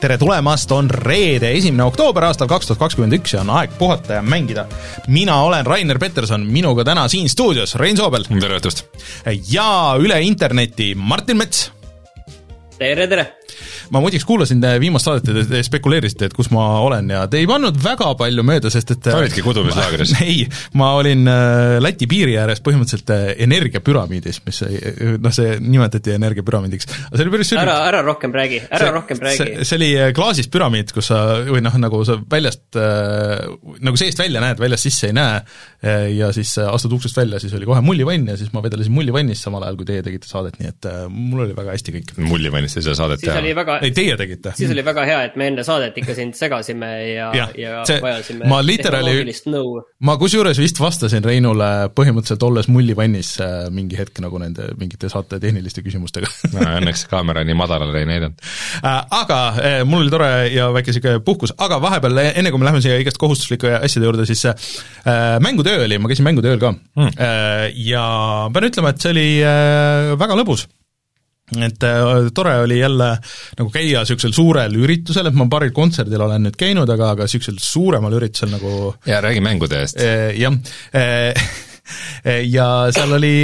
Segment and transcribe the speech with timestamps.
[0.00, 4.16] tere tulemast, on reede, esimene oktoober aastal kaks tuhat kakskümmend üks ja on aeg puhata
[4.16, 4.64] ja mängida.
[5.08, 8.24] mina olen Rainer Peterson, minuga täna siin stuudios Rein Soobel.
[8.30, 8.86] tere õhtust!
[9.52, 11.70] ja üle interneti Martin Mets.
[12.78, 13.26] tere, tere!
[13.90, 17.48] Ma muideks kuulasin viimast saadet ja te spekuleerisite, et kus ma olen ja te ei
[17.48, 20.14] pannud väga palju mööda, sest et sa olidki kudumislaagris?
[20.26, 20.44] ei,
[20.78, 24.62] ma olin äh, Läti piiri ääres põhimõtteliselt äh, energiapüramiidis, mis
[25.22, 26.88] noh, see nimetati energiapüramiidiks.
[27.08, 29.48] aga see oli päris ära, ära rohkem räägi, ära see, rohkem räägi.
[29.64, 32.78] see oli äh, klaasist püramiid, kus sa, või noh, nagu sa väljast,
[33.80, 35.40] nagu seest välja näed, väljast sisse ei näe,
[36.14, 39.64] ja siis astud uksest välja, siis oli kohe mullivann ja siis ma vedelesin mullivannis samal
[39.64, 42.12] ajal, kui teie tegite saadet, nii et mul oli väga hästi kõik.
[42.20, 43.40] mullivannis ei saa saadet teha?
[43.60, 44.52] väga ei, teie tegite.
[44.58, 48.00] siis oli väga hea, et me enne saadet ikka sind segasime ja, ja, ja see,
[48.02, 49.34] vajasime ma literaali,
[50.06, 55.40] ma kusjuures vist vastasin Reinule põhimõtteliselt olles mullivannis äh, mingi hetk nagu nende mingite saate
[55.42, 58.50] tehniliste küsimustega no õnneks kaamera nii madalale ei näidanud
[58.82, 58.98] äh,.
[59.20, 62.82] Aga äh, mul oli tore ja väike niisugune puhkus, aga vahepeal, enne kui me läheme
[62.84, 67.14] siia igast kohustuslike asjade juurde, siis äh, mängutöö oli, ma käisin mängutööl ka hmm.
[67.16, 68.04] äh, ja
[68.54, 70.66] pean ütlema, et see oli äh, väga lõbus
[71.58, 73.08] et äh, tore oli jälle
[73.58, 77.58] nagu käia niisugusel suurel üritusel, et ma paaril kontserdil olen nüüd käinud, aga, aga niisugusel
[77.62, 79.98] suuremal üritusel nagu jaa, räägi mängude eest.
[79.98, 80.54] Äh, jah,
[80.94, 81.50] äh,
[82.54, 83.34] ja seal oli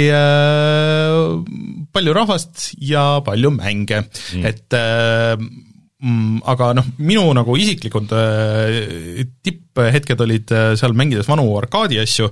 [1.91, 8.13] palju rahvast ja palju mänge mm., et mm, aga noh, minu nagu isiklikud
[9.43, 12.29] tipphetked olid seal mängides vanu arkaadi asju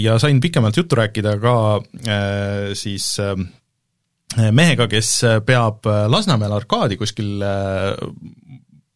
[0.00, 1.58] ja sain pikemalt juttu rääkida ka
[2.80, 3.10] siis
[4.34, 5.10] mehega, kes
[5.46, 7.94] peab Lasnamäel arkaadi kuskil äh,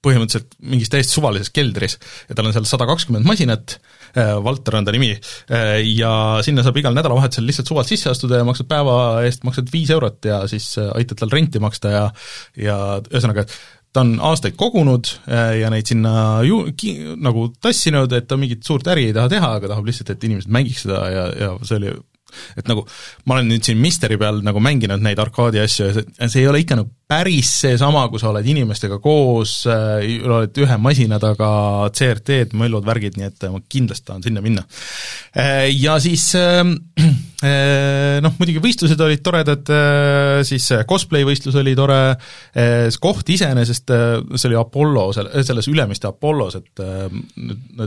[0.05, 1.97] põhimõtteliselt mingis täiesti suvalises keldris
[2.29, 3.77] ja tal on seal sada kakskümmend masinat,
[4.15, 5.11] äh, Valter on ta nimi,
[5.53, 6.13] äh, ja
[6.47, 8.95] sinna saab igal nädalavahetusel lihtsalt suvalt sisse astuda ja maksad päeva
[9.27, 12.07] eest, maksad viis eurot ja siis aitad tal renti maksta ja
[12.57, 13.45] ja ühesõnaga,
[13.93, 16.13] ta on aastaid kogunud ja neid sinna
[16.47, 20.15] ju-, ki-, nagu tassinud, et ta mingit suurt äri ei taha teha, aga tahab lihtsalt,
[20.15, 21.93] et inimesed mängiks seda ja, ja see oli
[22.57, 22.85] et nagu
[23.27, 26.51] ma olen nüüd siin Misteri peal nagu mänginud neid arkaadi asju ja see, see ei
[26.51, 31.51] ole ikka nagu päris seesama, kui sa oled inimestega koos äh,, oled ühe masina taga,
[31.97, 34.63] CRT-d, möllud, värgid, nii et ma kindlasti tahan sinna minna
[35.35, 35.67] äh,.
[35.75, 36.63] Ja siis äh,
[37.47, 43.91] äh, noh, muidugi võistlused olid toredad äh,, siis cosplay võistlus oli tore äh,, koht iseenesest
[43.97, 47.09] äh,, see oli Apollo, selles Ülemiste Apollos, et äh,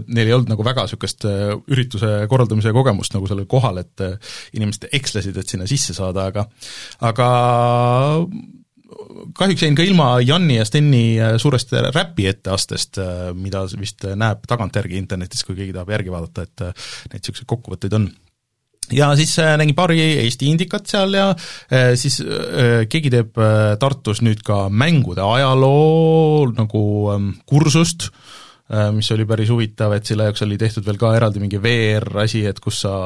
[0.07, 4.32] neil ei olnud nagu väga niisugust äh, ürituse korraldamise kogemust nagu sellel kohal, et äh,
[4.53, 6.47] inimesed ekslesid, et sinna sisse saada, aga
[7.01, 7.29] aga
[9.37, 14.43] kahjuks jäin ka ilma Janni ja Steni äh, suurest räpi etteastest, äh, mida vist näeb
[14.49, 18.11] tagantjärgi internetis, kui keegi tahab järgi vaadata, et äh, neid niisuguseid kokkuvõtteid on.
[18.93, 21.29] Ja siis nägin paari Eesti indikat seal ja
[21.95, 22.17] siis
[22.91, 23.37] keegi teeb
[23.79, 26.81] Tartus nüüd ka mängude ajaloo nagu
[27.13, 28.09] ähm, kursust,
[28.91, 32.59] mis oli päris huvitav, et selle jaoks oli tehtud veel ka eraldi mingi VR-asi, et
[32.59, 32.97] kus sa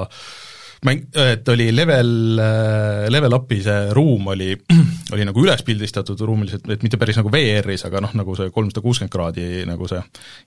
[0.85, 2.11] mäng, et oli level,
[2.41, 4.51] äh, level up'i see ruum oli,
[5.15, 8.83] oli nagu üles pildistatud ruumiliselt, et mitte päris nagu VR-is, aga noh, nagu see kolmsada
[8.85, 10.01] kuuskümmend kraadi nagu see,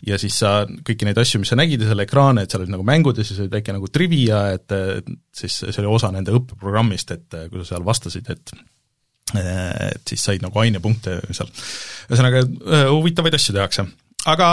[0.08, 2.74] ja siis sa kõiki neid asju, mis sa nägid ja seal ekraane, et seal olid
[2.76, 4.76] nagu mängud ja siis oli väike nagu trivia, et
[5.36, 8.54] siis see oli osa nende õppeprogrammist, et kui sa seal vastasid, et
[9.38, 11.50] et siis said nagu ainepunkte seal.
[12.10, 13.84] ühesõnaga, äh, huvitavaid asju tehakse
[14.28, 14.46] aga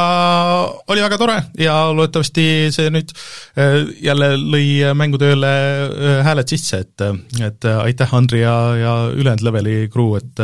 [0.87, 3.11] oli väga tore ja loodetavasti see nüüd
[3.59, 7.03] äh, jälle lõi mängutööle äh, hääled sisse, et,
[7.43, 10.41] et aitäh, Andri ja, ja ülejäänud leveli crew, et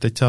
[0.00, 0.28] täitsa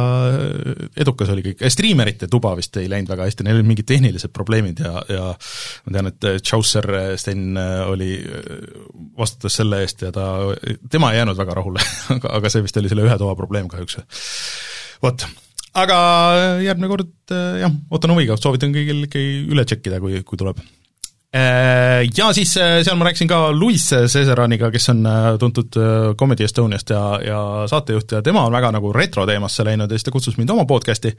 [0.97, 4.83] edukas oli kõik, striimerite tuba vist ei läinud väga hästi, neil olid mingid tehnilised probleemid
[4.85, 6.87] ja, ja ma tean, et Chaucer
[7.19, 8.13] Sten oli,
[9.17, 10.29] vastutas selle eest ja ta,
[10.91, 11.83] tema ei jäänud väga rahule
[12.15, 13.99] aga, aga see vist oli selle ühe toa probleem kahjuks.
[15.03, 15.27] vot
[15.75, 15.99] aga
[16.63, 20.61] järgmine kord äh, jah, ootan huviga, soovitan kõigil ikkagi üle tšekkida, kui, kui tuleb.
[21.35, 25.03] Äh, ja siis äh, seal ma rääkisin ka Luis Cesaraniga, kes on
[25.41, 25.79] tuntud
[26.19, 27.41] Comedy Estoniast ja, ja
[27.71, 31.11] saatejuht ja tema on väga nagu retroteemasse läinud ja siis ta kutsus mind oma podcast'i,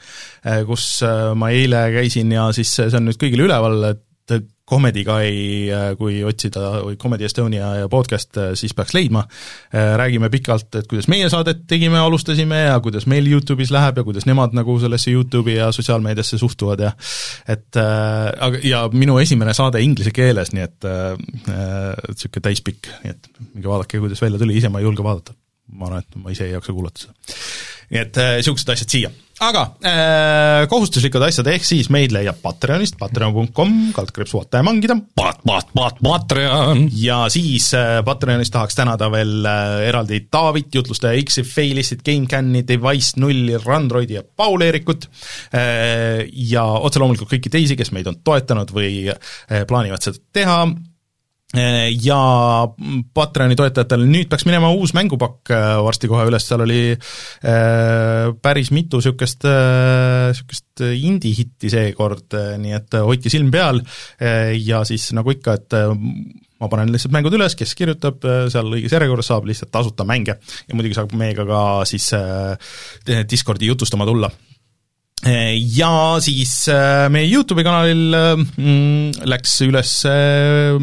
[0.68, 0.88] kus
[1.36, 6.16] ma eile käisin ja siis see on nüüd kõigil üleval, et Comedy Guy, äh, kui
[6.26, 9.22] otsida, või Comedy Estonia podcast, äh, siis peaks leidma.
[9.70, 14.04] Äh, räägime pikalt, et kuidas meie saadet tegime, alustasime ja kuidas meil YouTube'is läheb ja
[14.06, 16.92] kuidas nemad nagu sellesse YouTube'i ja sotsiaalmeediasse suhtuvad ja
[17.46, 20.88] et aga, ja minu esimene saade inglise keeles, nii et
[21.46, 25.36] niisugune täispikk, nii et minge vaadake, kuidas välja tuli, ise ma ei julge vaadata.
[25.76, 27.14] ma arvan, et ma ise ei jaksa kuulata seda.
[27.90, 33.74] Nii et niisugused asjad siia aga äh, kohustuslikud asjad, ehk siis meid leiab Patreonist, patreon.com,
[33.96, 34.96] kaldkriips vaata ja mangida.
[35.18, 36.86] Pat-, pat-, pat-, Patreon!
[36.96, 43.20] ja siis äh, Patreonis tahaks tänada veel äh, eraldi Taavit, jutlustaja X-i, Failistit, GameCami, Device
[43.20, 45.08] nulli, Randroidi ja Paul-Eerikut
[45.52, 50.62] äh, ja otse loomulikult kõiki teisi, kes meid on toetanud või äh, plaanivad seda teha,
[51.54, 52.18] ja
[53.14, 58.72] Patreoni toetajatel nüüd peaks minema uus mängupakk äh, varsti kohe üles, seal oli äh, päris
[58.74, 63.80] mitu niisugust, niisugust indie-hitti seekord, nii et hoidke silm peal.
[64.66, 65.76] Ja siis nagu ikka, et
[66.60, 70.36] ma panen lihtsalt mängud üles, kes kirjutab seal õiges järjekorras, saab lihtsalt tasuta mänge.
[70.66, 72.10] Ja muidugi saab meiega ka siis
[73.30, 74.32] Discordi jutustama tulla
[75.24, 75.90] ja
[76.22, 80.76] siis äh, meie Youtube'i kanalil mm, läks üles äh,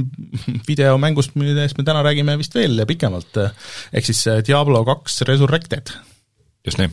[0.68, 3.38] video mängust, millest me täna räägime vist veel pikemalt,
[3.94, 5.94] ehk siis äh, Diablo kaks Resurrected.
[6.66, 6.90] just nii.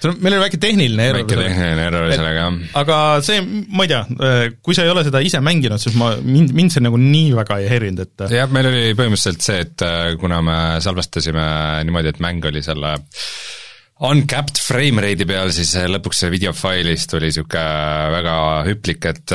[0.00, 1.20] Meil oli väike tehniline error.
[1.20, 2.60] väike tehniline error sellega, jah.
[2.80, 4.02] aga see, ma ei tea,
[4.64, 7.60] kui sa ei ole seda ise mänginud, siis ma, mind, mind see nagu nii väga
[7.60, 9.86] ei häirinud, et jah, meil oli põhimõtteliselt see, et
[10.20, 11.44] kuna me salvestasime
[11.84, 12.96] niimoodi, et mäng oli selle
[14.00, 17.64] uncapped frame rate'i peal, siis lõpuks see videofailis tuli niisugune
[18.14, 19.34] väga hüplik, et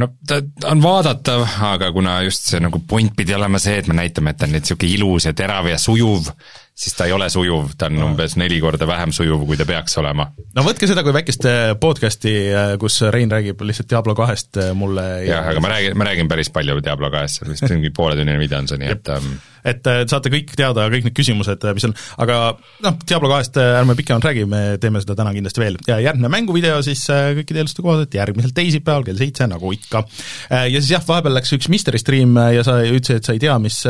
[0.00, 0.40] no ta
[0.70, 4.40] on vaadatav, aga kuna just see nagu point pidi olema see, et me näitame, et
[4.40, 6.30] ta on nüüd niisugune ilus ja terav ja sujuv,
[6.76, 9.96] siis ta ei ole sujuv, ta on umbes neli korda vähem sujuv, kui ta peaks
[10.02, 10.28] olema.
[10.56, 11.48] no võtke seda kui väikest
[11.80, 12.34] podcast'i,
[12.80, 16.52] kus Rein räägib lihtsalt Diablo kahest mulle ja jah, aga ma räägin, ma räägin päris
[16.52, 19.32] palju Diablo kahest, see on vist mingi pooletunnine video on see, nii et um...
[19.66, 22.40] et saate kõik teada, kõik need küsimused, mis on, aga
[22.84, 26.82] noh, Diablo kahest ärme pikemalt räägi, me teeme seda täna kindlasti veel ja järgmine mänguvideo
[26.84, 30.04] siis kõikide eelduste kohaselt järgmisel teisipäeval kell seitse, nagu ikka.
[30.52, 33.56] ja siis jah, vahepeal läks üks mystery stream ja sa ütlesid, et sa ei tea,
[33.64, 33.80] mis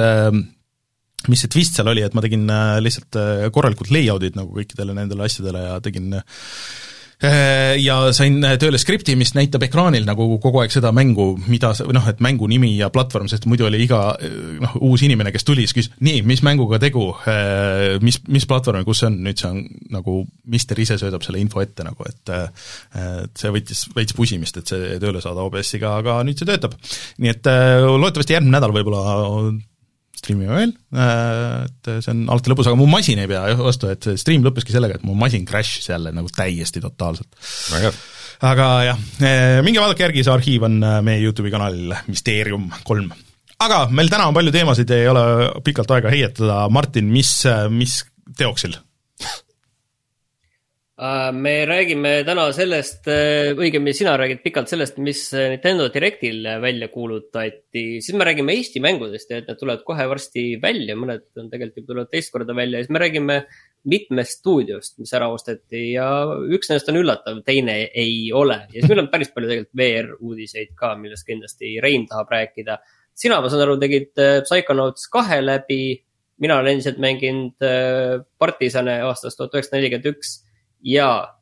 [1.33, 2.49] mis see twist seal oli, et ma tegin
[2.83, 3.21] lihtsalt
[3.55, 6.13] korralikud layout'id nagu kõikidele nendele asjadele ja tegin
[7.81, 12.05] ja sain tööle skripti, mis näitab ekraanil nagu kogu aeg seda mängu, mida sa, noh,
[12.11, 14.01] et mängu nimi ja platvorm, sest muidu oli iga
[14.61, 17.07] noh, uus inimene, kes tuli, siis küsis, nii, mis mänguga tegu,
[18.05, 19.63] mis, mis platvorm ja kus see on, nüüd see on
[19.97, 20.19] nagu
[20.53, 24.99] Mister ise söödab selle info ette nagu, et et see võttis veits pusimist, et see
[25.01, 26.77] tööle saada OBS-iga, aga nüüd see töötab.
[27.23, 29.57] nii et loodetavasti järgmine nädal võib-olla
[30.27, 34.19] striimime veel, et see on alati lõbus, aga mu masin ei pea vastu, et see
[34.21, 37.31] stream lõppeski sellega, et mu masin crash'is jälle nagu täiesti totaalselt.
[38.51, 39.05] aga jah,
[39.67, 43.13] minge vaadake järgi, see arhiiv on meie YouTube'i kanalil Mysteerium kolm.
[43.63, 45.27] aga meil täna on palju teemasid, ei ole
[45.65, 47.39] pikalt aega heietada, Martin, mis,
[47.73, 48.03] mis
[48.37, 48.77] teoksil?
[50.97, 56.87] Äh, me räägime täna sellest, äh, õigemini sina räägid pikalt sellest, mis Nintendo Directil välja
[56.89, 61.51] kuulutati, siis me räägime Eesti mängudest ja et need tulevad kohe varsti välja, mõned on
[61.53, 62.81] tegelikult juba tulevad teist korda välja.
[62.81, 63.37] Ja siis me räägime
[63.93, 66.09] mitmest stuudiost, mis ära osteti ja
[66.57, 68.63] üks nendest on üllatav, teine ei ole.
[68.73, 72.79] ja siis meil on päris palju tegelikult VR uudiseid ka, millest kindlasti Rein tahab rääkida.
[73.13, 76.01] sina, ma saan aru, tegid äh, Psychonauts kahe läbi,
[76.41, 77.69] mina olen endiselt mänginud
[78.41, 80.39] Partisane aastast tuhat üheksasada nelikümmend üks
[80.83, 81.35] ja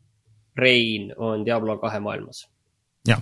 [0.56, 2.46] Rein on Diablo kahe maailmas.
[3.08, 3.20] jah,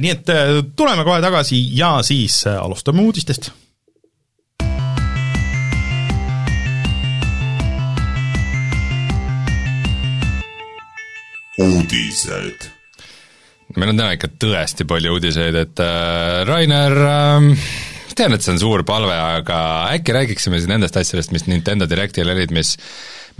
[0.00, 0.32] nii et
[0.76, 3.52] tuleme kohe tagasi ja siis alustame uudistest
[11.58, 12.68] uudised.
[13.76, 17.46] meil on täna ikka tõesti palju uudiseid, et äh, Rainer äh,
[18.16, 19.58] tean, et see on suur palve, aga
[19.94, 22.74] äkki räägiksime siis nendest asjadest, mis Nintendo Directil olid, mis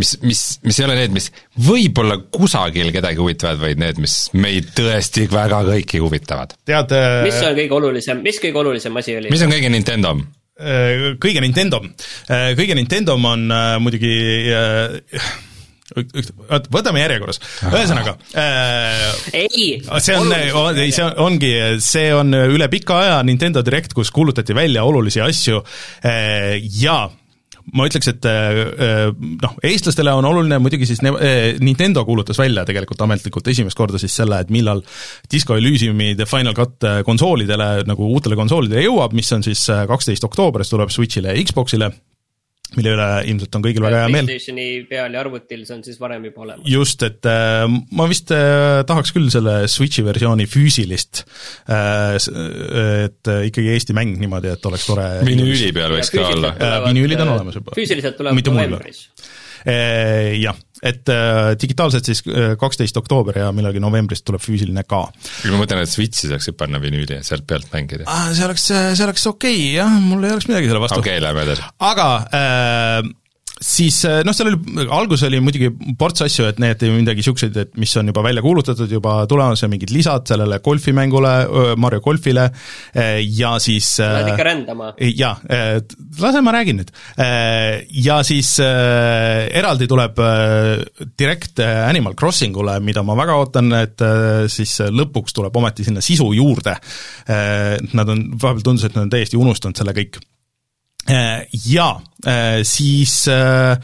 [0.01, 1.31] mis, mis, mis ei ole need, mis
[1.69, 6.57] võib-olla kusagil kedagi huvitavad, vaid need, mis meid tõesti väga kõiki huvitavad.
[6.69, 6.97] tead
[7.27, 9.33] mis on kõige olulisem, mis kõige olulisem asi oli?
[9.35, 10.17] mis on kõige Nintendo?
[11.23, 11.81] kõige Nintendo,
[12.29, 13.49] kõige Nintendo on
[13.83, 14.13] muidugi
[15.97, 19.07] oot, võtame järjekorras, ühesõnaga äh,.
[19.37, 19.67] ei.
[20.05, 21.53] see on, ei see on, ongi,
[21.85, 25.63] see on üle pika aja Nintendo Direct, kus kuulutati välja olulisi asju
[26.07, 27.05] äh, ja
[27.75, 28.27] ma ütleks, et
[29.43, 34.41] noh, eestlastele on oluline muidugi siis Nintendo kuulutas välja tegelikult ametlikult esimest korda siis selle,
[34.43, 34.83] et millal
[35.33, 40.75] Disco Elysiumi The Final Cut konsoolidele, nagu uutele konsoolidele jõuab, mis on siis kaksteist oktoobrist
[40.75, 41.93] tuleb Switch'ile ja Xbox'ile
[42.79, 44.29] mille üle ilmselt on kõigil väga hea meel.
[44.31, 46.67] PlayStationi peal ja arvutil, see on siis varem juba olemas.
[46.73, 51.25] just, et äh, ma vist äh, tahaks küll selle Switchi versiooni füüsilist
[51.69, 56.55] äh,, et äh, ikkagi Eesti mäng niimoodi, et oleks tore vinüüli peal võiks ka olla.
[56.89, 57.77] vinüülid on olemas juba.
[57.79, 59.07] füüsiliselt tulevad novembris
[59.67, 62.25] äh, jah, et äh, digitaalselt siis
[62.59, 65.05] kaksteist oktoober ja millalgi novembris tuleb füüsiline ka.
[65.51, 68.31] ma mõtlen, et Switchi saaks ju panna vinüüli ja sealt pealt mängida ah,.
[68.35, 71.01] see oleks, see oleks okei okay, jah, mul ei oleks midagi selle vastu.
[71.01, 71.69] okei okay,, lähme edasi.
[71.93, 73.13] aga äh,
[73.63, 77.93] siis noh, seal oli, alguses oli muidugi ports asju, et need midagi niisuguseid, et mis
[78.01, 81.33] on juba välja kuulutatud, juba tulemas ja mingid lisad sellele golfimängule,
[81.81, 82.49] Mario golfile
[83.23, 84.93] ja siis Lähed ikka rändama?
[84.99, 85.37] jaa,
[86.23, 86.93] lase ma räägin nüüd.
[88.03, 90.21] Ja siis eraldi tuleb
[91.19, 94.05] Direct Animal Crossingule, mida ma väga ootan, et
[94.53, 96.77] siis lõpuks tuleb ometi sinna sisu juurde.
[97.93, 100.21] Nad on, vahepeal tundus, et nad on täiesti unustanud selle kõik
[101.09, 103.79] ja äh, siis äh,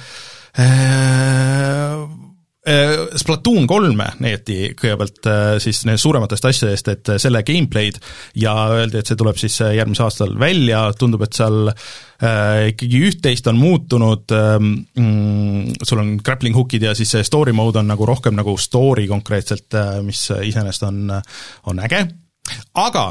[3.16, 5.28] Splatoon kolme näidati kõigepealt
[5.62, 7.96] siis suurematest asjadest, et selle gameplay'd
[8.42, 13.48] ja öeldi, et see tuleb siis järgmisel aastal välja, tundub, et seal äh, ikkagi üht-teist
[13.48, 14.74] on muutunud ähm,,
[15.80, 19.78] sul on grappling hook'id ja siis see story mode on nagu rohkem nagu story konkreetselt,
[20.04, 21.16] mis iseenesest on,
[21.72, 22.04] on äge,
[22.84, 23.08] aga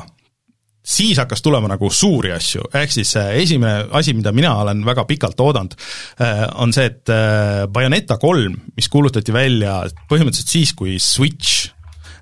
[0.87, 5.03] siis hakkas tulema nagu suuri asju, ehk siis äh, esimene asi, mida mina olen väga
[5.09, 5.75] pikalt oodanud,
[6.23, 11.73] äh, on see, et äh, Bayoneta kolm, mis kuulutati välja põhimõtteliselt siis, kui Switch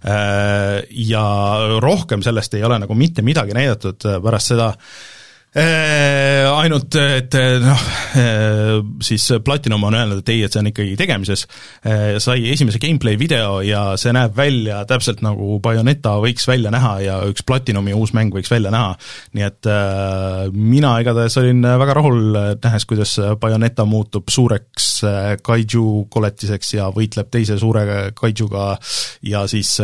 [0.06, 1.22] ja
[1.82, 4.68] rohkem sellest ei ole nagu mitte midagi näidatud pärast seda,
[5.56, 7.84] ainult, et noh,
[8.20, 11.46] äh, siis Platinum on öelnud, et ei, et see on ikkagi tegemises,
[11.88, 16.94] äh, sai esimese gameplay video ja see näeb välja täpselt nagu Bayoneta võiks välja näha
[17.06, 18.98] ja üks Platinumi uus mäng võiks välja näha.
[19.36, 19.70] nii et
[20.52, 22.20] mina igatahes olin väga rahul,
[22.64, 24.90] nähes, kuidas Bayoneta muutub suureks
[25.46, 28.76] kaiju koletiseks ja võitleb teise suure kaijuga
[29.24, 29.78] ja siis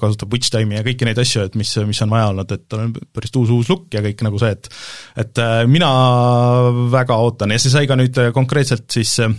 [0.00, 2.96] kasutab witch time'i ja kõiki neid asju, et mis, mis on vaja olnud, et on
[3.12, 4.70] päris uus, uus look ja kõik nagu see, et
[5.16, 5.90] et äh, mina
[6.92, 9.32] väga ootan ja see sai ka nüüd äh, konkreetselt siis äh,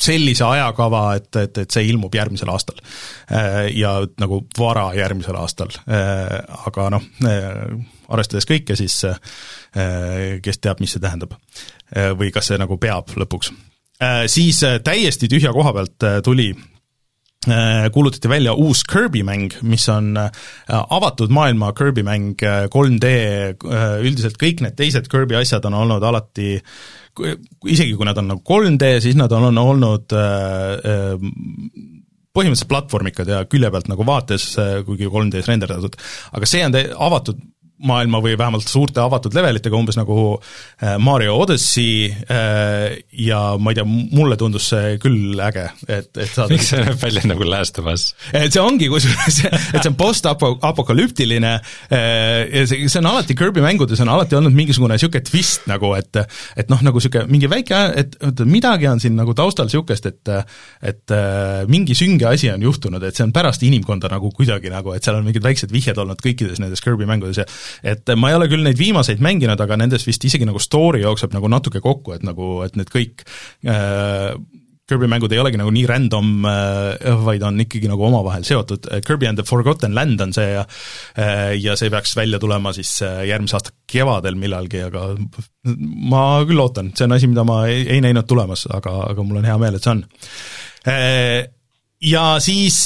[0.00, 2.76] sellise ajakava, et, et, et see ilmub järgmisel aastal.
[3.72, 7.06] Ja nagu vara järgmisel aastal, aga noh,
[8.12, 8.98] arvestades kõike, siis
[10.44, 11.32] kes teab, mis see tähendab.
[12.20, 13.48] või kas see nagu peab lõpuks.
[14.28, 16.50] Siis täiesti tühja koha pealt tuli
[17.94, 20.30] kuulutati välja uus Kirby mäng, mis on äh,
[20.68, 22.34] avatud maailma Kirby mäng
[22.74, 23.14] 3D,
[23.54, 26.56] äh, üldiselt kõik need teised Kirby asjad on olnud alati
[27.70, 30.14] isegi kui nad on nagu 3D, siis nad on, on olnud
[32.34, 34.48] põhimõtteliselt platvormikad ja külje pealt nagu vaates,
[34.86, 35.94] kuigi 3D-s renderdatud,
[36.34, 37.38] aga see on avatud
[37.86, 43.78] maailma või vähemalt suurte avatud levelitega, umbes nagu äh, Mario Odyssey äh, ja ma ei
[43.78, 47.80] tea, mulle tundus see küll äge, et, et saada miks see näeb välja nagu Last
[47.82, 48.06] of Us?
[48.32, 49.40] et see ongi kusjuures,
[49.74, 54.56] et see on post-apokalüptiline äh, ja see, see on alati Kirby mängudes on alati olnud
[54.56, 56.22] mingisugune niisugune twist nagu, et
[56.58, 60.34] et noh, nagu niisugune mingi väike, et, et midagi on siin nagu taustal niisugust, et
[60.84, 61.14] et
[61.70, 65.18] mingi sünge asi on juhtunud, et see on pärast inimkonda nagu kuidagi nagu, et seal
[65.18, 67.46] on mingid väiksed vihjed olnud kõikides nendes Kirby mängudes ja
[67.82, 71.34] et ma ei ole küll neid viimaseid mänginud, aga nendes vist isegi nagu story jookseb
[71.34, 73.26] nagu natuke kokku, et nagu, et need kõik
[73.66, 74.34] äh,
[74.84, 79.30] Kirby mängud ei olegi nagu nii random, äh, vaid on ikkagi nagu omavahel seotud, Kirby
[79.30, 80.66] and the Forgotten Land on see ja
[81.16, 85.06] äh, ja see peaks välja tulema siis äh, järgmise aasta kevadel millalgi, aga
[86.12, 89.40] ma küll ootan, see on asi, mida ma ei, ei näinud tulemas, aga, aga mul
[89.40, 90.04] on hea meel, et see on.
[92.04, 92.82] Ja siis,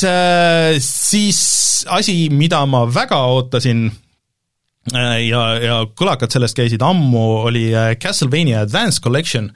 [0.87, 1.41] siis
[1.91, 4.08] asi, mida ma väga ootasin, Äh,
[4.95, 9.51] ja, ja kõlakad sellest käisid ammu, oli äh, Castlevania Advanced Collection,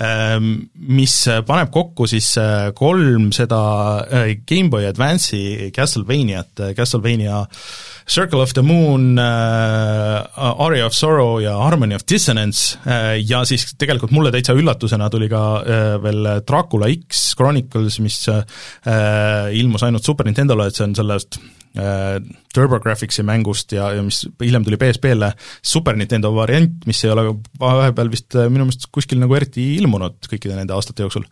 [0.00, 1.14] ähm, mis
[1.46, 3.60] paneb kokku siis äh, kolm seda
[4.48, 7.42] GameBoy Advance'i Castlevaniat, Castlevania
[8.08, 12.78] Circle of the Moon, Aria of Sorrow ja Harmony of Dissonance
[13.20, 15.42] ja siis tegelikult mulle täitsa üllatusena tuli ka
[16.00, 18.22] veel Dracula X Chronicles, mis
[19.52, 21.36] ilmus ainult Super Nintendole, et see on sellest
[21.78, 22.18] Äh,
[22.54, 25.28] TurboGrafxi mängust ja, ja mis hiljem tuli PSP-le
[25.62, 27.28] Super Nintendo variant, mis ei ole
[27.60, 31.28] vahepeal vist äh, minu meelest kuskil nagu eriti ilmunud kõikide nende aastate jooksul.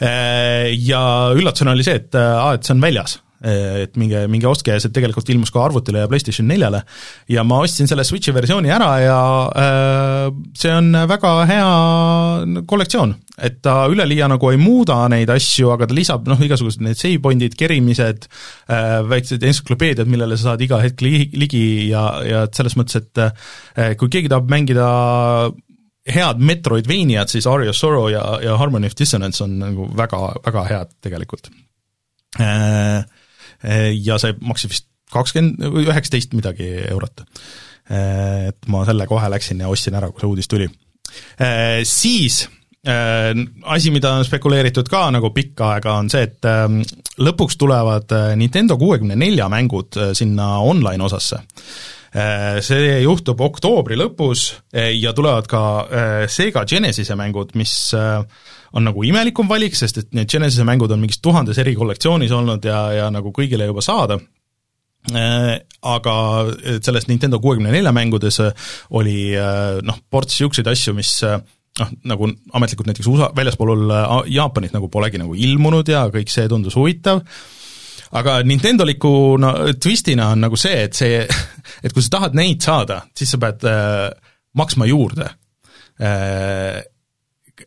[0.00, 1.02] Äh, ja
[1.36, 4.92] üllatusena oli see, et aa, et see on väljas et minge, minge ostke ja see
[4.94, 6.82] tegelikult ilmus ka arvutile ja PlayStation neljale.
[7.28, 9.18] ja ma ostsin selle Switchi versiooni ära ja
[9.64, 13.14] äh, see on väga hea kollektsioon,
[13.48, 17.20] et ta üleliia nagu ei muuda neid asju, aga ta lisab noh, igasugused need save
[17.24, 22.56] point'id, kerimised äh,, väiksed entsüklopeediad, millele sa saad iga hetk li-, ligi ja, ja et
[22.56, 24.88] selles mõttes, et äh, kui keegi tahab mängida
[26.14, 30.96] head Metroidvaniat, siis Aria Sorrow ja, ja Harmony of Dissonance on nagu väga, väga head
[31.04, 31.62] tegelikult äh,
[32.40, 33.04] Eh,
[34.04, 37.24] ja see maksis vist kakskümmend, üheksateist midagi eurot.
[37.90, 40.68] Eh, et ma selle kohe läksin ja ostsin ära, kui see uudis tuli.
[41.38, 42.44] Eh, siis
[42.84, 46.44] asi, mida on spekuleeritud ka nagu pikka aega, on see, et
[47.16, 51.38] lõpuks tulevad Nintendo kuuekümne nelja mängud sinna online osasse
[52.12, 54.42] See juhtub oktoobri lõpus
[54.76, 55.62] ja tulevad ka
[56.28, 57.72] Sega Genesise mängud, mis
[58.74, 62.64] on nagu imelikum valik, sest et need Genesise mängud on mingis tuhandes eri kollektsioonis olnud
[62.66, 64.18] ja, ja nagu kõigile juba saada.
[65.84, 66.14] Aga
[66.80, 68.40] selles Nintendo kuuekümne nelja mängudes
[68.96, 69.18] oli
[69.84, 71.12] noh, ports niisuguseid asju, mis
[71.80, 73.84] noh, nagu ametlikult näiteks USA, väljaspool
[74.32, 77.20] Jaapanit nagu polegi nagu ilmunud ja kõik see tundus huvitav,
[78.14, 79.12] aga Nintendoliku
[79.42, 79.52] no
[79.82, 81.22] twistina on nagu see, et see,
[81.84, 84.08] et kui sa tahad neid saada, siis sa pead äh,
[84.58, 85.30] maksma juurde.
[86.00, 86.82] Äh,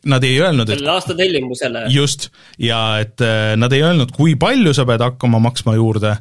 [0.06, 1.84] nad ei öelnud, et aasta tellimusele.
[1.92, 2.28] just,
[2.58, 6.14] ja et äh, nad ei öelnud, kui palju sa pead hakkama maksma juurde,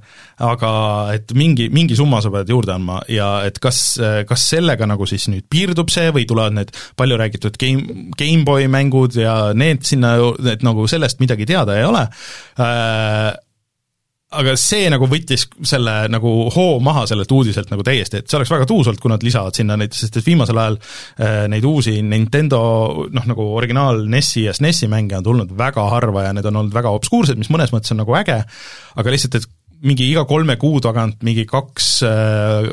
[0.44, 0.72] aga
[1.16, 3.02] et mingi, mingi summa sa pead juurde andma.
[3.12, 7.20] Ja et kas, äh, kas sellega nagu siis nüüd piirdub see või tulevad need palju
[7.22, 10.16] räägitud Game, GameBoy mängud ja need sinna,
[10.54, 12.08] et nagu sellest midagi teada ei ole.
[12.58, 13.36] Äh,,
[14.36, 18.52] aga see nagu võttis selle nagu hoo maha sellelt uudiselt nagu täiesti, et see oleks
[18.52, 22.02] väga tuus olnud, kui nad lisavad sinna neid, sest et viimasel ajal äh, neid uusi
[22.04, 22.60] Nintendo
[23.08, 26.76] noh, nagu originaal NES-i ja SNES-i mänge on tulnud väga harva ja need on olnud
[26.76, 28.42] väga obskuursed, mis mõnes mõttes on nagu äge,
[29.00, 29.48] aga lihtsalt, et
[29.88, 32.68] mingi iga kolme kuu tagant mingi kaks äh,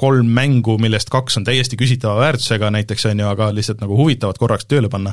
[0.00, 4.40] kolm mängu, millest kaks on täiesti küsitava väärtusega näiteks, on ju, aga lihtsalt nagu huvitavad
[4.40, 5.12] korraks tööle panna,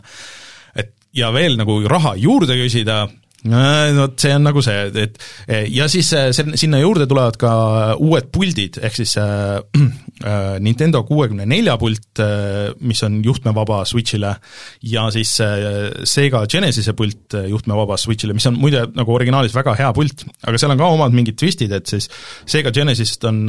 [0.79, 3.03] et ja veel nagu raha juurde küsida,
[3.43, 5.17] vot see on nagu see, et
[5.73, 7.51] ja siis äh, sinna juurde tulevad ka
[7.99, 9.59] uued puldid, ehk siis äh,
[10.23, 12.21] äh, Nintendo kuuekümne nelja pult,
[12.79, 14.35] mis on juhtmevaba Switchile,
[14.87, 15.33] ja siis
[16.07, 20.75] Sega Genesise pult juhtmevaba Switchile, mis on muide nagu originaalis väga hea pult, aga seal
[20.75, 22.07] on ka omad mingid twistid, et siis
[22.49, 23.43] Sega Genesisest on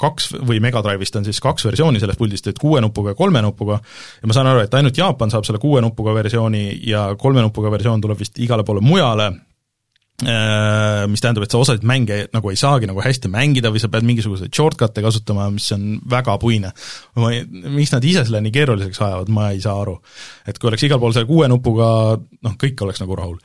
[0.00, 3.42] kaks või Mega Drive'ist on siis kaks versiooni sellest puldist, et kuue nupuga ja kolme
[3.44, 3.80] nupuga,
[4.20, 7.72] ja ma saan aru, et ainult Jaapan saab selle kuue nupuga versiooni ja kolme nupuga
[7.72, 9.37] versioon tuleb vist igale poole mujale, Äh,
[10.18, 14.06] mis tähendab, et sa osasid mänge nagu ei saagi nagu hästi mängida või sa pead
[14.08, 16.72] mingisuguseid shortcut'e kasutama, mis on väga puine.
[17.22, 19.94] ma ei, miks nad ise selle nii keeruliseks ajavad, ma ei saa aru.
[20.46, 23.38] et kui oleks igal pool selle kuue nupuga, noh, kõik oleks nagu rahul.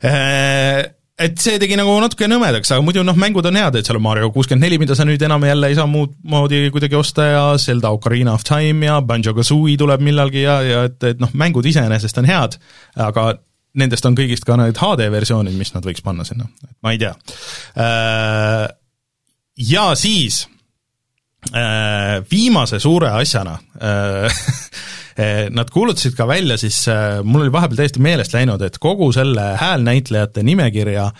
[0.00, 0.88] Äh,
[1.20, 4.06] et see tegi nagu natuke nõmedaks, aga muidu noh, mängud on head, et seal on
[4.06, 7.44] Mario kuuskümmend neli, mida sa nüüd enam jälle ei saa muud moodi kuidagi osta ja
[7.60, 12.22] Zelda Ocarina of Time ja Banjo-Kazooie tuleb millalgi ja, ja et, et noh, mängud iseenesest
[12.22, 12.56] on head,
[12.96, 13.34] aga
[13.78, 16.48] nendest on kõigist ka need HD-versioonid, mis nad võiks panna sinna,
[16.82, 17.12] ma ei tea.
[17.80, 18.64] Äh,
[19.70, 20.42] ja siis
[21.52, 24.40] äh, viimase suure asjana äh,
[25.50, 26.78] Nad kuulutasid ka välja siis,
[27.28, 31.10] mul oli vahepeal täiesti meelest läinud, et kogu selle häälnäitlejate nimekirja,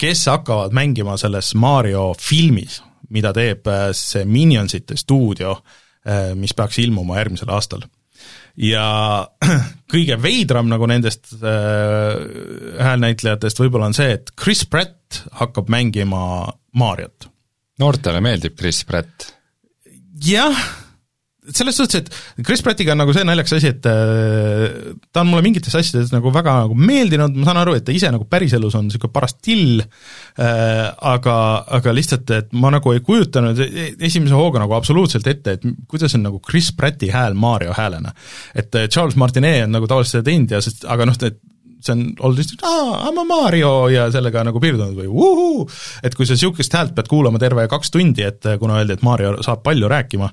[0.00, 2.78] kes hakkavad mängima selles Mario filmis,
[3.12, 5.58] mida teeb see Minionsite stuudio,
[6.40, 7.84] mis peaks ilmuma järgmisel aastal
[8.58, 8.86] ja
[9.92, 12.18] kõige veidram nagu nendest äh,
[12.82, 17.30] häälnäitlejatest võib-olla on see, et Chris Pratt hakkab mängima Mariot.
[17.78, 19.30] noortele meeldib Chris Pratt?
[20.24, 20.58] jah
[21.54, 25.44] selles suhtes, et Chris Prattiga on nagu see naljakas asi, et äh, ta on mulle
[25.46, 28.88] mingites asjades nagu väga nagu meeldinud, ma saan aru, et ta ise nagu päriselus on
[28.88, 31.36] niisugune paras till äh,, aga,
[31.78, 36.16] aga lihtsalt, et ma nagu ei kujutanud e-, esimese hooga nagu absoluutselt ette, et kuidas
[36.18, 38.14] on nagu Chris Pratti hääl Mario häälena.
[38.54, 41.40] et äh, Charles Martinet on nagu tavaliselt seda teinud ja sest, aga noh, et
[41.88, 45.66] see on olnud lihtsalt aa, I m a Mario ja sellega nagu piirdunud või vuhuu,
[46.04, 49.34] et kui sa niisugust häält pead kuulama terve kaks tundi, et kuna öeldi, et Mario
[49.44, 50.30] saab palju rääkima,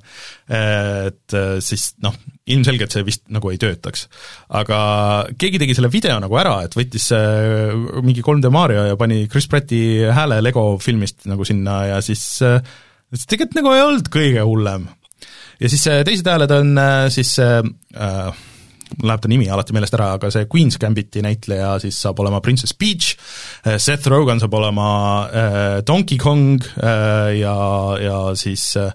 [1.07, 2.15] et siis noh,
[2.51, 4.07] ilmselgelt see vist nagu ei töötaks.
[4.59, 4.79] aga
[5.41, 7.09] keegi tegi selle video nagu ära, et võttis
[8.05, 9.81] mingi 3D Mario ja pani Chris Pratti
[10.13, 12.25] hääle Lego filmist nagu sinna ja siis
[13.25, 14.89] tegelikult nagu ei olnud kõige hullem.
[15.61, 16.75] ja siis teised hääled on
[17.13, 18.35] siis äh,
[18.95, 22.41] mul läheb ta nimi alati meelest ära, aga see Queen's Gambiti näitleja siis saab olema
[22.45, 23.15] Princess Peach,
[23.65, 24.89] äh, Seth Rogen saab olema
[25.29, 27.55] äh, Donkey Kong äh, ja,
[28.01, 28.91] ja siis äh,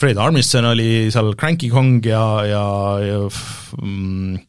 [0.00, 2.66] Fred Armisen oli seal Cranky Kong ja, ja,
[3.04, 3.20] ja
[3.80, 4.40] mm,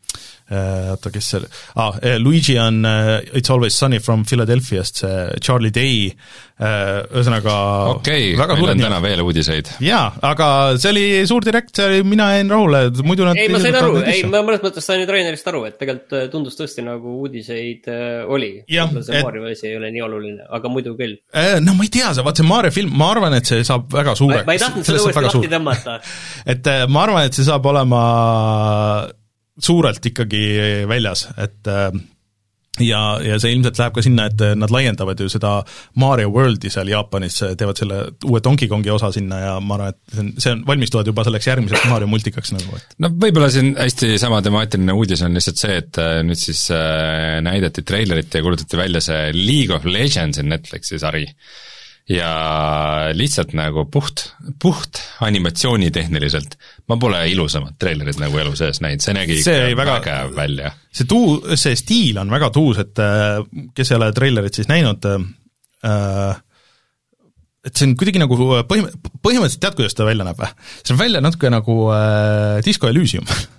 [0.45, 1.45] oota, kes seal
[1.81, 7.55] ah,, Luigi on uh, It's Always Sunny from Philadelphia'st, see Charlie Day uh,, ühesõnaga
[7.95, 9.71] okei okay,, meil on täna veel uudiseid.
[9.81, 13.63] jaa, aga see oli suur direkt, see oli, mina jäin rahule, muidu nad ei, ma
[13.63, 17.17] sain aru, ei, ma mõnes mõttes sain nüüd Rainerist aru, et tegelikult tundus tõesti nagu
[17.23, 17.89] uudiseid
[18.29, 18.53] oli.
[18.69, 19.25] see et...
[19.25, 21.17] Mario asi ei ole nii oluline, aga muidu küll
[21.65, 24.45] no ma ei tea, vaat see Mario film, ma arvan, et see saab väga suureks.
[24.45, 25.99] ma ei tahtnud seda uuesti lahti tõmmata
[26.53, 28.05] et ma arvan, et see saab olema
[29.61, 30.43] suurelt ikkagi
[30.89, 31.89] väljas, et äh,
[32.83, 35.57] ja, ja see ilmselt läheb ka sinna, et nad laiendavad ju seda
[36.01, 40.15] Mario Worldi seal Jaapanis, teevad selle uue Donkey Kongi osa sinna ja ma arvan, et
[40.15, 42.97] see on, see on, valmistuvad juba selleks järgmiseks Mario multikaks nagu, et.
[43.03, 47.37] No võib-olla siin hästi sama temaatiline uudis on lihtsalt see, et äh, nüüd siis äh,
[47.45, 51.25] näidati treilerit ja kuulutati välja see League of Legendsi Netflixi sari
[52.09, 52.31] ja
[53.17, 54.27] lihtsalt nagu puht,
[54.61, 56.53] puht animatsioonitehniliselt
[56.91, 60.71] ma pole ilusamat treilerit nagu elu sees näinud, see nägi See ikka väga- vägev välja.
[60.93, 63.41] see tuu-, see stiil on väga tuus, et äh,
[63.73, 66.35] kes ei ole treilerit siis näinud äh,,
[67.65, 68.37] et see on kuidagi nagu
[68.69, 68.91] põhim-,
[69.25, 70.51] põhimõtteliselt tead, kuidas ta välja näeb või?
[70.83, 73.45] see on välja natuke nagu äh, Disco Elysium äh,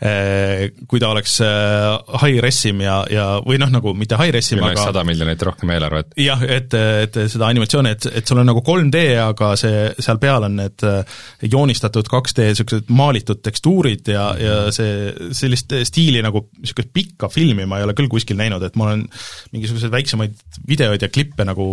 [0.00, 4.86] kui ta oleks äh, high resim ja, ja või noh, nagu mitte high resim, aga
[4.88, 6.14] sada miljonit rohkem eelarvet.
[6.20, 10.48] jah, et, et seda animatsiooni, et, et sul on nagu 3D, aga see, seal peal
[10.48, 16.94] on need äh, joonistatud 2D niisugused maalitud tekstuurid ja, ja see, sellist stiili nagu niisugust
[16.96, 19.04] pikka filmi ma ei ole küll kuskil näinud, et ma olen
[19.52, 21.70] mingisuguseid väiksemaid videoid ja klippe nagu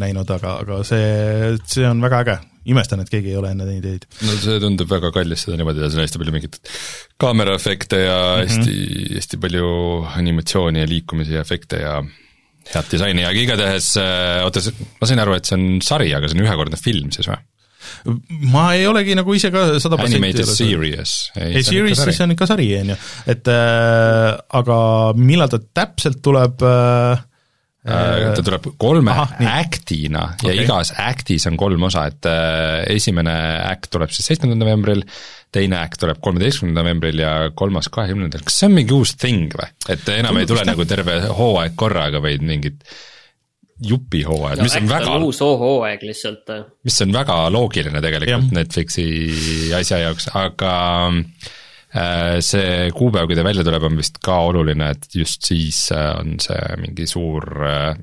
[0.00, 2.42] näinud, aga, aga see, see on väga äge.
[2.72, 4.06] Imestan, et keegi ei ole enne neid teinud.
[4.26, 6.60] no see tundub väga kallis seda niimoodi teha, seal on hästi palju mingit
[7.22, 8.54] kaameraefekte ja mm -hmm.
[8.54, 9.72] hästi, hästi palju
[10.14, 11.98] animatsiooni ja liikumisi ja efekte ja
[12.74, 14.62] head disaini, aga igatahes äh, oota,
[15.00, 17.38] ma sain aru, et see on sari, aga see on ühekordne film siis või?
[18.50, 21.30] ma ei olegi nagu ise ka sada Animated series.
[21.38, 22.96] ei, series siis on ikka sari, on ju,
[23.30, 24.78] et äh, aga
[25.14, 27.22] millal ta täpselt tuleb Äh,
[27.86, 29.48] ta tuleb kolme nii.
[29.48, 30.62] act'ina ja Okei.
[30.64, 33.34] igas act'is on kolm osa, et äh, esimene
[33.66, 35.02] act tuleb siis seitsmendal novembril,
[35.54, 39.68] teine act tuleb kolmeteistkümnendal novembril ja kolmas kahekümnendal, kas see on mingi uus thing või?
[39.92, 40.72] et enam ei Tundub tule vist, jah.
[40.74, 42.80] nagu terve hooaeg korraga, vaid mingid
[43.86, 46.56] jupihooajad no,, mis on väga, uus hooaeg lihtsalt.
[46.88, 48.50] mis on väga loogiline tegelikult Jah.
[48.56, 49.06] Netflixi
[49.76, 50.74] asja jaoks, aga
[51.12, 51.54] äh,
[52.44, 56.38] see kuupäev, kui ta välja tuleb, on vist ka oluline, et just siis äh, on
[56.42, 57.96] see mingi suur äh,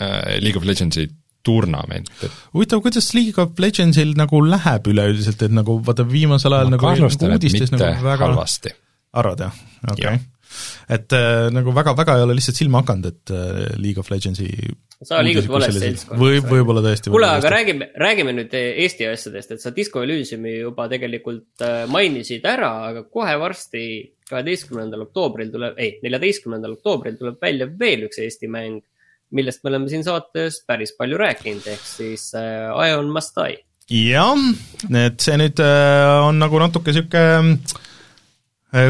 [0.00, 1.08] äh, League of Legendsi
[1.46, 2.08] turnament,
[2.54, 7.10] huvitav, kuidas League of Legendsil nagu läheb üleüldiselt, et nagu vaata viimasel ajal ma nagu,
[7.28, 8.72] uudistes nagu väga halvasti.
[9.16, 9.60] arvad jah?
[9.90, 10.24] okei okay..
[10.92, 14.50] Et äh, nagu väga-väga ei ole lihtsalt silma hakanud, et äh, League of Legendsi
[15.04, 16.20] sa liigud vales seltskonnas.
[16.20, 17.12] või, võib-olla tõesti.
[17.12, 22.46] kuule, aga räägime, räägime nüüd Eesti asjadest, et sa Disco Elysiumi juba tegelikult äh, mainisid
[22.48, 23.84] ära, aga kohe varsti,
[24.30, 28.80] kaheteistkümnendal oktoobril tuleb, ei, neljateistkümnendal oktoobril tuleb välja veel üks Eesti mäng,
[29.36, 33.60] millest me oleme siin saates päris palju rääkinud, ehk siis äh, Ion Must Die.
[34.08, 34.32] jah,
[35.04, 37.84] et see nüüd äh, on nagu natuke niisugune äh,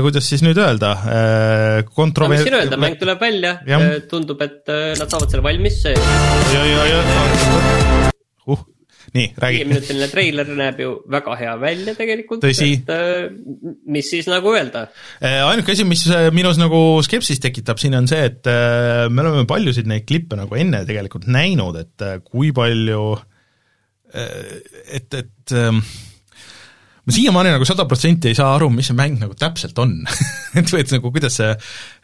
[0.04, 4.40] kuidas siis nüüd öelda äh,, no kontrover- mis siin öelda, mäng tuleb välja Jah., tundub,
[4.42, 5.96] et äh, nad saavad selle valmis, uh,
[9.16, 9.60] nii, räägi.
[9.60, 12.44] viieminutiline treiler näeb ju väga hea välja tegelikult.
[12.44, 13.28] Et äh,
[13.86, 14.86] mis siis nagu öelda
[15.20, 19.24] Äh, ainuke asi, mis äh, minus nagu skepsist tekitab siin on see, et äh, me
[19.24, 23.06] oleme paljusid neid klippe nagu enne tegelikult näinud, et äh, kui palju
[24.14, 24.60] äh,
[24.98, 25.82] et, et ähm,
[27.06, 29.92] ma siiamaani nagu sada protsenti ei saa aru, mis see mäng nagu täpselt on
[30.58, 31.52] et või et nagu kuidas see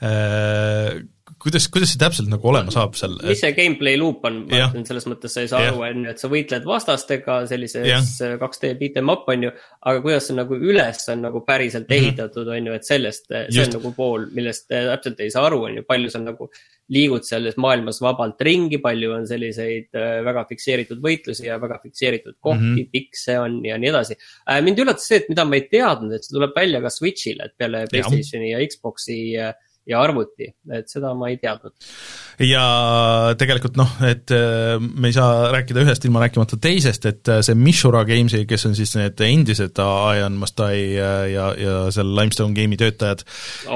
[0.06, 1.02] äh,
[1.42, 4.84] kuidas, kuidas see täpselt nagu olema saab seal mis see gameplay loop on, ma ütlen
[4.86, 5.72] selles mõttes sa ei saa Jah.
[5.74, 8.04] aru, on ju, et sa võitled vastastega sellises Jah.
[8.38, 9.50] 2D beat em up on ju.
[9.90, 11.98] aga kuidas see nagu üles on nagu päriselt Mhm.
[11.98, 13.74] ehitatud, on ju, et sellest, see Just.
[13.74, 16.46] on nagu pool, millest äh, täpselt ei saa aru, on ju, palju sa nagu
[16.92, 22.36] liigud selles maailmas vabalt ringi, palju on selliseid äh, väga fikseeritud võitlusi ja väga fikseeritud
[22.40, 22.78] kohti mm.
[22.78, 22.90] -hmm.
[22.92, 24.18] pikk see on ja nii edasi.
[24.66, 27.56] mind üllatas see, et mida ma ei teadnud, et see tuleb välja ka Switch'ile, et
[27.56, 29.52] peale Playstationi ja Xbox'i ja,
[29.88, 31.72] ja arvuti, et seda ma ei teadnud.
[32.42, 32.62] ja
[33.38, 37.56] tegelikult noh, et äh, me ei saa rääkida ühest ilma rääkimata teisest, et äh, see
[37.58, 42.78] Mishura Gamesi, kes on siis need endised Ion Mastai ja, ja, ja seal Limestone Game'i
[42.80, 43.24] töötajad,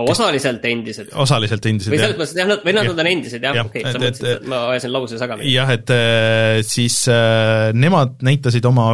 [0.06, 1.10] osaliselt endised.
[1.26, 2.06] osaliselt endised või jah.
[2.12, 4.48] selles mõttes, jah, nad, või nad on endised jah, Jah, okei, et- sa mõtlesid, et
[4.52, 5.52] ma ajasin lause segamini.
[5.56, 8.86] jah, et äh, siis äh, nemad näitasid oma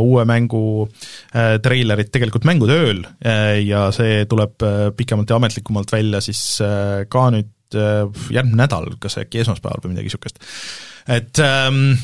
[0.00, 0.64] uue mängu
[1.36, 6.45] äh, treilerit tegelikult mängutööl äh, ja see tuleb äh, pikemalt ja ametlikumalt välja siis äh,
[7.12, 10.42] ka nüüd äh, järgmine nädal, kas äkki esmaspäeval või midagi niisugust.
[11.06, 11.96] et ähm,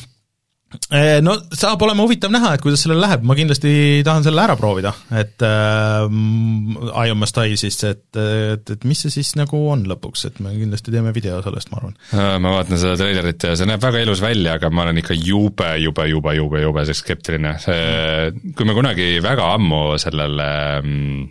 [0.92, 3.72] Eh, No saab olema huvitav näha, et kuidas sellel läheb, ma kindlasti
[4.06, 9.12] tahan selle ära proovida, et äh, Ion Must Die siis, et, et, et mis see
[9.12, 11.98] siis nagu on lõpuks, et me kindlasti teeme video sellest, ma arvan.
[12.16, 15.16] Äh, ma vaatan seda treilerit ja see näeb väga ilus välja, aga ma olen ikka
[15.18, 20.50] jube, jube, jube, jube, jube skeptiline, see, kui me kunagi väga ammu sellele
[20.80, 21.22] mm,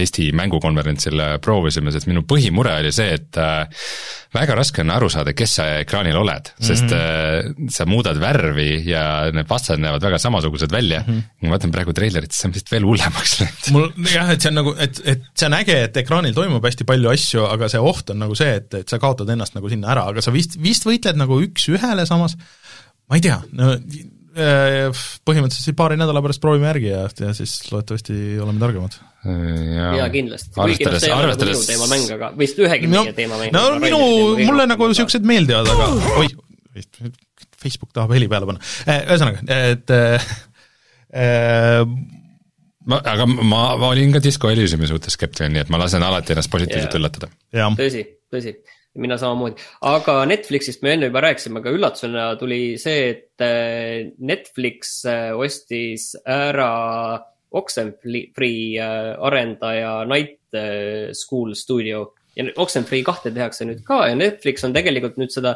[0.00, 3.86] Eesti mängukonverentsil proovisime, sest minu põhimure oli see, et äh,
[4.32, 7.72] väga raske on aru saada, kes sa ekraanil oled, sest mm -hmm.
[7.74, 9.02] sa muudad värvi ja
[9.32, 11.18] need vastased näevad väga samasugused välja mm.
[11.18, 11.48] -hmm.
[11.48, 13.68] ma vaatan praegu treilerit, see on vist veel hullemaks läinud.
[13.76, 16.88] mul jah, et see on nagu, et, et see on äge, et ekraanil toimub hästi
[16.88, 19.92] palju asju, aga see oht on nagu see, et, et sa kaotad ennast nagu sinna
[19.92, 22.36] ära, aga sa vist, vist võitled nagu üks-ühele samas,
[23.08, 28.38] ma ei tea, no äh, põhimõtteliselt paari nädala pärast proovime järgi ja, ja siis loodetavasti
[28.40, 28.96] oleme targemad.
[29.22, 30.50] jaa, kindlasti.
[30.56, 33.52] kuigi noh, see ei ole nagu minu teemamäng, aga vist ühegi no, meie teemamäng.
[33.54, 34.00] no minu,
[34.42, 35.86] mulle nagu niisugused meeldivad, aga
[36.22, 36.34] oih,
[37.62, 40.26] Facebook tahab heli peale panna, ühesõnaga, et äh,
[42.88, 46.34] ma, aga ma, ma olin ka Disco Elysiumi suhtes skeptiline, nii et ma lasen alati
[46.34, 47.30] ennast positiivselt üllatada.
[47.78, 48.56] tõsi, tõsi,
[48.98, 54.98] mina samamoodi, aga Netflixist me enne juba rääkisime, aga üllatusena tuli see, et äh, Netflix
[55.06, 56.72] äh, ostis ära
[57.58, 60.38] Oxenfree äh, arendaja Night
[61.16, 65.54] School stuudio ja Oxenfree kahte tehakse nüüd ka ja Netflix on tegelikult nüüd seda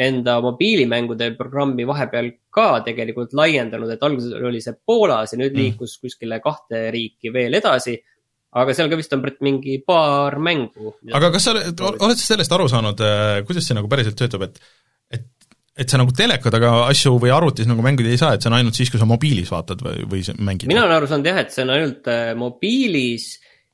[0.00, 5.60] enda mobiilimängude programmi vahepeal ka tegelikult laiendanud, et alguses oli see Poolas ja nüüd mm.
[5.62, 7.96] liikus kuskile kahte riiki veel edasi.
[8.50, 10.96] aga seal ka vist on mingi paar mängu.
[11.12, 14.48] aga kas sa oled, oled sa sellest aru saanud, äh, kuidas see nagu päriselt töötab,
[14.48, 14.60] et
[15.78, 18.58] et, sa nagu teleka taga asju või arvutis nagu mängida ei saa, et see on
[18.58, 20.70] ainult siis, kui sa mobiilis vaatad või, või mängid?
[20.70, 23.30] mina olen aru saanud jah, et see on ainult äh, mobiilis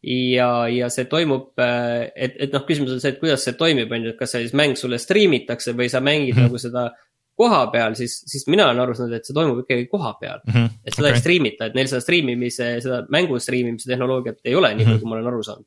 [0.07, 3.93] ja, ja see toimub, äh, et, et noh, küsimus on see, et kuidas see toimib,
[3.93, 6.51] on ju, et kas see siis mäng sulle striimitakse või sa mängid mm -hmm.
[6.51, 6.89] nagu seda
[7.37, 10.53] koha peal, siis, siis mina olen aru saanud, et see toimub ikkagi koha peal mm.
[10.55, 10.81] -hmm.
[10.85, 11.19] et seda okay.
[11.19, 14.97] ei striimita, et neil seda striimimise, seda mängu striimimise tehnoloogiat ei ole, nii palju mm
[14.97, 15.01] -hmm.
[15.01, 15.67] kui ma olen aru saanud.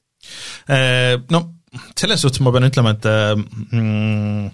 [0.69, 1.43] Äh, no
[1.97, 3.05] selles suhtes ma pean ütlema, et
[3.71, 4.49] mm,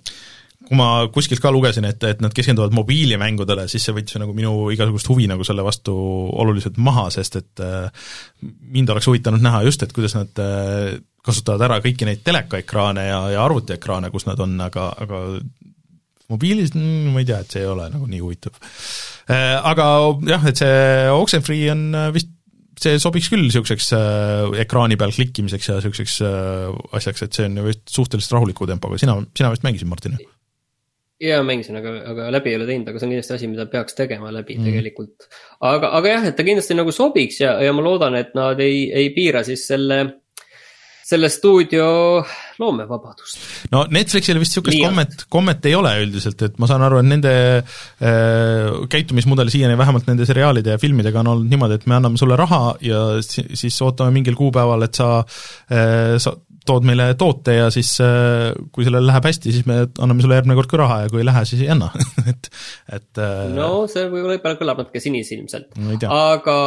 [0.65, 4.69] kui ma kuskilt ka lugesin, et, et nad keskenduvad mobiilimängudele, siis see võttis nagu minu
[4.73, 8.07] igasugust huvi nagu selle vastu oluliselt maha, sest et äh,
[8.73, 13.21] mind oleks huvitanud näha just, et kuidas nad äh, kasutavad ära kõiki neid telekaekraane ja,
[13.35, 15.21] ja arvutiekraane, kus nad on, aga, aga
[16.33, 18.57] mobiilis mm, ma ei tea, et see ei ole nagu nii huvitav.
[19.29, 19.89] Äh, aga
[20.29, 20.79] jah, et see
[21.13, 22.33] Oxenfree on vist
[22.81, 27.59] see sobiks küll niisuguseks äh, ekraani peal klikkimiseks ja niisuguseks äh, asjaks, et see on
[27.61, 30.17] ju vist suhteliselt rahuliku tempoga, sina, sina vist mängisid, Martin?
[31.21, 33.95] Ja mängisin, aga, aga läbi ei ole teinud, aga see on kindlasti asi, mida peaks
[33.95, 34.67] tegema läbi mm.
[34.67, 35.29] tegelikult.
[35.61, 38.85] aga, aga jah, et ta kindlasti nagu sobiks ja, ja ma loodan, et nad ei,
[38.91, 40.01] ei piira siis selle,
[41.05, 41.87] selle stuudio
[42.59, 43.39] loomevabadust.
[43.71, 47.33] no Netflixil vist niisugust kommet, kommet ei ole üldiselt, et ma saan aru, et nende
[47.63, 52.35] äh, käitumismudel siiani vähemalt nende seriaalide ja filmidega on olnud niimoodi, et me anname sulle
[52.39, 56.35] raha ja siis ootame mingil kuupäeval, et sa äh, sa
[56.67, 60.57] tood meile toote ja siis äh, kui sellel läheb hästi, siis me anname sulle järgmine
[60.57, 61.91] kord ka raha ja kui ei lähe, siis ei anna
[62.31, 62.49] et,
[62.97, 65.97] et äh, no see võib-olla kõlab natuke sinisilmselt no,.
[66.15, 66.57] aga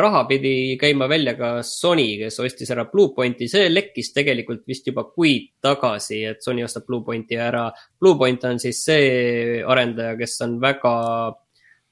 [0.00, 5.06] raha pidi käima välja ka Sony, kes ostis ära Bluepointi, see lekkis tegelikult vist juba
[5.10, 7.68] kuid tagasi, et Sony ostab Bluepointi ära.
[8.00, 10.92] Bluepoint on siis see arendaja, kes on väga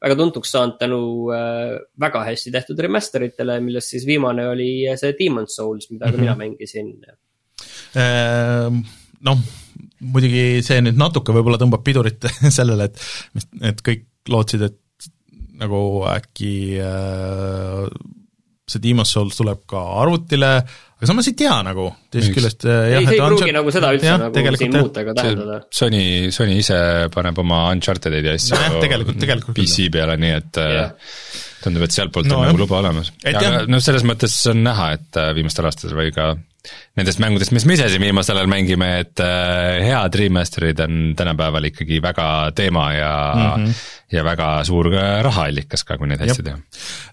[0.01, 1.01] väga tuntuks saanud tänu
[1.35, 6.13] äh, väga hästi tehtud remaster itele, millest siis viimane oli see Demon's Souls, mida mm
[6.13, 6.17] -hmm.
[6.17, 6.95] ka mina mängisin
[7.96, 9.40] noh,
[10.00, 13.03] muidugi see nüüd natuke võib-olla tõmbab pidurit sellele, et,
[13.72, 14.79] et kõik lootsid, et
[15.61, 17.83] nagu äkki äh,
[18.70, 20.50] see Demon's Souls tuleb ka arvutile,
[20.96, 24.09] aga samas ei tea nagu, teisest küljest äh, ei, see ei pruugi nagu seda üldse
[24.09, 25.59] jah, nagu siin muuta ega tähendada.
[25.74, 26.79] Sony, Sony ise
[27.12, 30.94] paneb oma Uncharted'id ja asju no, tegelikult, tegelikult PC peale, nii et yeah.
[31.64, 32.55] tundub, et sealtpoolt no, on jah.
[32.55, 33.12] nagu luba olemas.
[33.26, 36.33] aga noh, selles mõttes on näha, et viimastel aastatel või ka
[36.99, 41.70] nendest mängudest, mis me ise siin viimasel ajal mängime, et äh, head remaster'id on tänapäeval
[41.70, 43.81] ikkagi väga teema ja mm, -hmm.
[44.16, 44.90] ja väga suur
[45.23, 46.61] rahaallikas ka, kui neid hästi teha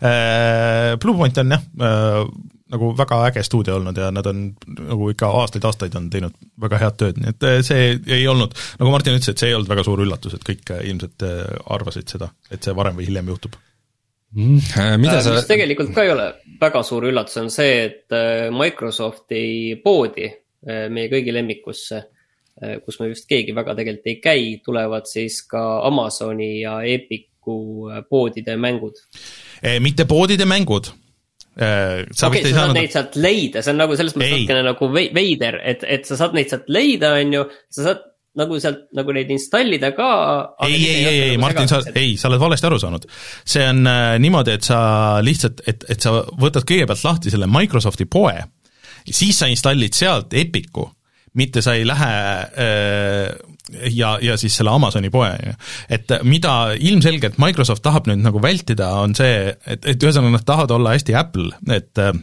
[0.04, 0.98] äh,.
[1.02, 2.22] Bluepoint on jah äh,
[2.72, 6.98] nagu väga äge stuudio olnud ja nad on nagu ikka aastaid-aastaid on teinud väga head
[7.00, 9.88] tööd, nii et äh, see ei olnud, nagu Martin ütles, et see ei olnud väga
[9.88, 11.24] suur üllatus, et kõik äh, ilmselt
[11.78, 13.56] arvasid seda, et see varem või hiljem juhtub.
[14.36, 15.36] Mida sa.
[15.36, 16.28] mis tegelikult ka ei ole
[16.60, 22.04] väga suur üllatus, on see, et äh, Microsofti poodi äh, meie kõigi lemmikusse,
[22.58, 28.56] kus me vist keegi väga tegelikult ei käi, tulevad siis ka Amazoni ja Epiku poodide
[28.58, 28.98] mängud.
[29.86, 30.90] mitte poodide mängud
[31.58, 32.54] sa okay, sa saanud...
[32.54, 36.18] saad neid sealt leida, see on nagu selles mõttes natukene nagu veider, et, et sa
[36.20, 38.04] saad neid sealt leida, on ju, sa saad
[38.38, 40.10] nagu sealt nagu neid installida ka.
[40.68, 43.08] ei, ei, ei, ei, Martin, sa, ei, sa oled valesti aru saanud.
[43.46, 44.80] see on äh, niimoodi, et sa
[45.26, 48.36] lihtsalt, et, et sa võtad kõigepealt lahti selle Microsofti poe,
[49.08, 50.90] siis sa installid sealt Epiku,
[51.38, 52.14] mitte sa ei lähe
[52.66, 53.36] äh,
[53.92, 55.32] ja, ja siis selle Amazoni poe,
[55.90, 60.78] et mida ilmselgelt Microsoft tahab nüüd nagu vältida, on see, et, et ühesõnaga nad tahavad
[60.78, 62.14] olla hästi Apple, et äh,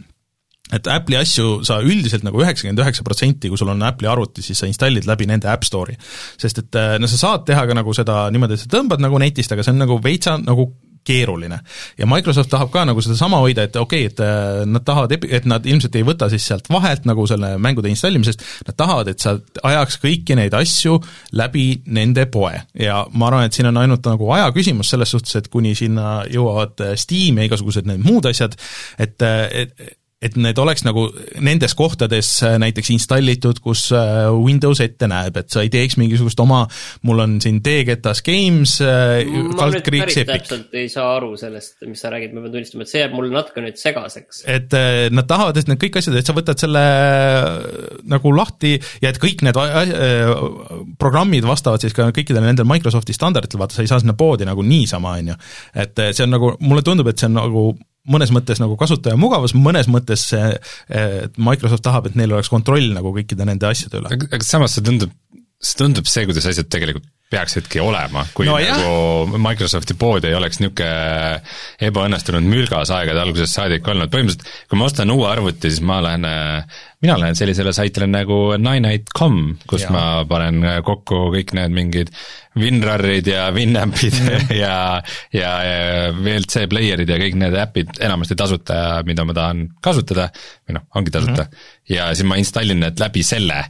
[0.73, 4.63] et Apple'i asju sa üldiselt nagu üheksakümmend üheksa protsenti, kui sul on Apple'i arvuti, siis
[4.63, 5.97] sa installid läbi nende App Store'i.
[6.41, 9.21] sest et äh, no sa saad teha ka nagu seda niimoodi, et sa tõmbad nagu
[9.21, 10.71] netist, aga see on nagu veitsa nagu
[11.05, 11.59] keeruline.
[11.97, 15.45] ja Microsoft tahab ka nagu sedasama hoida, et okei okay,, et äh, nad tahavad, et
[15.45, 19.35] nad ilmselt ei võta siis sealt vahelt nagu selle mängude installimisest, nad tahavad, et sa
[19.69, 20.97] ajaks kõiki neid asju
[21.37, 22.55] läbi nende poe.
[22.73, 26.23] ja ma arvan, et siin on ainult nagu aja küsimus selles suhtes, et kuni sinna
[26.31, 28.57] jõuavad Steam ja igasugused need muud asjad,
[28.97, 31.05] et, et et need oleks nagu
[31.43, 36.39] nendes kohtades äh, näiteks installitud, kus äh, Windows ette näeb, et sa ei teeks mingisugust
[36.43, 36.63] oma,
[37.07, 40.31] mul on siin T-ketas Games, nüüd päris Epic.
[40.31, 43.33] täpselt ei saa aru sellest, mis sa räägid, ma pean tunnistama, et see jääb mulle
[43.35, 44.43] natuke nüüd segaseks.
[44.51, 44.77] et
[45.15, 46.83] nad tahavad, et need kõik asjad, et sa võtad selle
[48.09, 49.59] nagu lahti ja et kõik need
[51.01, 54.65] programmid vastavad siis ka kõikidele nendele Microsofti standarditele, vaata, sa ei saa sinna poodi nagu
[54.65, 55.41] niisama, on ju.
[55.85, 57.67] et see on nagu, mulle tundub, et see on nagu
[58.11, 60.53] mõnes mõttes nagu kasutaja mugavus, mõnes mõttes see,
[60.89, 64.13] et Microsoft tahab, et neil oleks kontroll nagu kõikide nende asjade üle.
[64.13, 65.13] aga samas see tundub,
[65.61, 69.37] see tundub see, kuidas asjad tegelikult peaksidki olema, kui no, nagu jah.
[69.41, 71.39] Microsofti pood ei oleks niisugune
[71.87, 76.27] ebaõnnestunud mülgas aegade algusest saadik olnud, põhimõtteliselt kui ma ostan uue arvuti, siis ma lähen,
[77.01, 79.93] mina lähen sellisele saitile nagu Nineite.com, kus ja.
[79.95, 82.13] ma panen kokku kõik need mingid
[82.61, 84.21] WinRARid ja Winampid
[84.63, 84.77] ja,
[85.33, 90.29] ja, ja VLC player'id ja kõik need äpid, enamasti tasuta mida ma tahan kasutada,
[90.69, 91.75] või noh, ongi tasuta mm, -hmm.
[91.97, 93.63] ja siis ma installin need läbi selle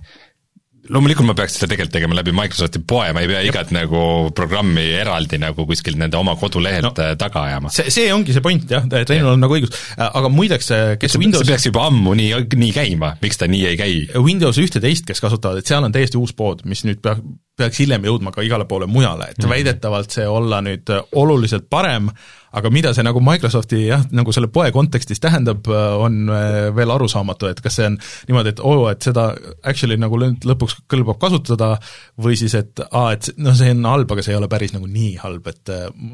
[0.93, 4.01] loomulikult ma peaks seda tegelikult tegema läbi Microsofti poe, ma ei pea igat nagu
[4.37, 7.71] programmi eraldi nagu kuskilt nende oma kodulehelt no, äh, taga ajama.
[7.73, 11.23] see, see ongi see point jah, Reinul on nagu õigus, aga muideks, äh, kes see,
[11.23, 13.97] Windows see peaks juba ammu nii, nii käima, miks ta nii ei käi?
[14.21, 17.23] Windows ühteteist, kes kasutavad, et seal on täiesti uus pood, mis nüüd peab,
[17.59, 19.53] peaks hiljem jõudma ka igale poole mujale, et mm -hmm.
[19.53, 22.09] väidetavalt see olla nüüd äh, oluliselt parem,
[22.51, 26.91] aga mida see nagu Microsofti jah, nagu selle poe kontekstis tähendab, äh, on äh, veel
[26.91, 31.19] arusaamatu, et kas see on niimoodi, et oo oh,, et seda actually nagu lõpuks kõlbab
[31.19, 31.77] kasutada
[32.21, 34.87] või siis, et aa, et noh, see on halb, aga see ei ole päris nagu
[34.87, 35.71] nii halb, et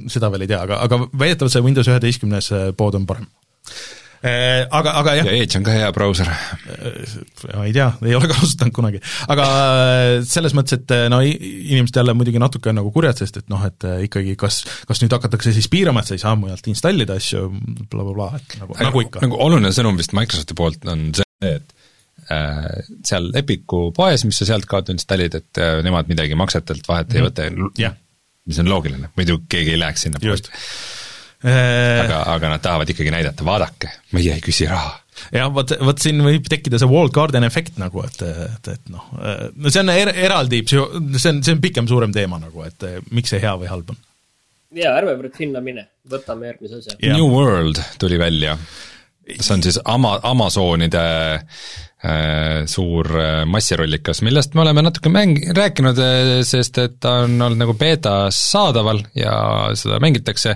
[0.08, 3.28] seda veel ei tea, aga, aga väidetavalt see Windows üheteistkümnes pood on parem
[4.22, 5.28] aga, aga jah.
[5.30, 6.30] ja Edge on ka hea brauser.
[6.30, 7.16] Äh,
[7.58, 9.02] ma ei tea, ei ole kasutanud kunagi.
[9.34, 13.50] aga äh, selles mõttes, et no inimesed jälle muidugi natuke on nagu kurjad, sest et
[13.52, 17.18] noh, et ikkagi kas, kas nüüd hakatakse siis piirama, et sa ei saa mujalt installida
[17.22, 19.26] asju bla,, blablabla, et nagu, nagu ikka.
[19.26, 21.76] nagu oluline sõnum vist Microsofti poolt on see, et
[22.30, 22.70] äh,
[23.08, 27.14] seal Epiku poes, mis sa sealt kaudu installid, et äh, nemad midagi maksetelt vahet mm
[27.14, 27.22] -hmm.
[27.22, 28.00] ei võta yeah.,
[28.46, 31.01] mis on loogiline, muidu keegi ei läheks sinna Äh,
[31.48, 34.94] aga, aga nad tahavad ikkagi näidata, vaadake, meie ei küsi raha.
[35.34, 39.10] jah, vot, vot siin võib tekkida see walled garden efekt nagu, et, et, et noh,
[39.56, 43.34] no see on er, eraldi see on, see on pikem, suurem teema nagu, et miks
[43.34, 44.00] see hea või halb on.
[44.78, 46.98] jaa, ärme praegu sinna mine, võtame järgmise asja.
[47.10, 48.58] New World tuli välja,
[49.38, 51.40] see on siis Ama-, Amazonide Äh,
[52.66, 57.62] suur äh, massirullikas, millest me oleme natuke mäng-, rääkinud, äh, sest et ta on olnud
[57.62, 59.36] nagu beetas saadaval ja
[59.78, 60.56] seda mängitakse,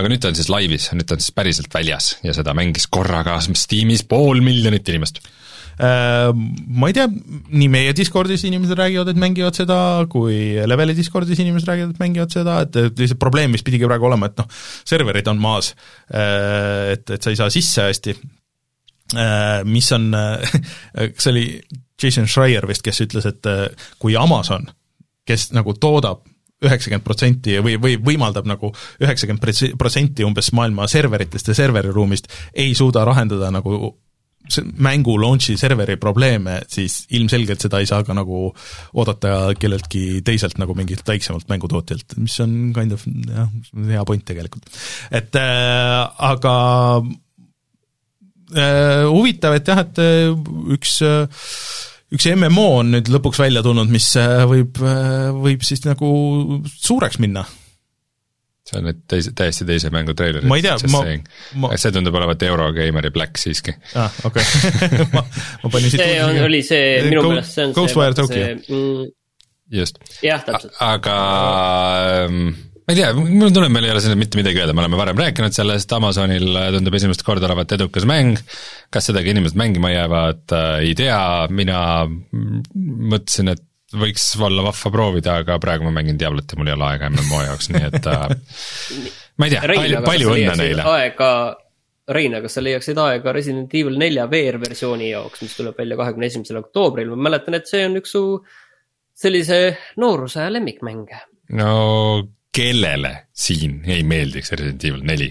[0.00, 2.88] aga nüüd ta on siis laivis, nüüd ta on siis päriselt väljas ja seda mängis
[2.88, 5.20] korraga Steamis pool miljonit inimest.
[5.80, 9.78] Ma ei tea, nii meie Discordis inimesed räägivad, et mängivad seda,
[10.12, 14.10] kui Leveli Discordis inimesed räägivad, et mängivad seda, et, et lihtsalt probleem, mis pidigi praegu
[14.10, 14.50] olema, et noh,
[14.92, 15.72] serverid on maas,
[16.12, 18.39] et, et sa ei saa sisse hästi, Äh,
[19.64, 20.58] mis on, äh,
[21.14, 21.46] kas see oli
[22.02, 23.66] Jason Schreier vist, kes ütles, et äh,
[24.00, 24.68] kui Amazon,
[25.28, 26.24] kes nagu toodab
[26.60, 28.68] üheksakümmend protsenti või, või võimaldab nagu
[29.00, 33.94] üheksakümmend protsenti umbes maailma serveritest ja serveriruumist, ei suuda lahendada nagu
[34.80, 38.48] mängu launch'i serveri probleeme, siis ilmselgelt seda ei saa ka nagu
[38.98, 43.50] oodata kelleltki teiselt nagu mingilt väiksemalt mängutootjalt, mis on kind of jah,
[43.92, 44.68] hea point tegelikult.
[45.12, 46.54] et äh, aga
[47.04, 47.08] Äh,
[48.50, 50.32] huvitav, et jah, et äh,
[50.74, 51.46] üks äh,
[52.10, 54.10] üks MMO on nüüd lõpuks välja tulnud, mis
[54.50, 54.80] võib,
[55.40, 56.10] võib siis nagu
[56.74, 57.44] suureks minna.
[58.66, 60.42] see on nüüd teise, täiesti teise mängu treiler.
[60.46, 61.04] ma ei tea, ma,
[61.62, 63.76] ma see tundub olevat Eurogeimeri Black siiski.
[63.94, 65.06] aa, ah, okei okay.
[65.14, 65.22] ma,
[65.62, 68.50] ma panin siit see on, oli see, minu meelest see on Ghostwire Tokyo.
[68.66, 69.06] Mm,
[69.78, 70.02] just.
[70.26, 70.74] jah, täpselt.
[70.82, 71.16] aga
[72.26, 72.50] ähm,
[72.90, 74.82] ma ei tea, mul on tunne, et meil ei ole sellest mitte midagi öelda, me
[74.82, 78.40] oleme varem rääkinud sellest, Amazonil tundub esimest korda olevat edukas mäng,
[78.90, 81.20] kas seda ka inimesed mängima jäävad äh,, ei tea,
[81.54, 83.62] mina mõtlesin, et
[83.94, 87.44] võiks olla vahva proovida, aga praegu ma mängin Diablot ja mul ei ole aega MMO
[87.44, 88.24] jaoks, nii et äh,
[89.38, 90.88] ma ei tea, palju, palju õnne neile.
[90.96, 91.30] aega,
[92.10, 96.58] Rein, kas sa leiaksid aega Resident Evil nelja VR-versiooni jaoks, mis tuleb välja kahekümne esimesel
[96.58, 98.24] oktoobril, ma mäletan, et see on üks su
[99.14, 99.62] sellise
[100.02, 101.22] nooruse lemmikmänge.
[101.54, 101.70] no
[102.54, 105.30] kellele siin ei meeldiks Resident Evil neli?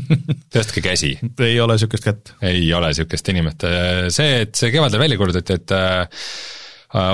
[0.54, 1.16] tõstke käsi.
[1.42, 2.32] ei ole niisugust kätt.
[2.46, 3.66] ei ole niisugust inimest,
[4.14, 6.24] see, et see kevadel välja kuulutati, et äh,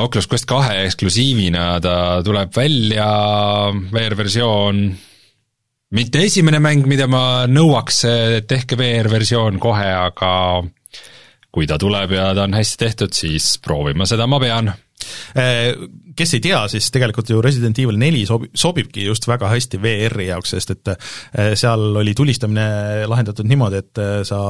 [0.00, 3.08] Oculus Quest kahe eksklusiivina ta tuleb välja,
[3.92, 4.86] VR-versioon,
[5.96, 10.32] mitte esimene mäng, mida ma nõuaks, et tehke VR-versioon kohe, aga
[11.52, 14.72] kui ta tuleb ja ta on hästi tehtud, siis proovima seda ma pean
[16.16, 20.30] kes ei tea, siis tegelikult ju Resident Evil neli sobi-, sobibki just väga hästi VR-i
[20.30, 24.40] jaoks, sest et äh, seal oli tulistamine lahendatud niimoodi, et äh, sa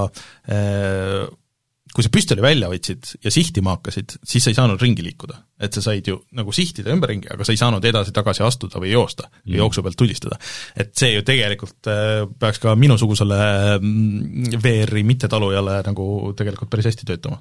[1.97, 5.38] kui sa püstoli välja võtsid ja sihtima hakkasid, siis sa ei saanud ringi liikuda.
[5.57, 9.30] et sa said ju nagu sihtida ümberringi, aga sa ei saanud edasi-tagasi astuda või joosta
[9.30, 9.55] mm.
[9.55, 10.36] ja jooksu pealt tulistada.
[10.76, 13.38] et see ju tegelikult äh, peaks ka minusugusele
[13.80, 17.40] mm, VR-i mittetalujale nagu tegelikult päris hästi töötama.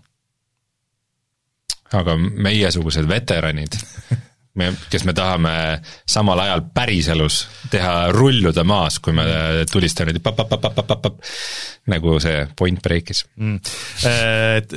[1.96, 3.80] Aga meiesugused veteranid
[4.56, 5.54] me, kes me tahame
[6.10, 7.42] samal ajal päriselus
[7.72, 9.26] teha rulluda maas, kui me
[9.72, 11.22] tulistame niimoodi pap-pap-pap-pap-pap,
[11.92, 13.60] nagu see Point Break'is mm..
[14.10, 14.76] Et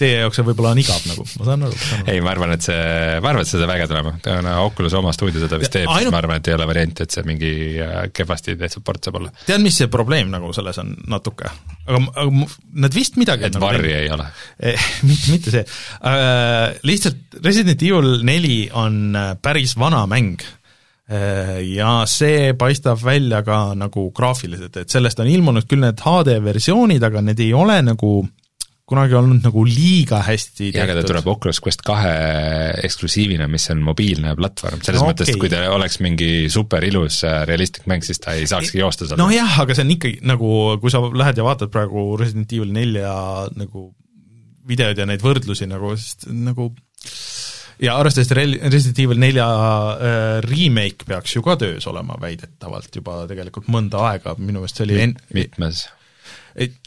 [0.00, 1.78] teie jaoks see võib-olla on igav nagu, ma saan aru.
[2.06, 2.78] ei, ma arvan, et see,
[3.20, 6.20] ma arvan, et seda väga tulema, kuna Oculus oma stuudio seda vist teeb siis ma
[6.22, 7.52] arvan, et ei ole varianti, et see mingi
[7.84, 9.32] äh, kehvasti tehtud port saab olla.
[9.44, 11.52] tead, mis see probleem nagu selles on natuke?
[11.90, 12.46] Aga, aga
[12.86, 14.28] nad vist midagi et nagu varri ei ole.
[14.58, 14.88] Eh,?
[15.08, 15.66] mitte, mitte see.
[16.06, 20.40] Äh,, lihtsalt Resident Evil neli on äh, päris vana mäng.
[21.10, 26.38] Äh, ja see paistab välja ka nagu graafiliselt, et sellest on ilmunud küll need HD
[26.44, 28.20] versioonid, aga need ei ole nagu
[28.90, 32.14] kunagi olnud nagu liiga hästi jaa, aga ta tuleb Oculus Quest kahe
[32.86, 36.84] eksklusiivina, mis on mobiilne platvorm, selles no, mõttes okay., et kui ta oleks mingi super
[36.86, 39.20] ilus äh, realistlik mäng, siis ta ei saakski joosta seal.
[39.20, 43.14] nojah, aga see on ikkagi nagu, kui sa lähed ja vaatad praegu Resident Evil nelja
[43.56, 43.90] nagu
[44.70, 46.70] videod ja neid võrdlusi nagu, sest nagu
[47.80, 49.46] ja arvestades, et Resident Evil nelja
[49.94, 54.88] äh, remake peaks ju ka töös olema väidetavalt juba tegelikult mõnda aega, minu meelest see
[54.88, 55.16] oli en-...
[55.36, 55.86] mitmes?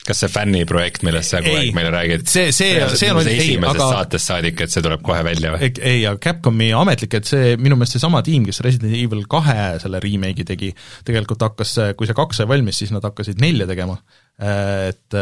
[0.07, 2.26] Kas see fänniprojekt, millest sa kogu aeg meile räägid?
[2.30, 3.88] see, see, see on esimesest aga...
[3.97, 5.70] saatest saadik, et see tuleb kohe välja või?
[5.72, 10.01] ei, aga Capcomi ametlik, et see, minu meelest seesama tiim, kes Resident Evil kahe selle
[10.03, 10.74] remake'i tegi,
[11.07, 13.97] tegelikult hakkas, kui see kaks sai valmis, siis nad hakkasid nelja tegema.
[14.43, 15.16] Et,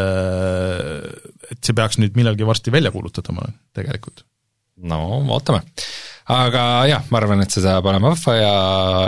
[1.51, 4.23] et see peaks nüüd millalgi varsti välja kuulutatama tegelikult.
[4.87, 5.61] no vaatame
[6.31, 8.53] aga jah, ma arvan, et see saab olema vahva ja,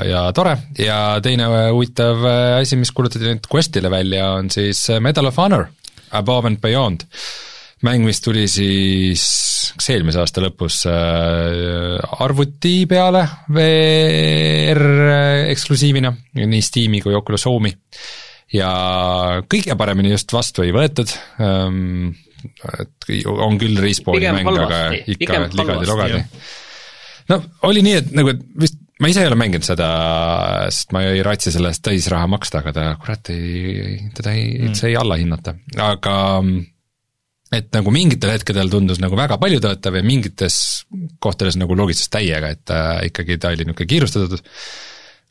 [0.08, 2.26] ja tore ja teine huvitav
[2.60, 5.70] asi, mis kuulutati nüüd Questile välja, on siis Medal of Honor,
[6.12, 7.08] Above and Beyond.
[7.84, 9.24] mäng, mis tuli siis
[9.78, 13.24] kas eelmise aasta lõpus äh, arvuti peale
[13.56, 14.84] VR
[15.54, 17.74] eksklusiivina, nii Steam'i kui Oculus Home'i.
[18.54, 18.74] ja
[19.50, 21.10] kõige paremini just vastu ei võetud
[21.40, 22.12] ähm,,
[22.80, 24.84] et on küll Respawni mäng, aga
[25.16, 26.22] ikka ligadi-logadi
[27.32, 29.88] no oli nii, et nagu, et vist ma ise ei ole mänginud seda,
[30.72, 34.70] sest ma ei raatsi selle eest täisraha maksta, aga ta kurat ei, teda ei mm.,
[34.70, 36.16] üldse ei allahinnata, aga
[37.54, 40.58] et nagu mingitel hetkedel tundus nagu väga palju töötav ja mingites
[41.22, 44.42] kohtades nagu loogitses täiega, et äh, ikkagi ta oli niisugune kiirustatud,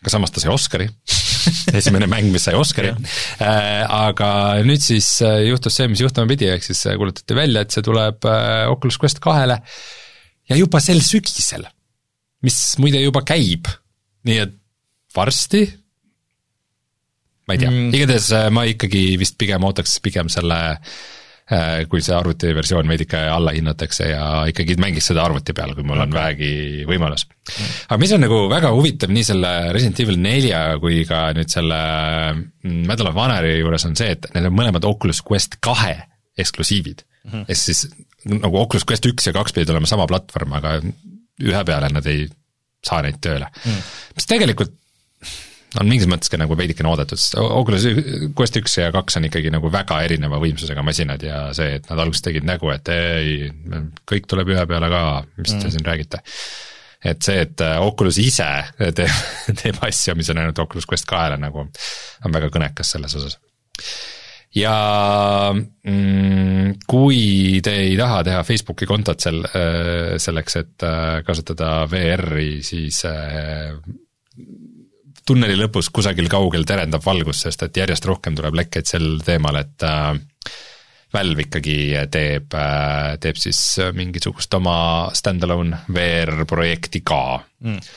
[0.02, 0.88] aga samas ta sai Oscari.
[1.78, 2.92] Esimene mäng, mis sai Oscari.
[2.92, 4.28] Äh,, aga
[4.66, 8.26] nüüd siis äh, juhtus see, mis juhtuma pidi, ehk siis kuulutati välja, et see tuleb
[8.30, 9.58] äh, Oculus Quest kahele
[10.50, 11.66] ja juba sel sügisel
[12.46, 13.70] mis muide juba käib,
[14.26, 14.58] nii et
[15.16, 15.64] varsti,
[17.46, 20.58] ma ei tea mm., igatahes äh, ma ikkagi vist pigem ootaks pigem selle
[21.52, 26.04] äh, kui see arvutiversioon veidike alla hinnatakse ja ikkagi mängiks seda arvuti peal, kui mul
[26.04, 27.26] on vähegi võimalus.
[27.88, 31.80] aga mis on nagu väga huvitav nii selle Resident Evil nelja kui ka nüüd selle
[32.32, 35.96] mm, Medal of Honori juures on see, et need on mõlemad Oculus Quest kahe
[36.38, 37.30] eksklusiivid mm.
[37.30, 37.46] -hmm.
[37.48, 37.86] ehk siis
[38.38, 40.78] nagu Oculus Quest üks ja kaks pidid olema sama platvorm, aga
[41.42, 42.26] ühe peale nad ei
[42.82, 43.90] saa neid tööle mm..
[44.16, 44.78] mis tegelikult
[45.80, 47.86] on mingis mõttes ka nagu veidikene oodatud, sest Oculus
[48.36, 52.02] Quest üks ja kaks on ikkagi nagu väga erineva võimsusega masinad ja see, et nad
[52.02, 53.48] alguses tegid nägu, et ei,
[54.08, 55.02] kõik tuleb ühe peale ka,
[55.38, 55.72] mis te mm.
[55.72, 56.20] siin räägite.
[57.12, 58.50] et see, et Oculus ise
[58.82, 59.22] teeb,
[59.62, 63.40] teeb asju, mis on ainult Oculus Quest kahele nagu, on väga kõnekas selles osas
[64.54, 71.86] ja mm, kui te ei taha teha Facebooki kontot sel, äh, selleks, et äh, kasutada
[71.90, 73.72] VR-i, siis äh,
[75.26, 79.88] tunneli lõpus kusagil kaugel terendab valgus, sest et järjest rohkem tuleb lekkeid sel teemal, et
[81.12, 82.54] Valve ikkagi teeb,
[83.20, 83.58] teeb siis
[83.92, 84.76] mingisugust oma
[85.12, 87.90] stand-alone VR projekti ka mm.,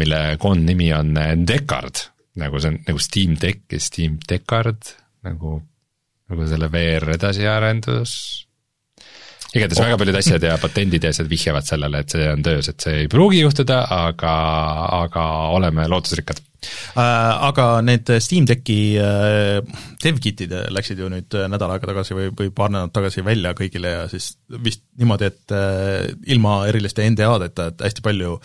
[0.00, 1.12] mille koondnimi on
[1.44, 2.00] Decard,
[2.40, 4.88] nagu see on nagu Steam Deck ja Steam Decard,
[5.28, 5.58] nagu
[6.30, 8.14] nagu selle VR edasiarendus,
[9.54, 9.88] igatahes oh.
[9.88, 13.02] väga paljud asjad ja patendid ja asjad vihjavad sellele, et see on töös, et see
[13.02, 14.36] ei pruugi juhtuda, aga,
[15.02, 15.26] aga
[15.56, 16.46] oleme lootusrikkad äh,.
[17.50, 19.58] Aga need Steam Decki äh,
[20.02, 24.06] dev-kit'id läksid ju nüüd nädal aega tagasi või, või paar nädalat tagasi välja kõigile ja
[24.12, 28.36] siis vist niimoodi, et äh, ilma eriliste NDA-deta, et hästi palju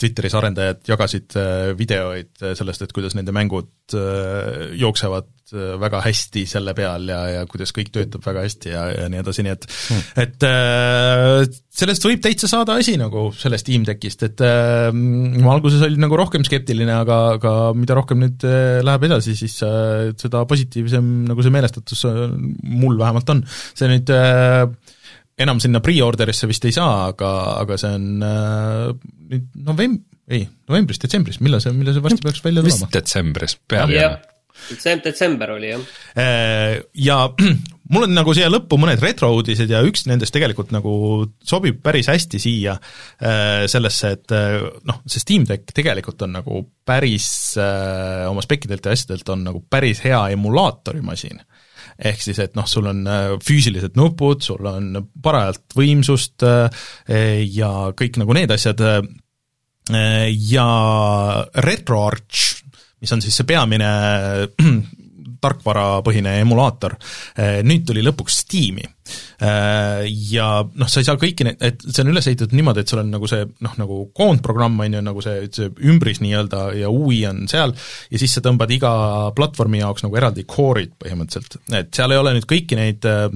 [0.00, 6.46] Twitteris arendajad jagasid äh, videoid sellest, et kuidas nende mängud äh, jooksevad Äh, väga hästi
[6.48, 9.66] selle peal ja, ja kuidas kõik töötab väga hästi ja, ja nii edasi, nii et
[9.68, 10.06] hmm.
[10.22, 16.00] et äh, sellest võib täitsa saada asi nagu sellest Teamdeckist, et äh, ma alguses olin
[16.00, 21.12] nagu rohkem skeptiline, aga, aga mida rohkem nüüd äh, läheb edasi, siis äh, seda positiivsem
[21.28, 22.24] nagu see meelestatus äh,
[22.64, 23.44] mul vähemalt on.
[23.76, 24.64] see nüüd äh,
[25.44, 28.90] enam sinna pre-order'isse vist ei saa, aga, aga see on äh,
[29.28, 32.86] nüüd novemb-, ei, novembris-detsembris, millal see, millal see varsti peaks välja tulema?
[32.86, 34.20] vist detsembris, peab jääma.
[35.04, 35.82] detsember oli jah.
[36.20, 37.18] Äh, ja
[37.92, 40.94] mul on nagu siia lõppu mõned retro-uudised ja üks nendest tegelikult nagu
[41.44, 44.36] sobib päris hästi siia äh, sellesse, et
[44.88, 50.02] noh, see Steam Deck tegelikult on nagu päris oma spekkidelt ja asjadelt on nagu päris
[50.04, 51.44] hea emulaatorimasin
[51.94, 53.04] ehk siis, et noh, sul on
[53.44, 59.02] füüsilised nupud, sul on parajalt võimsust ja kõik nagu need asjad, Äh,
[59.90, 60.66] ja
[61.60, 62.62] RetroArch,
[63.00, 63.90] mis on siis see peamine
[65.44, 66.96] tarkvarapõhine emulaator,
[67.36, 68.86] äh, nüüd tuli lõpuks Steam'i.
[69.44, 72.92] Äh, ja noh, sa ei saa kõiki neid, et see on üles ehitatud niimoodi, et
[72.92, 76.92] sul on nagu see noh, nagu koondprogramm on ju, nagu see, see ümbris nii-öelda ja
[76.92, 77.74] UI on seal,
[78.08, 78.94] ja siis sa tõmbad iga
[79.36, 83.28] platvormi jaoks nagu eraldi core'id põhimõtteliselt, et seal ei ole nüüd kõiki neid äh,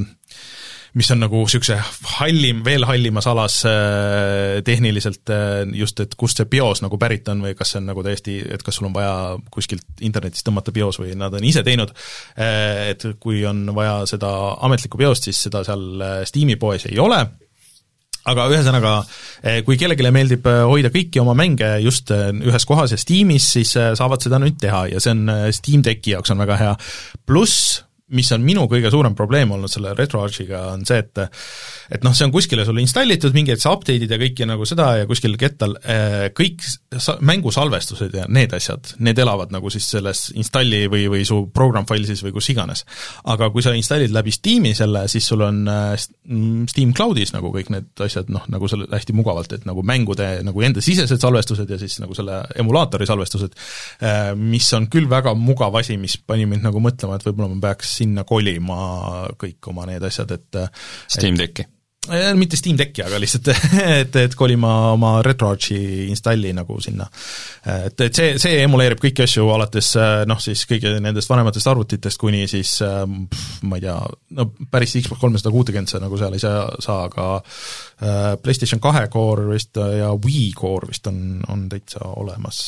[0.97, 1.77] mis on nagu niisuguse
[2.17, 7.43] hallim, veel hallimas alas äh, tehniliselt äh, just, et kust see bios nagu pärit on
[7.45, 9.13] või kas see on nagu täiesti, et kas sul on vaja
[9.53, 11.93] kuskilt internetist tõmmata bios või nad on ise teinud,
[12.39, 14.33] äh, et kui on vaja seda
[14.69, 17.21] ametlikku biost, siis seda seal Steam'i poes ei ole,
[18.29, 18.93] aga ühesõnaga,
[19.65, 24.41] kui kellelegi meeldib hoida kõiki oma mänge just ühes kohas ja Steamis, siis saavad seda
[24.43, 26.75] nüüd teha ja see on Steam Decki jaoks on väga hea,
[27.25, 27.79] pluss
[28.17, 31.21] mis on minu kõige suurem probleem olnud selle RetroArchiga, on see, et
[31.89, 35.37] et noh, see on kuskile sulle installitud, mingid update'id ja kõike nagu seda ja kuskil
[35.41, 41.07] kettal, eh, kõik sa-, mängusalvestused ja need asjad, need elavad nagu siis selles installi või,
[41.13, 42.85] või su program file'is või kus iganes.
[43.29, 45.95] aga kui sa installid läbi Steam'i selle, siis sul on eh,
[46.69, 50.65] Steam Cloud'is nagu kõik need asjad noh, nagu selle hästi mugavalt, et nagu mängude nagu
[50.65, 53.57] enda sisesed salvestused ja siis nagu selle emulaatori salvestused,
[54.01, 57.61] eh, mis on küll väga mugav asi, mis pani mind nagu mõtlema, et võib-olla ma
[57.69, 58.79] peaks sinna kolima
[59.39, 60.63] kõik oma need asjad, et
[61.09, 61.67] Steam Decki?
[62.11, 63.51] Äh, mitte Steam Decki, aga lihtsalt
[64.01, 67.05] et, et kolima oma RetroArchi installi nagu sinna.
[67.69, 72.21] et, et see, see emuleerib kõiki asju, alates äh, noh, siis kõigi nendest vanematest arvutitest
[72.21, 73.99] kuni siis ma ei tea,
[74.39, 77.29] no päris Xbox kolmesada kuutekümmet sa nagu seal ei saa, saa, aga
[78.41, 82.63] PlayStation kahe core vist ja Wii core vist on, on täitsa olemas,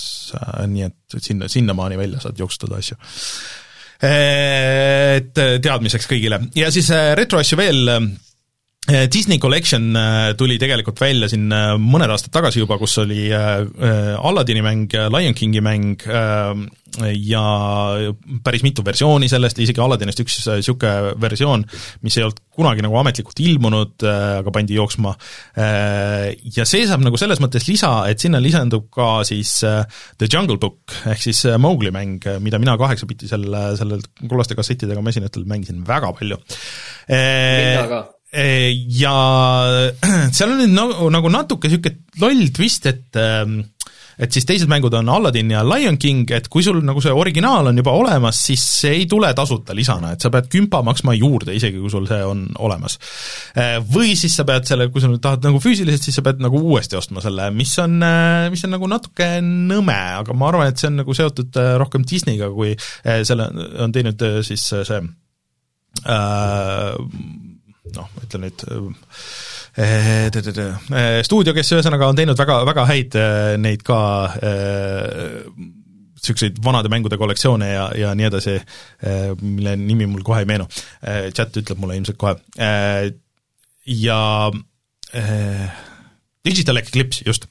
[0.68, 2.98] nii et sinna, sinnamaani välja saad jooksutada asju
[4.00, 6.40] et teadmiseks kõigile.
[6.56, 7.90] Ja siis äh, retroasju veel
[8.88, 14.94] Disney Collection äh, tuli tegelikult välja siin mõned aastad tagasi juba, kus oli Aladdini mäng,
[15.12, 16.00] Lion Kingi mäng
[17.20, 17.42] ja
[18.42, 21.62] päris mitu versiooni sellest, isegi Aladdinist üks niisugune versioon,
[22.02, 24.02] mis ei olnud kunagi nagu ametlikult ilmunud,
[24.40, 25.12] aga pandi jooksma,
[26.56, 30.96] ja see saab nagu selles mõttes lisa, et sinna lisandub ka siis The Jungle Book
[31.12, 33.44] ehk siis Mowgli mäng, mida mina kaheksabitisel
[33.78, 36.40] sellel kollaste kassettidega masinatel mängisin väga palju.
[37.06, 39.16] mina ka ja
[40.36, 43.20] seal on nüüd nagu, nagu natuke niisugune loll twist, et
[44.20, 47.70] et siis teised mängud on Aladdin ja Lion King, et kui sul nagu see originaal
[47.70, 51.54] on juba olemas, siis see ei tule tasuta lisana, et sa pead kümpa maksma juurde,
[51.56, 52.98] isegi kui sul see on olemas.
[53.88, 56.60] Või siis sa pead selle, kui sa nüüd tahad nagu füüsiliselt, siis sa pead nagu
[56.60, 57.96] uuesti ostma selle, mis on,
[58.52, 62.52] mis on nagu natuke nõme, aga ma arvan, et see on nagu seotud rohkem Disneyga,
[62.52, 62.76] kui
[63.24, 63.48] selle
[63.80, 65.00] on teinud siis see
[66.04, 66.92] äh,
[67.96, 68.64] noh, ütle nüüd
[69.78, 73.98] Eh, eh, stuudio, kes ühesõnaga on teinud väga, väga häid eh, neid ka
[76.20, 78.58] niisuguseid vanade mängude kollektsioone ja, ja nii edasi,
[79.40, 80.66] mille nimi mul kohe ei meenu.
[81.32, 82.34] Chat ütleb mulle ilmselt kohe.
[83.88, 84.20] Ja
[86.44, 87.48] Digital Eclipse, just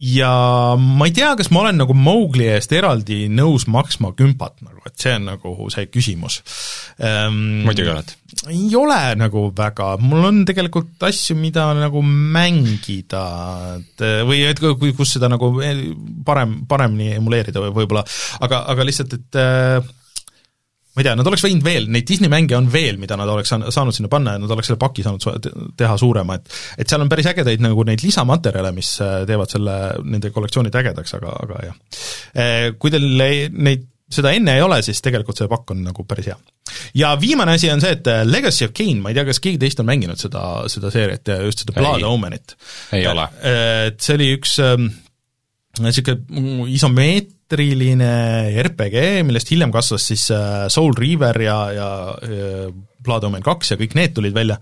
[0.00, 0.30] ja
[0.80, 4.96] ma ei tea, kas ma olen nagu Mowgli eest eraldi nõus maksma kümpat nagu, et
[5.00, 6.40] see on nagu see küsimus
[7.04, 7.66] ähm,.
[7.66, 8.14] muidugi oled.
[8.48, 13.24] ei ole nagu väga, mul on tegelikult asju, mida nagu mängida,
[13.76, 15.52] et või et kui, kus seda nagu
[16.24, 18.06] parem, paremini emuleerida või võib-olla,
[18.40, 19.96] aga, aga lihtsalt, et äh,
[20.90, 23.52] ma ei tea, nad oleks võinud veel, neid Disney mänge on veel, mida nad oleks
[23.52, 25.46] saanud sinna panna ja nad oleks selle paki saanud
[25.78, 26.50] teha suurema, et
[26.82, 31.14] et seal on päris ägedaid nagu neid lisamaterjale, mis äh, teevad selle, nende kollektsioonid ägedaks,
[31.20, 31.78] aga, aga jah.
[32.34, 36.04] Äh, kui teil ei, neid seda enne ei ole, siis tegelikult see pakk on nagu
[36.10, 36.38] päris hea.
[36.98, 39.62] ja viimane asi on see, et äh, Legacy of Kain, ma ei tea, kas keegi
[39.62, 42.56] teist on mänginud seda, seda seeriat ja just seda Blood Omenit.
[42.98, 43.30] ei ole.
[43.86, 44.58] Et see oli üks
[45.78, 48.10] niisugune isomeet-, teatriline
[48.62, 52.70] RPG, millest hiljem kasvas siis äh, Soul Reaver ja, ja äh,
[53.00, 54.58] Blood Omen kaks ja kõik need tulid välja,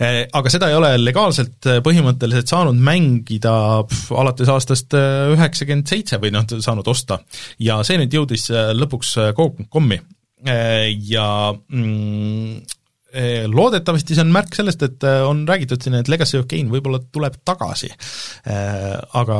[0.00, 3.54] äh, aga seda ei ole legaalselt põhimõtteliselt saanud mängida
[3.88, 7.20] pff, alates aastast üheksakümmend seitse või noh, saanud osta.
[7.60, 10.00] ja see nüüd jõudis lõpuks Coop.com-i
[11.12, 12.62] ja mm,
[13.52, 17.02] loodetavasti see on märk sellest, et eh, on räägitud siin, et Legacy of Kain võib-olla
[17.12, 17.90] tuleb tagasi.
[17.92, 19.38] Eh, aga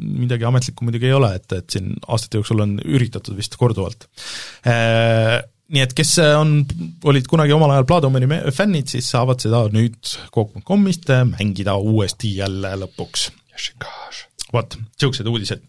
[0.00, 4.08] midagi ametlikku muidugi ei ole, et, et siin aastate jooksul on üritatud vist korduvalt.
[5.70, 6.56] Nii et kes on,
[7.06, 10.00] olid kunagi omal ajal Blood-Omani fännid, siis saavad seda nüüd
[10.34, 13.28] Coop.comist mängida uuesti jälle lõpuks.
[14.50, 15.62] vot, niisugused uudised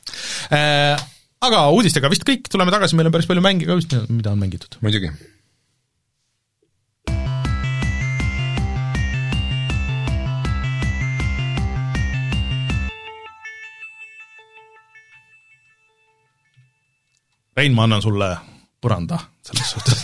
[1.41, 4.41] aga uudistega vist kõik, tuleme tagasi, meil on päris palju mänge ka vist, mida on
[4.41, 4.79] mängitud.
[4.81, 5.11] muidugi
[17.61, 18.27] Rein, ma annan sulle
[18.81, 19.99] põranda selles suhtes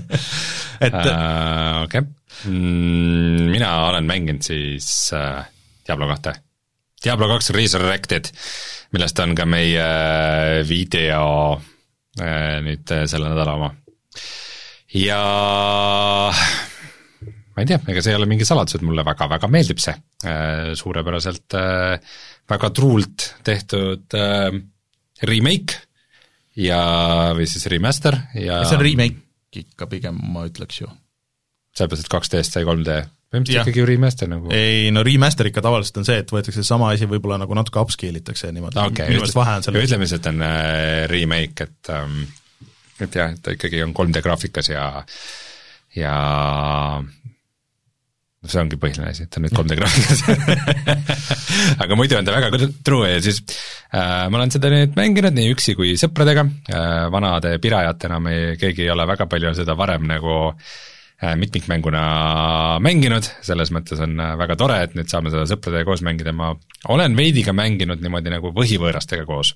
[0.86, 2.06] et uh, okei okay.
[2.48, 5.42] mm,, mina olen mänginud siis uh,
[5.84, 6.32] Diablo kahte.
[7.04, 8.30] Diablo kaks Resurrected,
[8.96, 9.84] millest on ka meie
[10.70, 11.26] video
[11.58, 13.70] uh, nüüd selle nädala oma.
[14.96, 15.20] ja
[16.32, 20.72] ma ei tea, ega see ei ole mingi saladus, et mulle väga-väga meeldib see uh,,
[20.80, 22.16] suurepäraselt uh,
[22.56, 24.60] väga truult tehtud uh,
[25.28, 25.89] remake
[26.58, 26.82] ja,
[27.36, 30.90] või siis remaster ja see on remake ikka pigem, ma ütleks ju.
[31.76, 32.96] sellepärast, et 2D-st sai 3D,
[33.30, 34.50] põhimõtteliselt ikkagi ju remaster nagu.
[34.54, 38.22] ei no remaster ikka tavaliselt on see, et võetakse sama asi võib-olla nagu natuke upscale
[38.22, 39.88] itakse niimoodi okay,, minu meelest vahe on selles.
[39.90, 42.20] ütleme et on äh, remake, et ähm,
[43.00, 44.90] et jah, et ta ikkagi on 3D graafikas ja
[45.96, 46.14] ja
[48.40, 50.22] no see ongi põhiline asi, et ta on nüüd 3D graafikas
[51.84, 53.42] aga muidu on ta väga true ja siis
[53.92, 56.46] äh, ma olen seda nüüd mänginud nii üksi kui sõpradega.
[56.72, 62.04] Äh,, vanade pirajatena me keegi ei ole väga palju seda varem nagu äh, mitmikmänguna
[62.80, 66.54] mänginud, selles mõttes on äh, väga tore, et nüüd saame seda sõpradega koos mängida, ma
[66.94, 69.52] olen veidi ka mänginud niimoodi nagu põhivõõrastega koos.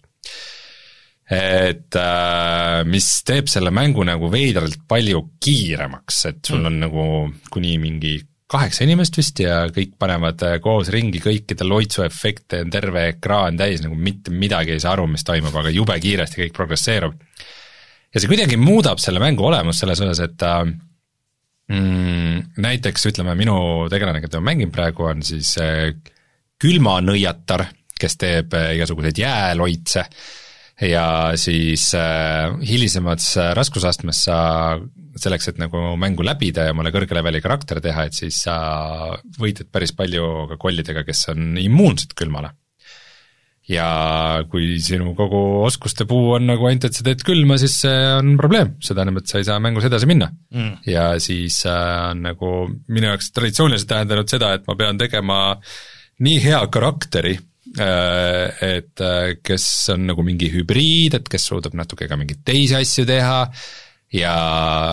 [1.32, 6.68] Et äh, mis teeb selle mängu nagu veidralt palju kiiremaks, et sul mm.
[6.68, 7.08] on nagu
[7.48, 8.18] kuni mingi
[8.54, 13.82] kaheksa inimest vist ja kõik panevad äh, koos ringi kõikide loitsuefekte, on terve ekraan täis,
[13.84, 17.18] nagu mitte midagi ei saa aru, mis toimub, aga jube kiiresti kõik progresseerub.
[18.14, 20.62] ja see kuidagi muudab selle mängu olemust selles osas, et äh,
[21.74, 23.56] mm, näiteks ütleme, minu
[23.92, 25.90] tegelane, keda ma mängin praegu, on siis äh,
[26.62, 27.66] külmanõiatar,
[27.98, 30.08] kes teeb igasuguseid jääloitse
[30.82, 31.06] ja
[31.38, 34.38] siis äh, hilisemas raskusastmes sa
[35.20, 38.56] selleks, et nagu mängu läbida ja mulle kõrge leveli karakter teha, et siis sa
[39.38, 42.54] võitled päris palju ka kollidega, kes on immuunsed külmale.
[43.64, 48.02] ja kui sinu kogu oskuste puu on nagu ainult, et sa teed külma, siis see
[48.18, 50.28] on probleem, see tähendab, et sa ei saa mängus edasi minna.
[50.52, 50.82] Mm..
[50.90, 52.52] ja siis äh, on nagu
[52.92, 55.38] minu jaoks traditsiooniliselt tähendanud seda, et ma pean tegema
[56.24, 62.06] nii hea karakteri, äh, et äh, kes on nagu mingi hübriid, et kes suudab natuke
[62.10, 63.38] ka mingeid teisi asju teha
[64.14, 64.34] ja,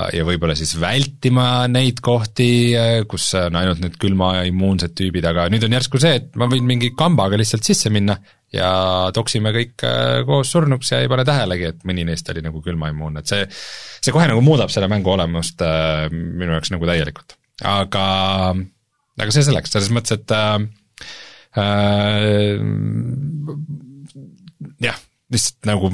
[0.09, 2.73] ja võib-olla siis vältima neid kohti,
[3.09, 6.49] kus on ainult need külma ja immuunsed tüübid, aga nüüd on järsku see, et ma
[6.49, 8.17] võin mingi kambaga lihtsalt sisse minna
[8.55, 8.71] ja
[9.15, 13.23] toksime kõik äh, koos surnuks ja ei pane tähelegi, et mõni neist oli nagu külmaimmuunne,
[13.23, 13.45] et see,
[14.01, 17.37] see kohe nagu muudab selle mängu olemust äh, minu jaoks nagu täielikult.
[17.61, 18.05] aga,
[19.21, 21.29] aga see selleks, selles mõttes, et äh, äh,
[24.81, 24.97] jah,
[25.31, 25.91] lihtsalt nagu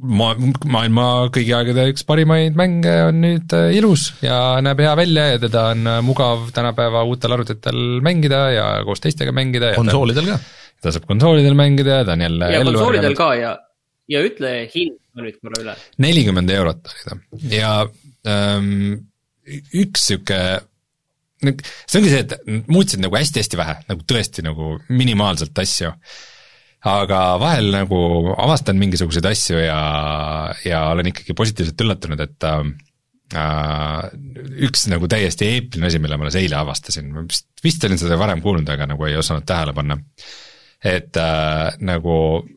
[0.00, 0.36] ma-,
[0.72, 5.42] maailma kõigi aegade üks parimaid mänge on nüüd äh, ilus ja näeb hea välja ja
[5.42, 9.74] teda on äh, mugav tänapäeva uutel arvutitel mängida ja koos teistega mängida.
[9.78, 10.38] konsoolidel ka?
[10.80, 13.52] ta saab konsoolidel mängida ja ta on jälle ja konsoolidel ka ja,
[14.10, 15.76] ja ütle hind nüüd korra üle.
[16.00, 17.18] nelikümmend eurot oli ta
[17.52, 17.74] ja
[18.28, 19.08] ähm,
[19.74, 20.40] üks sihuke
[21.40, 25.94] see ongi see, et muutsid nagu hästi-hästi vähe, nagu tõesti nagu minimaalselt asju
[26.88, 27.98] aga vahel nagu
[28.40, 29.80] avastan mingisuguseid asju ja,
[30.64, 32.62] ja olen ikkagi positiivselt üllatunud, et äh,
[34.66, 38.16] üks nagu täiesti eepiline asi, mille ma alles eile avastasin, ma vist, vist olin seda
[38.20, 39.98] varem kuulnud, aga nagu ei osanud tähele panna.
[40.80, 42.14] et äh, nagu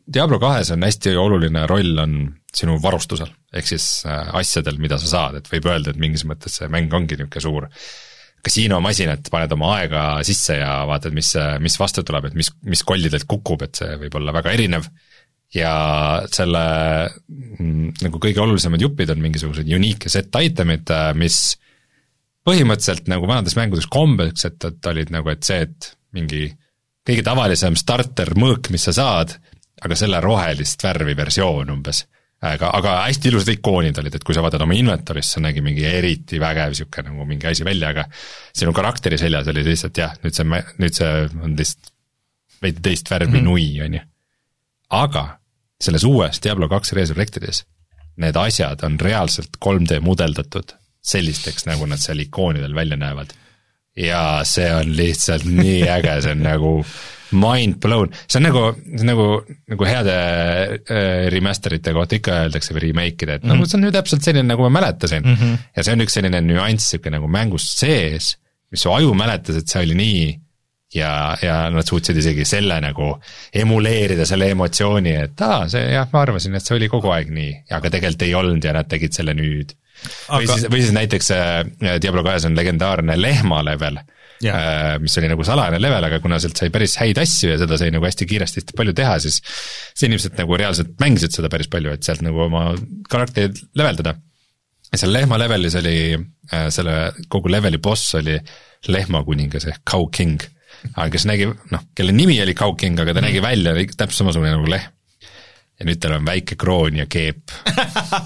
[0.08, 2.16] Diablo kahes on hästi oluline roll on
[2.54, 6.56] sinu varustusel, ehk siis äh, asjadel, mida sa saad, et võib öelda, et mingis mõttes
[6.60, 7.68] see mäng ongi niisugune suur
[8.44, 11.32] kasiinomasinat, paned oma aega sisse ja vaatad, mis,
[11.64, 14.88] mis vastu tuleb, et mis, mis kollidelt kukub, et see võib olla väga erinev.
[15.54, 15.72] ja
[16.34, 16.60] selle
[17.30, 21.38] mm, nagu kõige olulisemad jupid on mingisugused unique set item'id, mis
[22.44, 26.48] põhimõtteliselt nagu vanades mängudes kombeks, et, et olid nagu, et see, et mingi
[27.06, 29.36] kõige tavalisem starter mõõk, mis sa saad,
[29.84, 32.04] aga selle rohelist värvi versioon umbes
[32.44, 36.40] aga, aga hästi ilusad ikoonid olid, et kui sa vaatad oma inventory'sse, nägi mingi eriti
[36.42, 38.06] vägev niisugune nagu mingi asi välja, aga
[38.52, 41.92] sinu karakteri seljas oli lihtsalt jah, nüüd see, nüüd see on lihtsalt
[42.64, 43.48] veidi teist värvi mm -hmm.
[43.50, 44.02] nui, on ju.
[44.90, 45.24] aga
[45.80, 47.64] selles uues Diablo kaks Resurrectedis
[48.16, 53.34] need asjad on reaalselt 3D mudeldatud sellisteks, nagu nad seal ikoonidel välja näevad.
[53.96, 56.72] Ja see on lihtsalt nii äge, see on nagu
[57.34, 58.62] mind blown, see on nagu,
[59.06, 59.26] nagu,
[59.72, 63.58] nagu heade äh, remaster ite kohta ikka öeldakse või remake'ide, et mm -hmm.
[63.58, 65.34] nagu see on ju täpselt selline, nagu ma mäletasin mm.
[65.34, 65.66] -hmm.
[65.76, 68.36] ja see on üks selline nüanss sihuke nagu mängus sees,
[68.70, 70.24] mis su aju mäletas, et see oli nii
[70.94, 73.12] ja, ja nad suutsid isegi selle nagu
[73.62, 77.54] emuleerida, selle emotsiooni, et aa, see jah, ma arvasin, et see oli kogu aeg nii,
[77.74, 80.40] aga tegelikult ei olnud ja nad tegid selle nüüd aga....
[80.40, 81.54] või siis, või siis näiteks äh,
[82.02, 84.02] Diablo kahes on legendaarne lehma level
[84.42, 84.98] Yeah.
[85.00, 87.92] mis oli nagu salajane level, aga kuna sealt sai päris häid asju ja seda sai
[87.94, 91.94] nagu hästi kiiresti hästi palju teha, siis siis inimesed nagu reaalselt mängisid seda päris palju,
[91.94, 92.64] et sealt nagu oma
[93.08, 94.16] karakterit leveldada.
[94.90, 95.96] ja seal lehma levelis oli,
[96.50, 96.96] äh, selle
[97.32, 98.36] kogu leveli boss oli
[98.88, 100.42] lehmakuningas ehk Cow King.
[100.92, 103.30] Aga kes nägi, noh, kelle nimi oli Cow King, aga ta mm.
[103.30, 104.92] nägi välja täpselt samasugune nagu lehm
[105.74, 107.50] ja nüüd tal on väike kroon ja keep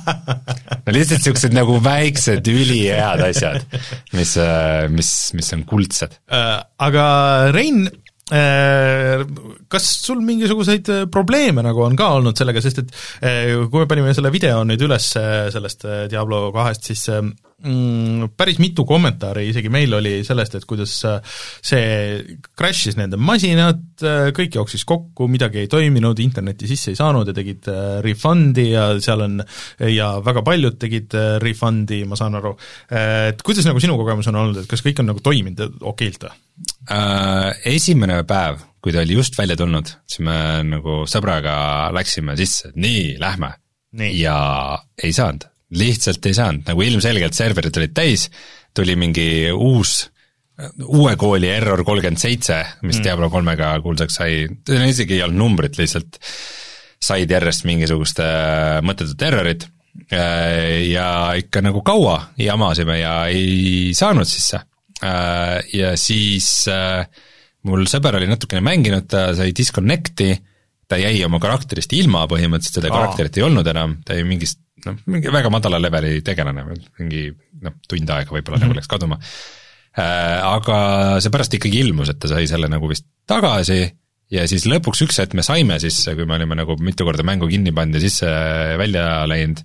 [0.85, 3.65] no lihtsalt siuksed nagu väiksed ülihead asjad,
[4.13, 6.59] mis, äh, mis, mis on kuldsed äh,.
[6.85, 7.07] aga
[7.57, 7.87] Rein
[8.29, 9.25] äh,,
[9.73, 12.93] kas sul mingisuguseid probleeme nagu on ka olnud sellega, sest et
[13.25, 17.09] kui me panime selle video nüüd üles sellest Diablo kahest, siis
[17.65, 21.19] mm, päris mitu kommentaari isegi meil oli sellest, et kuidas äh,
[21.65, 27.31] see crash'is nende masinad, äh, kõik jooksis kokku, midagi ei toiminud, internetti sisse ei saanud
[27.31, 29.43] ja tegid äh, refund'i ja seal on,
[29.91, 32.55] ja väga paljud tegid refund'i, ma saan aru,
[32.95, 36.35] et kuidas nagu sinu kogemus on olnud, et kas kõik on nagu toiminud okeilt või?
[37.69, 41.55] Esimene päev, kui ta oli just välja tulnud, siis me nagu sõbraga
[41.95, 43.53] läksime sisse, et nii, lähme.
[44.15, 44.39] ja
[45.03, 45.47] ei saanud
[45.77, 48.29] lihtsalt ei saanud, nagu ilmselgelt serverid olid täis,
[48.77, 50.07] tuli mingi uus,
[50.87, 53.05] uue kooli error kolmkümmend seitse, mis mm.
[53.05, 54.47] Diablo kolmega kuulsaks sai,
[54.89, 56.19] isegi ei olnud numbrit, lihtsalt
[56.99, 59.69] said järjest mingisugust äh, mõttetut errorit
[60.11, 61.09] äh, ja
[61.39, 64.65] ikka nagu kaua jamasime ja ei saanud sisse.
[64.99, 66.67] Äh, ja siis
[67.69, 70.33] mul sõber oli natukene mänginud, ta sai disconnect'i,
[70.89, 74.99] ta jäi oma karakterist ilma põhimõtteliselt, seda karakterit ei olnud enam, ta jäi mingist noh,
[75.11, 76.65] mingi väga madala leveli tegelane,
[77.01, 77.29] mingi
[77.65, 78.69] noh, tund aega võib-olla mm -hmm.
[78.69, 80.39] nagu läks kaduma äh,.
[80.45, 80.77] Aga
[81.23, 83.81] see pärast ikkagi ilmus, et ta sai selle nagu vist tagasi
[84.31, 87.49] ja siis lõpuks üks hetk me saime sisse, kui me olime nagu mitu korda mängu
[87.49, 89.65] kinni pannud ja sisse-välja läinud,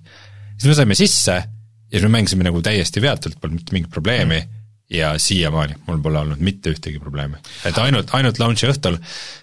[0.56, 4.40] siis me saime sisse ja siis me mängisime nagu täiesti veatult, polnud mitte mingit probleemi
[4.40, 4.50] mm.
[4.50, 7.40] -hmm ja siiamaani mul pole olnud mitte ühtegi probleemi.
[7.64, 8.98] et ainult, ainult launch'i õhtul,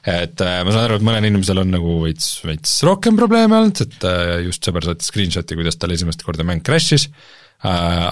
[0.06, 3.84] et äh, ma saan aru, et mõnel inimesel on nagu veits, veits rohkem probleeme olnud,
[3.86, 7.72] et äh, just sõber saatis screenshot'i, kuidas tal esimest korda mäng crash'is äh,,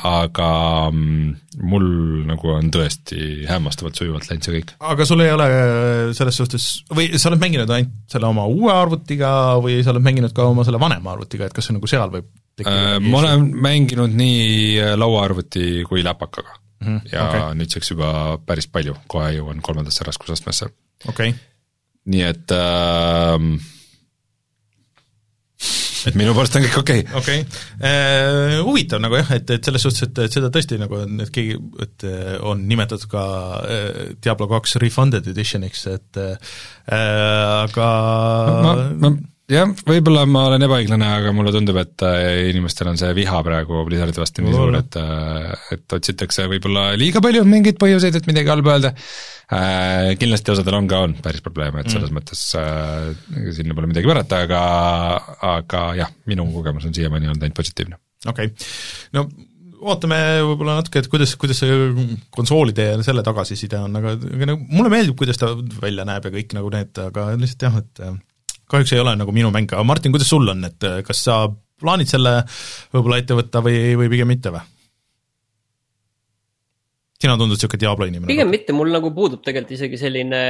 [0.10, 0.50] aga
[0.90, 1.36] mm,
[1.70, 1.86] mul
[2.30, 4.74] nagu on tõesti hämmastavalt sujuvalt läinud see kõik.
[4.94, 5.50] aga sul ei ole
[6.18, 10.34] selles suhtes, või sa oled mänginud ainult selle oma uue arvutiga või sa oled mänginud
[10.34, 13.52] ka oma selle vanema arvutiga, et kas see nagu seal võib tekkida äh, ma olen
[13.54, 16.88] mänginud nii lauaarvuti kui läpakaga mm.
[16.88, 17.10] -hmm.
[17.12, 17.58] ja okay.
[17.60, 18.12] nüüdseks juba
[18.46, 20.70] päris palju, kohe jõuan kolmandasse raskusastmesse.
[21.08, 21.34] okei okay..
[22.06, 23.68] nii et äh,
[26.08, 27.18] et minu poolest on kõik okei okay..
[27.20, 27.64] okei okay.
[27.80, 31.58] uh,, huvitav nagu jah, et, et selles suhtes, et, et seda tõesti nagu, et keegi,
[31.86, 33.26] et äh, on nimetatud ka
[33.60, 36.56] uh, Diablo kaks Refunded Edition'iks, et uh,
[36.96, 37.90] aga
[38.64, 39.14] ma, ma
[39.50, 43.84] jah, võib-olla ma olen ebaõiglane, aga mulle tundub, et äh, inimestel on see viha praegu
[43.88, 48.54] Blizzardi vastu nii suur, et, äh, et otsitakse võib-olla liiga palju mingeid põhjuseid, et midagi
[48.54, 50.14] halba öelda äh,.
[50.22, 52.20] kindlasti osadel on ka, on päris probleeme, et selles mm.
[52.20, 54.64] mõttes äh, sinna pole midagi pärata, aga,
[55.58, 58.00] aga jah, minu kogemus on siiamaani olnud ainult positiivne.
[58.30, 58.68] okei okay.,
[59.18, 59.28] no
[59.80, 64.66] ootame võib-olla natuke, et kuidas, kuidas see konsoolide ja selle tagasiside on, aga, aga nagu
[64.76, 68.04] mulle meeldib, kuidas ta välja näeb ja kõik nagu need, aga lihtsalt jah, et
[68.70, 71.42] kahjuks ei ole nagu minu mäng, aga Martin, kuidas sul on, et äh, kas sa
[71.80, 72.42] plaanid selle
[72.94, 74.66] võib-olla ette võtta või, või pigem mitte või?
[77.20, 78.32] sina tundud niisugune Diablo inimene.
[78.32, 80.42] pigem mitte, mul nagu puudub tegelikult isegi selline,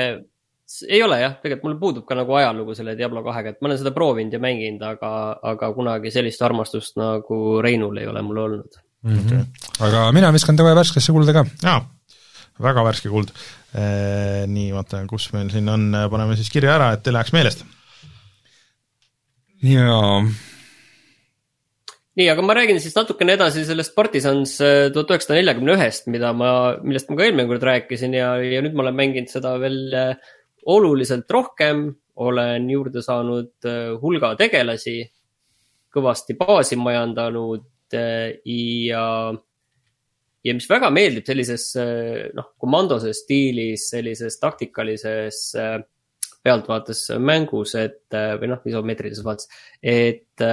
[0.86, 3.80] ei ole jah, tegelikult mul puudub ka nagu ajalugu selle Diablo kahega, et ma olen
[3.82, 5.13] seda proovinud ja mänginud, aga,
[5.53, 9.15] aga kunagi sellist armastust nagu Reinul ei ole mul olnud mm.
[9.15, 9.24] -hmm.
[9.24, 9.88] Okay.
[9.88, 11.45] aga mina viskan kohe värskesse kulda ka.
[11.63, 11.82] jaa,
[12.61, 13.34] väga värske kuld.
[14.49, 17.65] Nii, vaata, kus meil siin on, paneme siis kirja ära, et ei läheks meelest
[19.64, 20.20] jaa.
[22.20, 26.32] nii, aga ma räägin siis natukene edasi sellest Partisans äh, tuhat üheksasada neljakümne ühest, mida
[26.36, 26.51] ma,
[26.84, 30.32] millest ma ka eelmine kord rääkisin ja, ja nüüd ma olen mänginud seda veel äh,
[30.66, 31.89] oluliselt rohkem.
[32.20, 34.97] olen juurde saanud äh, hulga tegelasi,
[35.95, 37.64] kõvasti baasi majandanud
[37.95, 39.05] ja
[40.45, 41.72] ja mis väga meeldib sellises
[42.36, 45.80] noh, komandose stiilis, sellises taktikalises äh,
[46.49, 50.49] pealtvaates mängus, et või noh, isomeetrilises vaates, et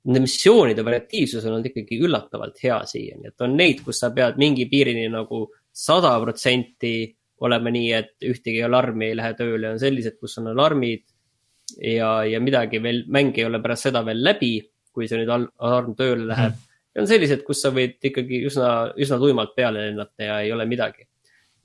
[0.00, 4.38] nende missioonide variatiivsus on olnud ikkagi üllatavalt hea siiani, et on neid, kus sa pead
[4.40, 6.94] mingi piirini nagu sada protsenti
[7.44, 11.04] olema nii, et ühtegi alarmi ei lähe tööle, on sellised, kus on alarmid
[11.84, 14.54] ja, ja midagi veel, mäng ei ole pärast seda veel läbi,
[14.92, 16.56] kui see nüüd alarm tööle läheb.
[16.56, 16.80] Mm..
[16.94, 20.66] ja on sellised, kus sa võid ikkagi üsna, üsna tuimalt peale lennata ja ei ole
[20.68, 21.09] midagi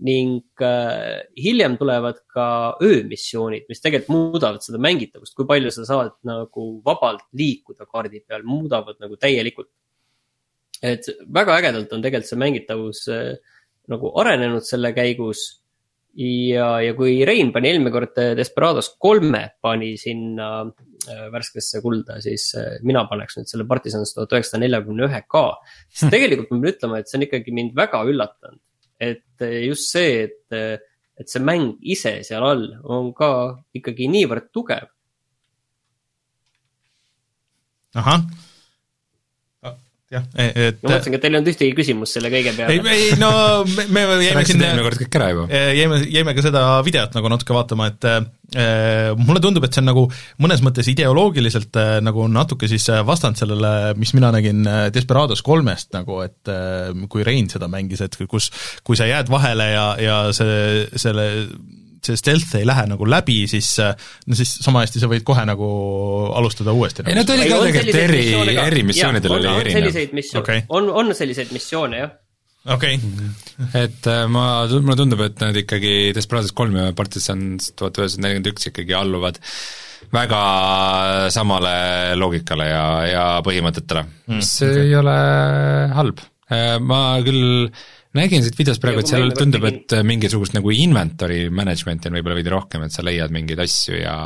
[0.03, 6.15] ning äh, hiljem tulevad ka öömissioonid, mis tegelikult muudavad seda mängitavust, kui palju sa saad
[6.27, 9.71] nagu vabalt liikuda kaardi peal, muudavad nagu täielikult.
[10.83, 13.37] et väga ägedalt on tegelikult see mängitavus äh,
[13.87, 15.61] nagu arenenud selle käigus.
[16.15, 22.51] ja, ja kui Rein pani eelmine kord Desperados kolme pani sinna äh, värskesse kulda, siis
[22.59, 25.47] äh, mina paneks nüüd selle Partisans tuhat üheksasada neljakümne ühe ka.
[25.87, 28.59] siis tegelikult ma pean ütlema, et see on ikkagi mind väga üllatanud
[29.11, 30.77] et eh, just see, et, eh,
[31.19, 33.31] et see mäng ise seal all on ka
[33.77, 34.89] ikkagi niivõrd tugev.
[37.95, 38.19] ahah
[40.15, 40.79] jah, e, et.
[40.81, 42.75] ma mõtlesingi, et teil ei olnud ühtegi küsimust selle kõige peale.
[42.75, 43.31] ei, ei no
[43.69, 44.69] me, me jäime sinna.
[44.69, 45.45] eelmine kord kõik ära juba.
[45.49, 49.83] E, jäime, jäime ka seda videot nagu natuke vaatama, et äh, mulle tundub, et see
[49.83, 50.07] on nagu
[50.43, 56.19] mõnes mõttes ideoloogiliselt äh, nagu natuke siis vastand sellele, mis mina nägin Desperados kolmest nagu,
[56.25, 58.51] et äh, kui Rein seda mängis, et kus,
[58.85, 61.29] kui sa jääd vahele ja, ja see, selle
[62.05, 65.69] see stealth ei lähe nagu läbi, siis no siis sama hästi sa võid kohe nagu
[66.37, 67.07] alustada uuesti.
[67.09, 68.27] ei no ta oli ka tegelikult eri,
[68.65, 70.03] eri missioonidel oli erinev.
[70.41, 70.67] Okay.
[70.69, 72.13] on, on selliseid missioone, jah
[72.73, 73.31] okei okay.
[73.83, 78.53] et äh, ma, mulle tundub, et nad ikkagi Desperados kolm ja Partisans tuhat üheksasada nelikümmend
[78.53, 79.41] üks ikkagi alluvad
[80.13, 80.39] väga
[81.33, 81.75] samale
[82.17, 84.85] loogikale ja, ja põhimõtetele mm,, mis okay.
[84.85, 85.17] ei ole
[85.97, 86.23] halb.
[86.45, 87.69] Äh, ma küll
[88.15, 92.53] nägin siit videost praegu, et seal tundub, et mingisugust nagu inventory management'i on võib-olla veidi
[92.53, 94.17] rohkem, et sa leiad mingeid asju ja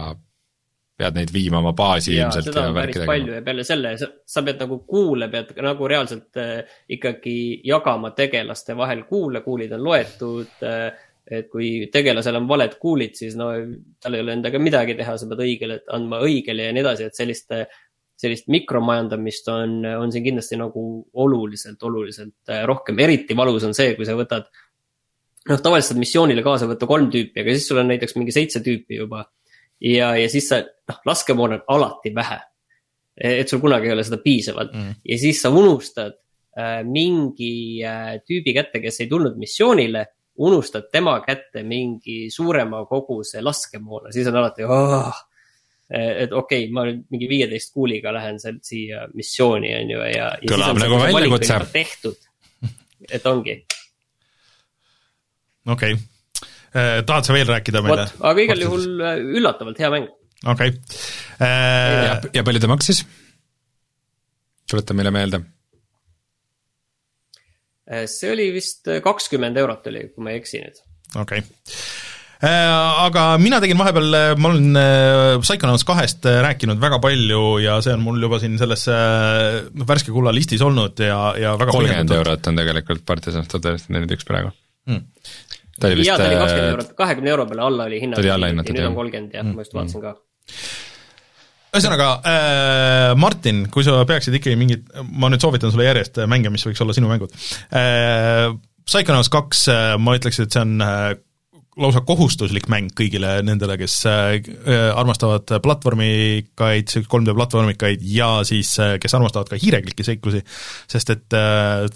[1.00, 2.50] pead neid viima oma baasi ja, ilmselt.
[2.50, 6.40] seda on päris palju ja peale selle sa, sa pead nagu kuule, pead nagu reaalselt
[6.42, 7.36] äh, ikkagi
[7.68, 10.90] jagama tegelaste vahel kuule, kuulid on loetud äh,
[11.30, 13.52] et kui tegelasel on valed kuulid, siis no
[14.02, 17.20] tal ei ole endaga midagi teha, sa pead õigele andma õigele ja nii edasi, et
[17.20, 17.68] selliste
[18.20, 20.84] sellist mikromajandamist on, on siin kindlasti nagu
[21.24, 24.50] oluliselt, oluliselt äh, rohkem, eriti valus on see, kui sa võtad.
[25.50, 28.62] noh, tavaliselt saad missioonile kaasa võtta kolm tüüpi, aga siis sul on näiteks mingi seitse
[28.66, 29.24] tüüpi juba.
[29.80, 30.60] ja, ja siis sa,
[30.92, 32.40] noh, laskemoona on alati vähe.
[33.20, 35.00] et sul kunagi ei ole seda piisavalt mm.
[35.12, 36.14] ja siis sa unustad
[36.56, 40.06] äh, mingi äh, tüübi kätte, kes ei tulnud missioonile
[40.40, 45.24] unustad tema kätte mingi suurema koguse laskemoona, siis on alati oh,
[45.90, 50.30] et okei okay,, ma nüüd mingi viieteist kuuliga lähen sealt siia missiooni, on ju, ja.
[50.52, 51.60] kõlab nagu väljakutse.
[51.74, 52.18] tehtud,
[53.10, 53.56] et ongi.
[55.66, 56.44] okei okay.,
[56.76, 58.06] eh, tahad sa veel rääkida meile?
[58.32, 60.12] aga igal juhul eh, üllatavalt hea mäng.
[60.46, 62.20] okei okay.
[62.38, 63.02] ja, palju ta maksis?
[64.70, 65.42] tuleta meile meelde.
[68.06, 70.86] see oli vist kakskümmend eurot oli, kui ma ei eksi nüüd.
[71.18, 71.99] okei okay
[72.48, 77.98] aga mina tegin vahepeal, äh, ma olen äh, Psychonauts kahest rääkinud väga palju ja see
[77.98, 82.52] on mul juba siin selles noh, värske kulla listis olnud ja, ja väga kolmkümmend eurot
[82.52, 84.54] on tegelikult Partisan tuhat üheksasada nelikümmend üks praegu
[84.88, 85.04] hmm.
[85.80, 88.22] ta oli vist jaa, ta oli kakskümmend eurot, kahekümne euro peale alla oli hinnad.
[88.22, 88.80] ta oli alla hinnatud, jah.
[88.80, 90.16] nüüd on kolmkümmend jah mm., ma just vaatasin ka
[91.70, 96.64] ühesõnaga äh,, Martin, kui sa peaksid ikkagi mingit, ma nüüd soovitan sulle järjest mänge, mis
[96.66, 97.36] võiks olla sinu mängud
[97.76, 98.48] äh,.
[98.90, 99.68] Psychonauts kaks,
[100.02, 100.80] ma ütleks, et see on
[101.80, 108.96] lausa kohustuslik mäng kõigile nendele, kes äh, äh, armastavad platvormikaid, 3D platvormikaid ja siis äh,
[109.02, 110.42] kes armastavad ka hiirekliki seiklusi,
[110.90, 111.38] sest et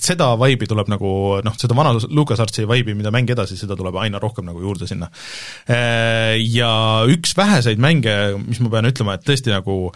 [0.03, 1.11] seda vibe'i tuleb nagu
[1.43, 5.09] noh, seda vana LucasArtsi vibe'i, mida mäng edasi, seda tuleb aina rohkem nagu juurde sinna.
[5.67, 6.71] Ja
[7.09, 9.93] üks väheseid mänge, mis ma pean ütlema, et tõesti nagu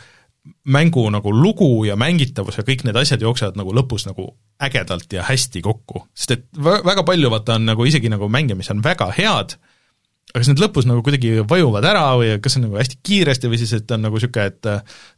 [0.71, 4.29] mängu nagu lugu ja mängitavus ja kõik need asjad jooksevad nagu lõpus nagu
[4.63, 8.71] ägedalt ja hästi kokku, sest et väga palju vaata on nagu isegi nagu mänge, mis
[8.73, 9.57] on väga head,
[10.37, 13.49] aga kas need lõpus nagu kuidagi vajuvad ära või kas see on nagu hästi kiiresti
[13.49, 14.69] või siis, et on nagu niisugune, et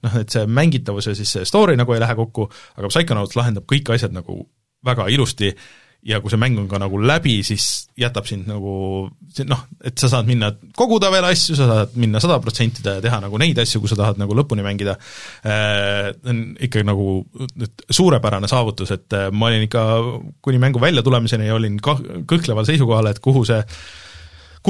[0.07, 2.47] noh, et see mängitavus ja siis see story nagu ei lähe kokku,
[2.79, 4.41] aga Psychonauts lahendab kõik asjad nagu
[4.87, 5.51] väga ilusti
[6.07, 8.73] ja kui see mäng on ka nagu läbi, siis jätab sind nagu
[9.49, 13.19] noh, et sa saad minna koguda veel asju, sa saad minna sada protsenti ja teha
[13.25, 14.95] nagu neid asju, kui sa tahad nagu lõpuni mängida.
[15.43, 17.19] Äh,, on ikka nagu
[17.91, 19.83] suurepärane saavutus, et ma olin ikka
[20.45, 23.59] kuni mängu väljatulemiseni olin kah-, kõhkleval seisukohal, et kuhu see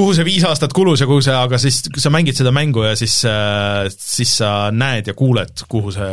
[0.00, 2.94] kuhu see viis aastat kulus ja kuhu see, aga siis sa mängid seda mängu ja
[2.98, 6.12] siis, äh, siis sa näed ja kuuled, kuhu see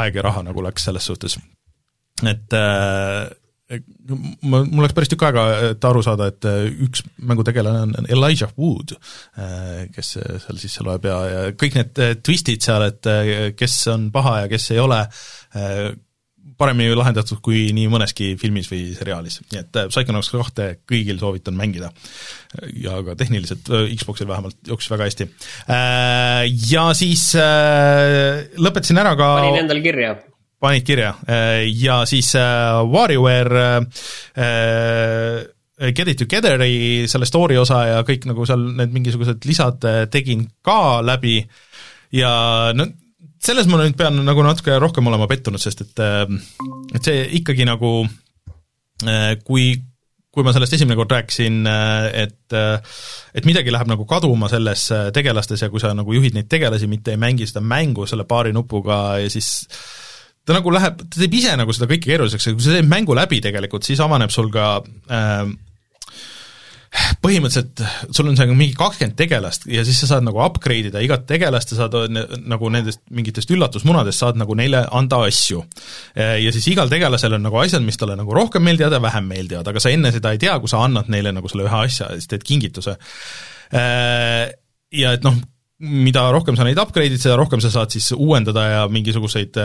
[0.00, 1.38] aeg ja raha nagu läks selles suhtes.
[2.22, 3.26] et äh,
[4.46, 8.54] ma, mul läks päris tükk aega, et aru saada, et äh, üks mängutegelane on Elijah
[8.60, 8.94] Wood,
[9.94, 14.52] kes seal sisse loeb ja, ja kõik need twistid seal, et kes on paha ja
[14.52, 15.00] kes ei ole,
[16.58, 21.90] paremini lahendatud kui nii mõneski filmis või seriaalis, nii et Psychonauts kahte kõigil soovitan mängida.
[22.80, 25.28] ja ka tehniliselt Xboxil vähemalt jooksis väga hästi.
[26.70, 27.32] Ja siis
[28.56, 30.14] lõpetasin ära ka panin endale kirja
[30.64, 31.10] panid kirja
[31.66, 33.64] ja siis WarioWare
[35.94, 39.84] Get It Together'i selle story osa ja kõik nagu seal need mingisugused lisad
[40.14, 41.40] tegin ka läbi
[42.14, 42.34] ja
[42.78, 42.86] no
[43.44, 47.96] selles ma nüüd pean nagu natuke rohkem olema pettunud, sest et et see ikkagi nagu
[49.44, 49.66] kui,
[50.32, 54.86] kui ma sellest esimene kord rääkisin, et et midagi läheb nagu kaduma selles
[55.16, 58.54] tegelastes ja kui sa nagu juhid neid tegelasi, mitte ei mängi seda mängu selle paari
[58.56, 59.50] nupuga ja siis
[60.44, 63.16] ta nagu läheb, ta teeb ise nagu seda kõike keeruliseks ja kui sa teed mängu
[63.16, 64.76] läbi tegelikult, siis avaneb sul ka
[65.08, 65.46] äh,
[67.24, 67.82] põhimõtteliselt
[68.14, 71.72] sul on seal mingi kakskümmend tegelast ja siis sa saad nagu upgrade ida igat tegelast
[71.72, 71.96] ja saad
[72.46, 75.64] nagu nendest mingitest üllatusmunadest saad nagu neile anda asju.
[76.14, 79.72] ja siis igal tegelasel on nagu asjad, mis talle nagu rohkem meeldivad ja vähem meeldivad,
[79.72, 82.20] aga sa enne seda ei tea, kui sa annad neile nagu selle ühe asja ja
[82.20, 82.96] siis teed kingituse.
[84.94, 85.38] Ja et noh,
[85.82, 89.58] mida rohkem sa neid upgrade'id, seda rohkem sa saad siis uuendada ja mingisuguseid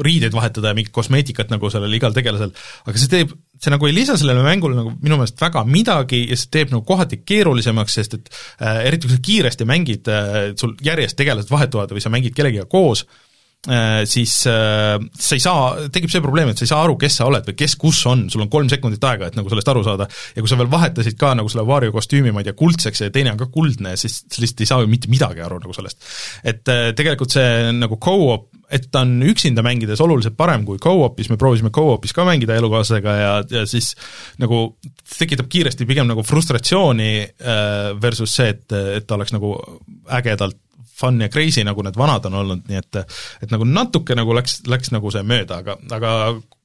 [0.00, 2.52] riideid vahetada ja mingit kosmeetikat nagu sellel igal tegelasel,
[2.86, 6.38] aga see teeb, see nagu ei lisa sellele mängule nagu minu meelest väga midagi ja
[6.38, 10.76] see teeb nagu kohati keerulisemaks, sest et äh, eriti kui sa kiiresti mängid äh,, sul
[10.84, 13.20] järjest tegelased vahetuvad või sa mängid kellegiga koos äh,,
[13.62, 17.28] siis äh, sa ei saa, tekib see probleem, et sa ei saa aru, kes sa
[17.28, 20.08] oled või kes kus on, sul on kolm sekundit aega, et nagu sellest aru saada,
[20.34, 23.12] ja kui sa veel vahetasid ka nagu selle Vario kostüümi, ma ei tea, kuldseks ja
[23.14, 26.02] teine on ka kuldne, siis sa lihtsalt ei saa ju mitte midagi aru nagu sellest.
[26.42, 31.30] et äh, tegelikult see nagu co-op, et ta on üksinda mängides oluliselt parem kui co-op'is,
[31.30, 33.92] me proovisime co-op'is ka mängida elukaaslasega ja, ja siis
[34.42, 34.64] nagu
[35.12, 37.12] tekitab kiiresti pigem nagu frustratsiooni
[38.02, 39.54] versus see, et, et ta oleks nagu
[40.10, 40.58] ägedalt
[41.00, 43.00] fun ja crazy, nagu need vanad on olnud, nii et
[43.42, 46.12] et nagu natuke nagu läks, läks nagu see mööda, aga, aga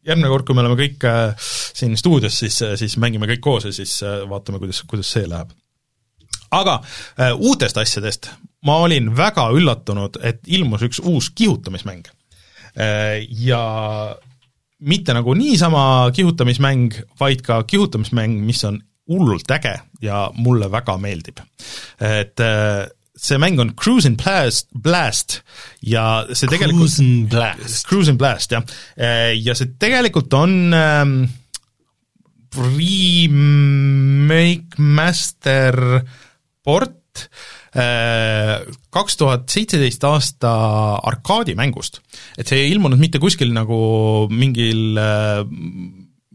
[0.07, 1.47] järgmine kord, kui me oleme kõik äh,
[1.77, 5.51] siin stuudios, siis, siis mängime kõik koos ja siis äh, vaatame, kuidas, kuidas see läheb.
[6.51, 6.79] aga
[7.19, 8.31] äh, uutest asjadest
[8.67, 12.07] ma olin väga üllatunud, et ilmus üks uus kihutamismäng
[12.77, 13.23] äh,.
[13.29, 14.15] Ja
[14.79, 19.73] mitte nagu niisama kihutamismäng, vaid ka kihutamismäng, mis on hullult äge
[20.03, 21.39] ja mulle väga meeldib.
[21.99, 22.85] et äh,
[23.17, 25.41] see mäng on Cruise and Blast, Blast
[25.81, 27.87] ja see tegelikult Cruise and Blast.
[27.89, 28.63] Cruise and Blast, jah.
[29.33, 31.17] ja see tegelikult on ähm,
[32.57, 36.01] remake master
[36.65, 37.27] port
[37.75, 38.63] äh,
[38.93, 40.51] kaks tuhat seitseteist aasta
[41.11, 42.01] arkaadimängust.
[42.37, 43.79] et see ei ilmunud mitte kuskil nagu
[44.31, 45.43] mingil äh,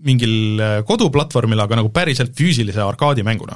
[0.03, 3.55] mingil koduplatvormil, aga nagu päriselt füüsilise arkaadimänguna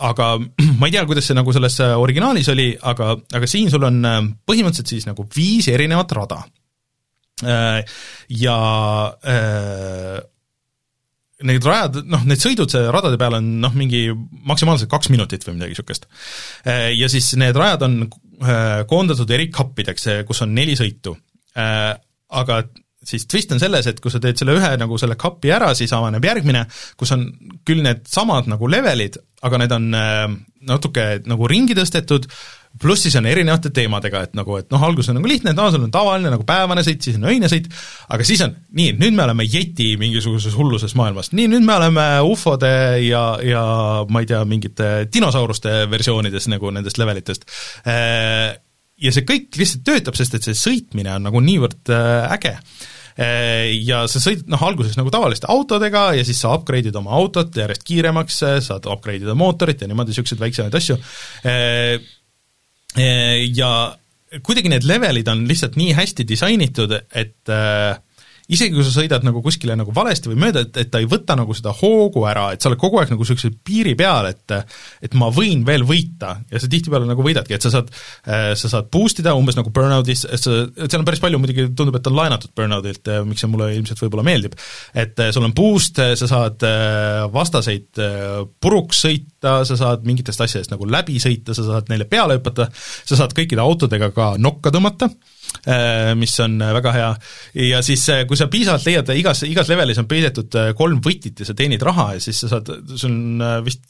[0.00, 0.30] aga
[0.80, 4.00] ma ei tea, kuidas see nagu selles äh, originaalis oli, aga, aga siin sul on
[4.06, 6.42] äh, põhimõtteliselt siis nagu viis erinevat rada.
[7.40, 7.80] Äh,
[8.36, 8.56] ja
[11.40, 14.10] need rajad, noh, need sõidud selle radade peal on noh, mingi
[14.48, 16.04] maksimaalselt kaks minutit või midagi niisugust.
[16.68, 18.02] Ja siis need rajad on
[18.90, 21.14] koondatud eri kappideks, kus on neli sõitu.
[21.56, 22.58] Aga
[23.04, 25.92] siis twist on selles, et kui sa teed selle ühe nagu selle kapi ära, siis
[25.96, 26.66] avaneb järgmine,
[27.00, 27.26] kus on
[27.66, 30.24] küll needsamad nagu levelid, aga need on äh,
[30.68, 32.28] natuke nagu ringi tõstetud,
[32.80, 35.72] pluss siis on erinevate teemadega, et nagu, et noh, alguses on nagu lihtne, et aa,
[35.72, 37.66] sul on tavaline nagu päevane sõit, siis on öine sõit,
[38.12, 42.06] aga siis on nii, nüüd me oleme Yeti mingisuguses hulluses maailmas, nii, nüüd me oleme
[42.28, 42.70] ufode
[43.06, 43.62] ja, ja
[44.12, 47.48] ma ei tea, mingite dinosauruste versioonides nagu nendest levelitest.
[47.88, 48.60] Äh,
[49.00, 52.54] ja see kõik lihtsalt töötab, sest et see sõitmine on nagu niivõrd äh, äge.
[53.20, 57.56] Äh, ja sa sõidad noh, alguses nagu tavaliste autodega ja siis sa upgrade'id oma autot
[57.56, 60.98] järjest kiiremaks, saad upgrade ida mootorit ja niimoodi niisuguseid väiksemaid asju,
[61.48, 61.96] äh,
[63.54, 63.72] ja
[64.46, 67.98] kuidagi need levelid on lihtsalt nii hästi disainitud, et äh,
[68.54, 71.36] isegi kui sa sõidad nagu kuskile nagu valesti või mööda, et, et ta ei võta
[71.38, 74.54] nagu seda hoogu ära, et sa oled kogu aeg nagu niisuguse piiri peal, et
[75.06, 76.32] et ma võin veel võita.
[76.50, 77.90] Ja sa tihtipeale nagu võidadki, et sa saad,
[78.26, 81.68] sa saad boost ida umbes nagu Burnoutis, et sa, et seal on päris palju muidugi,
[81.78, 84.56] tundub, et on laenatud Burnoutilt, miks see mulle ilmselt võib-olla meeldib,
[84.98, 86.66] et sul on boost, sa saad
[87.34, 88.02] vastaseid
[88.60, 93.20] puruks sõita, sa saad mingitest asjadest nagu läbi sõita, sa saad neile peale hüpata, sa
[93.22, 95.39] saad kõikide autodega ka nokka tõmmata, Äh,
[96.16, 97.12] mis on äh, väga hea,
[97.70, 101.48] ja siis äh, kui sa piisavalt leiad, igas, igas levelis on peidetud kolm võtit ja
[101.48, 103.84] sa teenid raha ja siis sa saad, sul on vist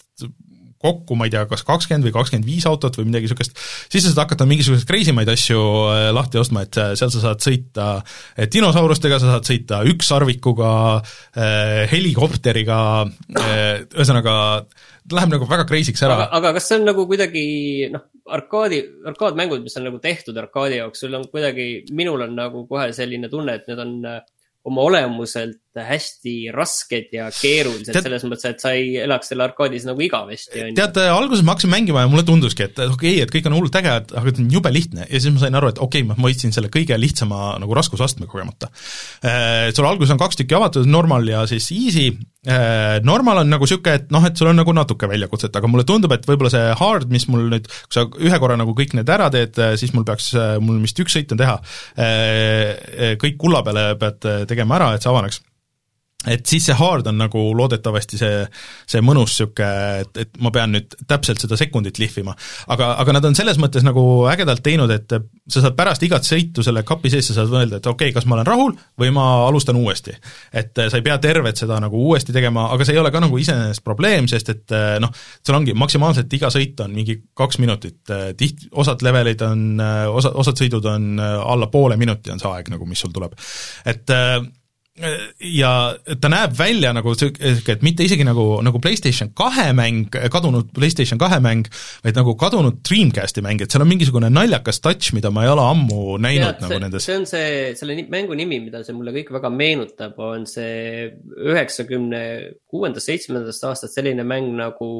[0.80, 3.58] kokku, ma ei tea, kas kakskümmend või kakskümmend viis autot või midagi niisugust,
[3.92, 5.60] siis sa saad hakata mingisuguseid crazy maid asju
[5.92, 10.70] äh, lahti ostma, et seal sa saad sõita äh, dinosaurustega, sa saad sõita ükssarvikuga,
[11.36, 12.80] äh, helikopteriga,
[13.36, 14.36] ühesõnaga
[15.12, 16.28] läheb nagu väga crazy'ks ära.
[16.38, 17.44] aga kas see on nagu kuidagi
[17.94, 18.04] noh,
[18.36, 18.80] arkaadi,
[19.12, 23.30] arkaadmängud, mis on nagu tehtud arkaadi jaoks, sul on kuidagi, minul on nagu kohe selline
[23.32, 23.96] tunne, et need on
[24.70, 29.84] oma olemuselt hästi rasked ja keerulised tead, selles mõttes, et sa ei elaks selle arkaadis
[29.86, 33.46] nagu igavesti, tead, alguses ma hakkasin mängima ja mulle tunduski, et okei okay,, et kõik
[33.46, 35.06] on hullult äge, aga see on jube lihtne.
[35.06, 38.26] Ja siis ma sain aru, et okei okay,, ma võitsin selle kõige lihtsama nagu raskusastme
[38.30, 38.70] kogemata.
[39.22, 42.08] Äh, sul alguses on kaks tükki avatud, normal ja siis easy,
[42.50, 45.86] äh, normal on nagu niisugune, et noh, et sul on nagu natuke väljakutset, aga mulle
[45.86, 49.14] tundub, et võib-olla see hard, mis mul nüüd, kui sa ühe korra nagu kõik need
[49.14, 50.32] ära teed, siis mul peaks,
[50.64, 51.60] mul vist üks sõit on teha,
[52.02, 55.44] äh, kõik kulla peale pead tegema ära, et see avaneks
[56.28, 58.40] et siis see hard on nagu loodetavasti see,
[58.88, 59.68] see mõnus niisugune,
[60.02, 62.34] et, et ma pean nüüd täpselt seda sekundit lihvima.
[62.74, 65.14] aga, aga nad on selles mõttes nagu ägedalt teinud, et
[65.48, 68.28] sa saad pärast igat sõitu selle kapi sees, sa saad mõelda, et okei okay,, kas
[68.28, 70.12] ma olen rahul või ma alustan uuesti.
[70.52, 73.40] et sa ei pea tervet seda nagu uuesti tegema, aga see ei ole ka nagu
[73.40, 78.02] iseenesest probleem, sest et noh, seal ongi maksimaalselt iga sõit on mingi kaks minutit,
[78.36, 79.66] tiht-, osad levelid on,
[80.12, 83.32] osa, osad sõidud on alla poole minuti on see aeg nagu, mis sul tuleb.
[83.88, 84.18] et
[85.40, 85.70] ja
[86.20, 91.20] ta näeb välja nagu sihuke, et mitte isegi nagu, nagu PlayStation kahe mäng, kadunud PlayStation
[91.20, 91.68] kahe mäng,
[92.04, 95.64] vaid nagu kadunud Dreamcasti mäng, et seal on mingisugune naljakas touch, mida ma ei ole
[95.64, 97.08] ammu näinud Tead, nagu see, nendes.
[97.08, 101.08] see on see, selle mängu nimi, mida see mulle kõik väga meenutab, on see
[101.50, 102.22] üheksakümne
[102.70, 104.90] kuuendast, seitsmendast aastast selline mäng nagu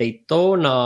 [0.00, 0.76] Daytona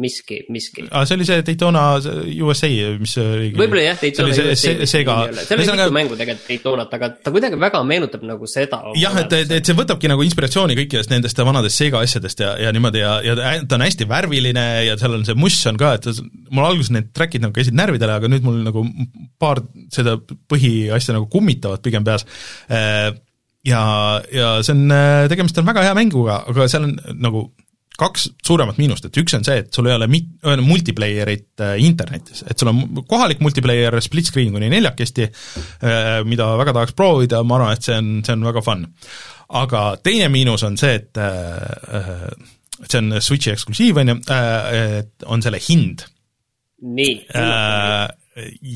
[0.00, 0.86] miski, miski.
[0.88, 2.68] aa, see oli see Daytona USA,
[3.00, 4.54] mis oli võib-olla jah, Daytona USA.
[4.56, 5.16] see, Sega.
[5.36, 8.78] seal oli mitu mängu tegelikult Daytonat, aga ta kuidagi väga meenutab nagu seda.
[8.96, 12.72] jah, et, et, et see võtabki nagu inspiratsiooni kõikidest nendest vanadest Sega asjadest ja, ja
[12.72, 13.36] niimoodi ja, ja
[13.68, 16.08] ta on hästi värviline ja seal on see muss on ka, et
[16.48, 18.86] mul alguses need track'id nagu käisid närvidele, aga nüüd mul nagu
[19.42, 19.60] paar
[19.92, 20.16] seda
[20.48, 22.24] põhiasja nagu kummitavad pigem peas
[22.72, 23.10] äh,
[23.68, 23.82] ja,
[24.32, 24.96] ja see on,
[25.28, 27.50] tegemist on väga hea mänguga, aga seal on nagu
[27.98, 30.30] kaks suuremat miinust, et üks on see, et sul ei ole mit-,
[30.64, 36.76] multiplayer'it äh, internetis, et sul on kohalik multiplayer, split screen kuni neljakesti, äh, mida väga
[36.78, 38.88] tahaks proovida, ma arvan, et see on, see on väga fun.
[39.62, 42.32] aga teine miinus on see, et äh,
[42.86, 46.06] see on Switchi eksklusiiv, on ju, et on selle hind.
[46.82, 47.14] nii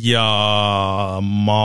[0.04, 0.24] ja
[1.24, 1.60] ma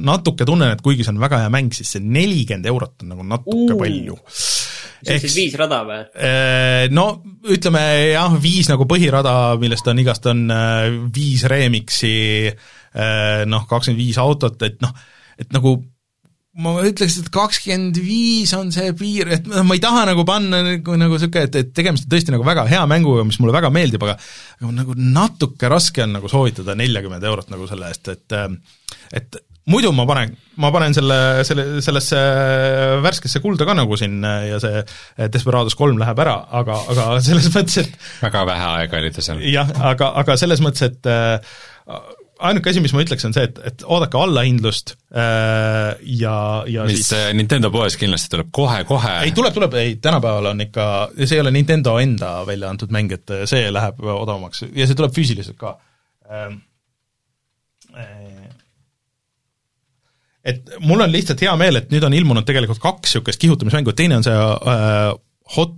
[0.00, 3.26] natuke tunnen, et kuigi see on väga hea mäng, siis see nelikümmend eurot on nagu
[3.34, 3.80] natuke uh.
[3.82, 4.16] palju
[5.06, 6.02] see on siis viis rada või?
[6.16, 7.06] Äh, no
[7.52, 7.82] ütleme
[8.14, 12.14] jah, viis nagu põhirada, millest on igast on äh, viis remix'i,
[12.50, 14.94] äh, noh, kakskümmend viis autot, et noh,
[15.40, 15.76] et nagu
[16.64, 20.62] ma ütleks, et kakskümmend viis on see piir, et noh, ma ei taha nagu panna
[20.66, 23.72] nagu, nagu niisugune, et, et tegemist on tõesti nagu väga hea mänguga, mis mulle väga
[23.74, 24.18] meeldib, aga
[24.60, 28.38] aga nagu natuke raske on nagu soovitada neljakümmend eurot nagu selle eest, et
[29.14, 32.18] et muidu ma panen, ma panen selle, selle, sellesse
[33.04, 34.82] värskesse kulda ka nagu siin ja see
[35.32, 39.40] Desperados kolm läheb ära, aga, aga selles mõttes, et väga vähe aega oli ta seal.
[39.48, 41.56] jah, aga, aga selles mõttes, et äh,
[42.44, 46.36] ainuke asi, mis ma ütleks, on see, et, et oodake allahindlust äh, ja,
[46.68, 49.16] ja mis siis Nintendo poes kindlasti tuleb kohe-kohe.
[49.24, 50.90] ei, tuleb, tuleb, ei, tänapäeval on ikka,
[51.22, 55.16] see ei ole Nintendo enda välja antud mäng, et see läheb odavamaks ja see tuleb
[55.16, 55.78] füüsiliselt ka
[56.28, 56.60] ähm,
[57.96, 58.33] äh,
[60.44, 64.20] et mul on lihtsalt hea meel, et nüüd on ilmunud tegelikult kaks niisugust kihutamismängu, teine
[64.20, 65.14] on see äh,
[65.56, 65.74] Hot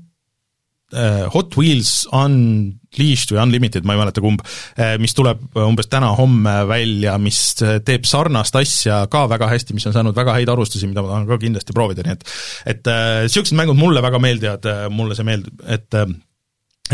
[0.95, 4.43] äh, Hot Wheels Unleashed või Unlimited, ma ei mäleta kumb,
[4.79, 9.97] äh, mis tuleb umbes täna-homme välja, mis teeb sarnast asja ka väga hästi, mis on
[9.97, 12.31] saanud väga häid arvustusi, mida ma tahan ka kindlasti proovida, nii et
[12.75, 12.95] et
[13.27, 16.01] niisugused äh, mängud mulle väga meeldivad, äh, mulle see meeldib, et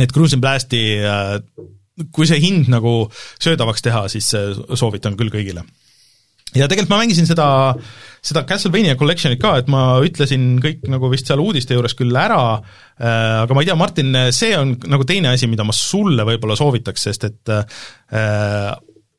[0.01, 0.83] et Cruise and Blasti
[2.17, 5.67] kui see hind nagu söödavaks teha, siis soovitan küll kõigile
[6.57, 7.47] ja tegelikult ma mängisin seda,
[8.25, 12.43] seda Castlevania Collectionit ka, et ma ütlesin kõik nagu vist seal uudiste juures küll ära
[12.59, 16.57] äh,, aga ma ei tea, Martin, see on nagu teine asi, mida ma sulle võib-olla
[16.59, 18.73] soovitaks, sest et äh,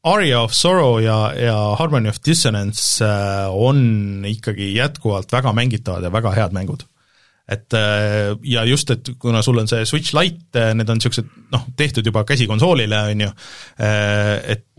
[0.04, 6.12] Aria of Sorrow ja, ja Harmony of Dissonance äh, on ikkagi jätkuvalt väga mängitavad ja
[6.14, 6.84] väga head mängud.
[7.50, 11.66] Et äh, ja just, et kuna sul on see Switch Lite, need on niisugused noh,
[11.80, 13.34] tehtud juba käsikonsoolile, on ju,
[14.54, 14.70] et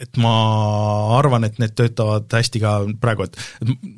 [0.00, 0.34] et ma
[1.18, 3.38] arvan, et need töötavad hästi ka praegu, et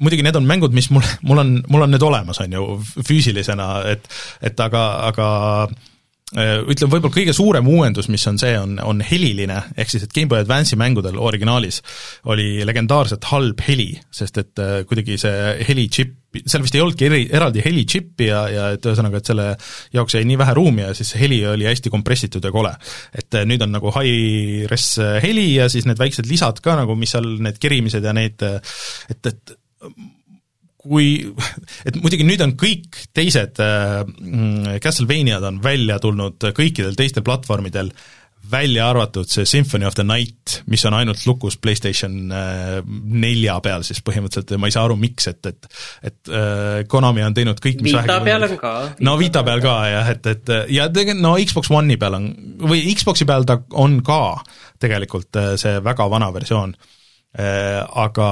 [0.02, 2.66] muidugi need on mängud, mis mul, mul on, mul on need olemas, on ju,
[3.06, 4.09] füüsilisena, et
[4.44, 5.28] et aga, aga
[6.36, 10.14] äh, ütleme, võib-olla kõige suurem uuendus, mis on see, on, on heliline, ehk siis et
[10.14, 11.81] GameBoy Advance'i mängudel originaalis
[12.32, 15.55] oli legendaarselt halb heli, sest et äh, kuidagi see
[16.37, 19.47] heličipp seal vist ei olnudki eri, eraldi helichip'i ja, ja et ühesõnaga, et selle
[19.97, 22.75] jaoks jäi nii vähe ruumi ja siis see heli oli hästi kompressitud ja kole.
[23.17, 24.89] et nüüd on nagu high-res
[25.25, 28.43] heli ja siis need väiksed lisad ka nagu, mis seal, need kerimised ja need,
[29.11, 29.57] et, et
[30.87, 31.09] kui,
[31.87, 37.91] et muidugi nüüd on kõik teised äh, Castlevaniad on välja tulnud kõikidel teistel platvormidel,
[38.51, 43.85] välja arvatud see Symphony of the Night, mis on ainult lukus PlayStation äh, nelja peal
[43.86, 45.70] siis põhimõtteliselt ja ma ei saa aru, miks, et, et
[46.06, 48.74] et äh, Konami on teinud kõik, mis Vita peal on ka.
[49.06, 52.28] no Vita peal ka jah, et, et ja tegelikult no Xbox One'i peal on,
[52.66, 54.20] või Xbox'i peal ta on ka
[54.82, 56.77] tegelikult äh, see väga vana versioon,
[57.36, 58.27] aga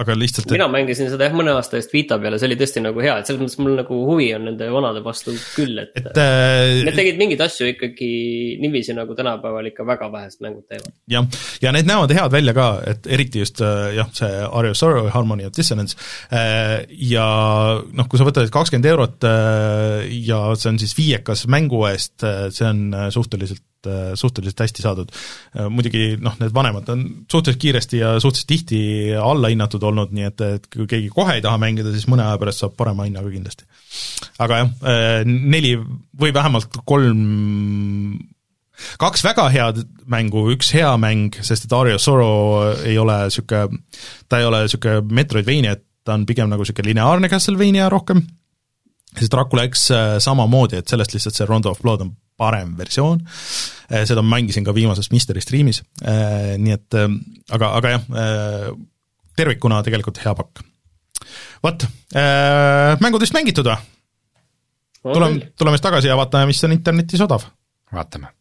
[0.00, 0.72] aga lihtsalt mina et...
[0.72, 3.42] mängisin seda jah, mõne aasta eest Vita peale, see oli tõesti nagu hea, et selles
[3.42, 6.84] mõttes mul nagu huvi on nende vanade vastu küll, et, et äh...
[6.88, 8.12] Need tegid mingeid asju ikkagi
[8.62, 10.94] niiviisi, nagu tänapäeval ikka väga vähesed mängud teevad.
[11.12, 11.26] jah,
[11.64, 15.16] ja need näevad head välja ka, et eriti just äh, jah, see Aria Sorrow ja
[15.16, 15.98] Harmony of Dissonance
[16.32, 17.26] äh, ja
[17.82, 22.68] noh, kui sa võtad kakskümmend eurot äh, ja see on siis viiekas mängu eest, see
[22.68, 23.64] on suhteliselt
[24.18, 25.12] suhteliselt hästi saadud.
[25.56, 28.80] Äh, muidugi noh, need vanemad on suhteliselt kiiresti ja suhteliselt tihti
[29.18, 32.64] allahinnatud olnud, nii et, et kui keegi kohe ei taha mängida, siis mõne aja pärast
[32.64, 33.66] saab parema hinnaga kindlasti.
[34.42, 38.18] aga jah, äh, neli või vähemalt kolm
[38.98, 43.82] kaks väga head mängu, üks hea mäng, sest et Aria Sorrow ei ole niisugune,
[44.28, 48.24] ta ei ole niisugune Metroidvania, et ta on pigem nagu niisugune lineaarne Castlevania rohkem,
[49.18, 49.90] siis Dracula X
[50.24, 53.22] samamoodi, et sellest lihtsalt see Rondo of Blood on parem versioon,
[53.90, 57.08] eh, seda ma mängisin ka viimases Mysteri striimis, eh, nii et eh,
[57.54, 58.04] aga, aga jah,
[59.36, 60.62] tervikuna tegelikult hea pakk.
[61.62, 61.86] vot,
[63.00, 63.78] mängudest mängitud või?
[65.02, 67.46] tuleme, tuleme siis tagasi ja vaatame, mis on internetis odav.
[67.92, 68.32] vaatame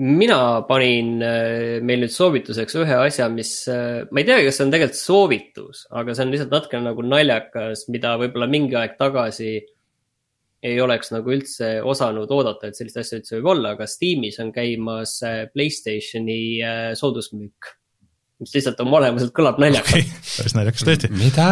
[0.00, 4.66] mina panin äh, meil nüüd soovituseks ühe asja, mis, äh, ma ei teagi, kas see
[4.66, 9.58] on tegelikult soovitus, aga see on lihtsalt natukene nagu naljakas, mida võib-olla mingi aeg tagasi
[10.60, 14.54] ei oleks nagu üldse osanud oodata, et sellist asja üldse võib olla, aga Steamis on
[14.56, 16.40] käimas äh, Playstationi
[16.96, 17.74] soodusmüük
[18.40, 20.06] mis lihtsalt oma olemuselt kõlab naljakalt okay,.
[20.36, 21.10] päris naljakas tõesti.
[21.22, 21.48] mida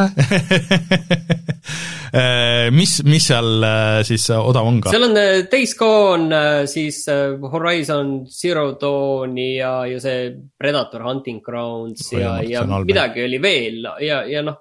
[2.12, 4.94] äh, mis, mis seal äh, siis odav on ka?
[4.94, 6.40] seal on äh, Days Gone,
[6.70, 7.02] siis
[7.52, 13.85] Horizon Zero Dawn ja, ja see Predator Hunting Grounds Oi, ja, ja midagi oli veel
[14.05, 14.56] ja, ja noh,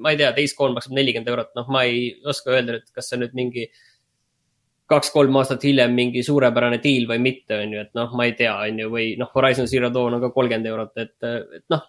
[0.00, 3.12] ma ei tea, Days Gone maksab nelikümmend eurot, noh, ma ei oska öelda, et kas
[3.12, 3.86] see nüüd mingi äh,
[4.90, 8.52] kaks-kolm aastat hiljem mingi suurepärane deal või mitte, on ju, et noh, ma ei tea,
[8.66, 11.88] on ju, või noh, Horizon Zero Dawn on ka kolmkümmend eurot, et, et noh.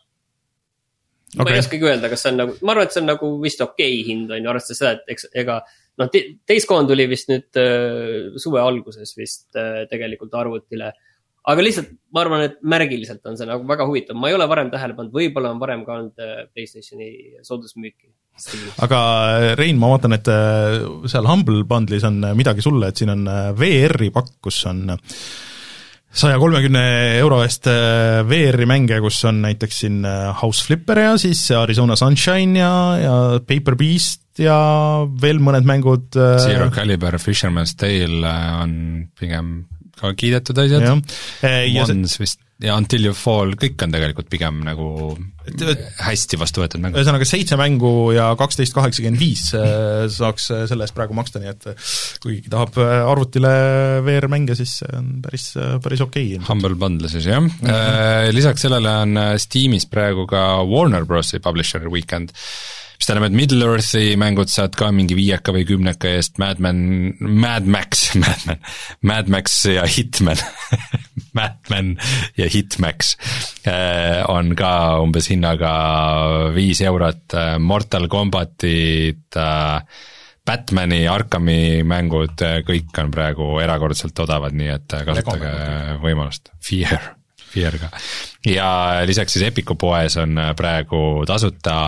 [1.32, 1.46] Okay.
[1.48, 3.62] ma ei oskagi öelda, kas see on nagu, ma arvan, et see on nagu vist
[3.64, 5.62] okei okay hind, on ju, arvestades seda, et eks, ega
[6.02, 6.10] noh,
[6.50, 11.11] Days Gone tuli vist nüüd äh, suve alguses vist äh, tegelikult arvutile äh,
[11.50, 14.72] aga lihtsalt ma arvan, et märgiliselt on see nagu väga huvitav, ma ei ole varem
[14.74, 18.12] tähele pannud, võib-olla on varem ka olnud äh, Playstationi soodusmüüki.
[18.86, 19.00] aga
[19.38, 20.82] äh, Rein, ma vaatan, et äh,
[21.12, 23.26] seal Humble Bundle'is on midagi sulle, et siin on
[23.58, 24.86] VR-i pakk, kus on
[26.12, 26.84] saja kolmekümne
[27.22, 27.70] euro eest
[28.28, 30.02] VR-i mänge, kus on näiteks siin
[30.42, 33.14] House Flipper ja siis Arizona Sunshine ja, ja
[33.48, 34.58] Paper Beast ja
[35.24, 36.12] veel mõned mängud.
[36.44, 38.74] Zero Caliber, Fisherman's Tale on
[39.16, 39.62] pigem
[40.02, 40.88] ka kiidetud asjad,
[41.86, 44.88] Ones vist ja Until you fall, kõik on tegelikult pigem nagu
[46.06, 47.00] hästi vastu võetud mängud.
[47.00, 51.50] ühesõnaga seitse mängu ja kaksteist kaheksakümmend viis äh, saaks äh, selle eest praegu maksta, nii
[51.52, 51.88] et äh,
[52.22, 53.54] kui keegi tahab arvutile
[54.06, 55.48] VR-mänge, siis see on päris,
[55.82, 56.46] päris okei okay,.
[56.52, 58.36] Humble bundle siis jah mm, -hmm.
[58.38, 62.36] lisaks sellele on Steamis praegu ka Warner Brosi Publisher Weekend,
[63.02, 66.78] mis tähendab, et Middle Earthi mängud saad ka mingi viieka või kümneka eest, Madman,
[67.18, 68.60] Mad Max, Madman,
[69.10, 70.38] Mad Max ja Hitman
[71.38, 71.96] Madman
[72.38, 73.16] ja Hitmax
[73.66, 75.72] äh, on ka umbes hinnaga
[76.54, 80.06] viis eurot, äh, Mortal Combatid äh,,
[80.46, 85.52] Batmani, Arkami mängud, kõik on praegu erakordselt odavad, nii et kasutage
[86.02, 87.12] võimalust, Fear
[87.52, 87.90] Fear ka.
[88.48, 88.72] ja
[89.06, 91.84] lisaks siis Epiku poes on praegu tasuta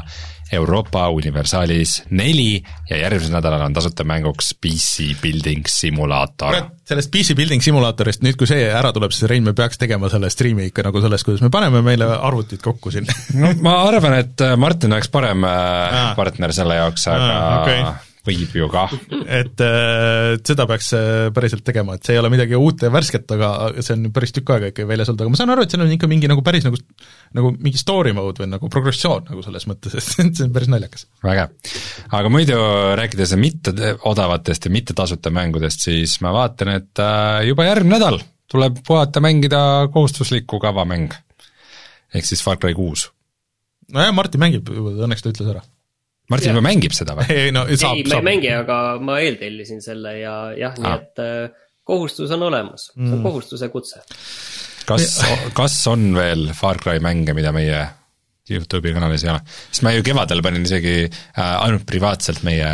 [0.54, 6.62] Euroopa Universaalis neli ja järgmisel nädalal on tasuta mänguks PC Building Simulaator.
[6.86, 10.30] sellest PC Building Simulaatorist, nüüd kui see ära tuleb, siis Rein, me peaks tegema selle
[10.34, 13.08] striimi ikka nagu sellest, kuidas me paneme meile arvutid kokku siin
[13.40, 16.16] no ma arvan, et äh, Martin oleks parem äh, Aa.
[16.20, 18.92] partner selle jaoks, aga Aa, okay võib ju kah.
[19.28, 23.28] et äh, seda peaks äh, päriselt tegema, et see ei ole midagi uut ja värsket,
[23.36, 25.84] aga see on päris tükk aega ikka väljas olnud, aga ma saan aru, et seal
[25.84, 26.80] on ikka mingi nagu päris nagu
[27.36, 31.08] nagu mingi story mode või nagu progressioon nagu selles mõttes, et see on päris naljakas.
[31.26, 31.52] vägev.
[32.20, 32.60] aga muidu
[33.00, 33.76] rääkides mitte
[34.14, 38.22] odavatest ja mitte tasuta mängudest, siis ma vaatan, et äh, juba järgmine nädal
[38.54, 39.60] tuleb puhata mängida
[39.92, 41.12] kohustuslikku kavamäng.
[42.14, 43.10] ehk siis Far Cry kuus.
[43.92, 45.68] nojah, Martin mängib, õnneks ta ütles ära
[46.32, 47.28] Martin juba mängib seda või?
[47.48, 51.24] ei no saab, ei, ma ei mängi, aga ma eeltellisin selle ja jah, nii et
[51.24, 53.26] äh, kohustus on olemas, see on mm.
[53.26, 54.04] kohustuse kutse.
[54.88, 55.10] kas,
[55.58, 57.82] kas on veel Far Cry mänge, mida meie
[58.50, 62.72] Youtube'i kanalis ei ole, sest ma ju kevadel panin isegi äh, ainult privaatselt meie,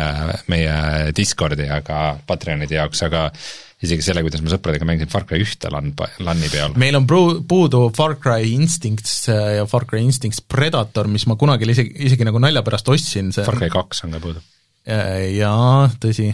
[0.50, 0.76] meie
[1.16, 3.28] Discordi, aga Patreonide jaoks, aga
[3.80, 5.92] isegi selle, kuidas ma sõpradega mängisin Far Cry ühte LAN,
[6.24, 6.76] LAN-i peal.
[6.80, 11.68] meil on pru-, puudu Far Cry Instincts ja Far Cry Instincts Predator, mis ma kunagi
[11.70, 14.44] isegi, isegi nagu nalja pärast ostsin, see Far Cry kaks on ka puudu.
[14.90, 16.30] Jaa, tõsi.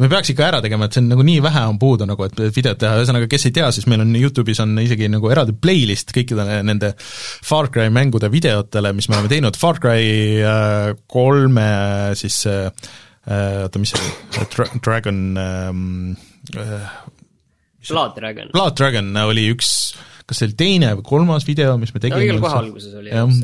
[0.00, 2.40] me peaks ikka ära tegema, et see on nagu nii vähe on puudu nagu, et
[2.54, 6.12] videot teha, ühesõnaga kes ei tea, siis meil on Youtube'is on isegi nagu eraldi playlist
[6.16, 10.06] kõikidele nende Far Cry mängude videotele, mis me oleme teinud, Far Cry
[10.44, 11.66] äh, kolme
[12.20, 12.70] siis äh,
[13.26, 18.52] oota, mis see oli, Dragon ähm, Äh, Blood Dragon.
[18.52, 19.72] Blood Dragon oli üks,
[20.26, 22.22] kas see oli teine või kolmas video, mis me tegime?
[22.22, 23.34] no igal kohe alguses oli jah,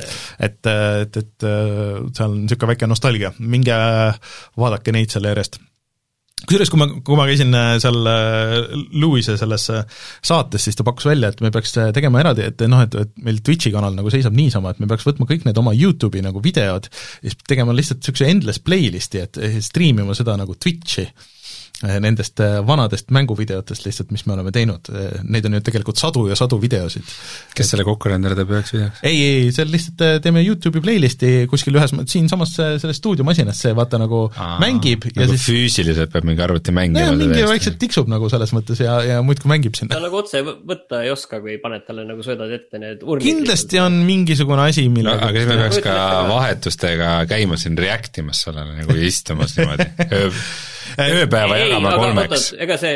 [0.42, 3.76] et, et, et seal on niisugune väike nostalgia, minge
[4.58, 5.60] vaadake neid selle järjest.
[6.42, 8.56] Kusjuures, kui ma, kui ma käisin äh, seal äh,
[8.98, 12.96] Lewis'e selles saates, siis ta pakkus välja, et me peaks tegema eraldi, et noh, et,
[12.98, 16.24] et meil Twitch'i kanal nagu seisab niisama, et me peaks võtma kõik need oma YouTube'i
[16.26, 21.06] nagu videod ja siis tegema lihtsalt niisuguse endless playlist'i, et striimima seda nagu Twitch'i.
[21.06, 21.30] Eh,
[21.82, 26.26] nendest eh, vanadest mänguvideotest lihtsalt, mis me oleme teinud, eh, neid on ju tegelikult sadu
[26.30, 27.06] ja sadu videosid.
[27.56, 29.02] kes selle kokku renderdab üheks videoks?
[29.08, 34.24] ei, ei, seal lihtsalt teeme YouTube'i playlist'i kuskil ühes, siinsamas selles stuudiomasinas see vaata nagu
[34.36, 37.14] Aa, mängib nagu ja siis füüsiliselt peab mingi arvuti mängima?
[37.18, 39.96] mingi vaikselt tiksub nagu selles mõttes ja, ja muudkui mängib sinna.
[39.96, 43.26] ta nagu otse võtta ei oska, kui paned talle nagu söödad ette need urnid.
[43.26, 45.96] kindlasti on mingisugune asi, millega no, aga siis me peaks ka
[46.30, 49.90] vahetustega käima siin react imas sellele nagu istumas niimoodi
[50.98, 52.46] ööpäeva jagama kolmeks.
[52.58, 52.94] ega see,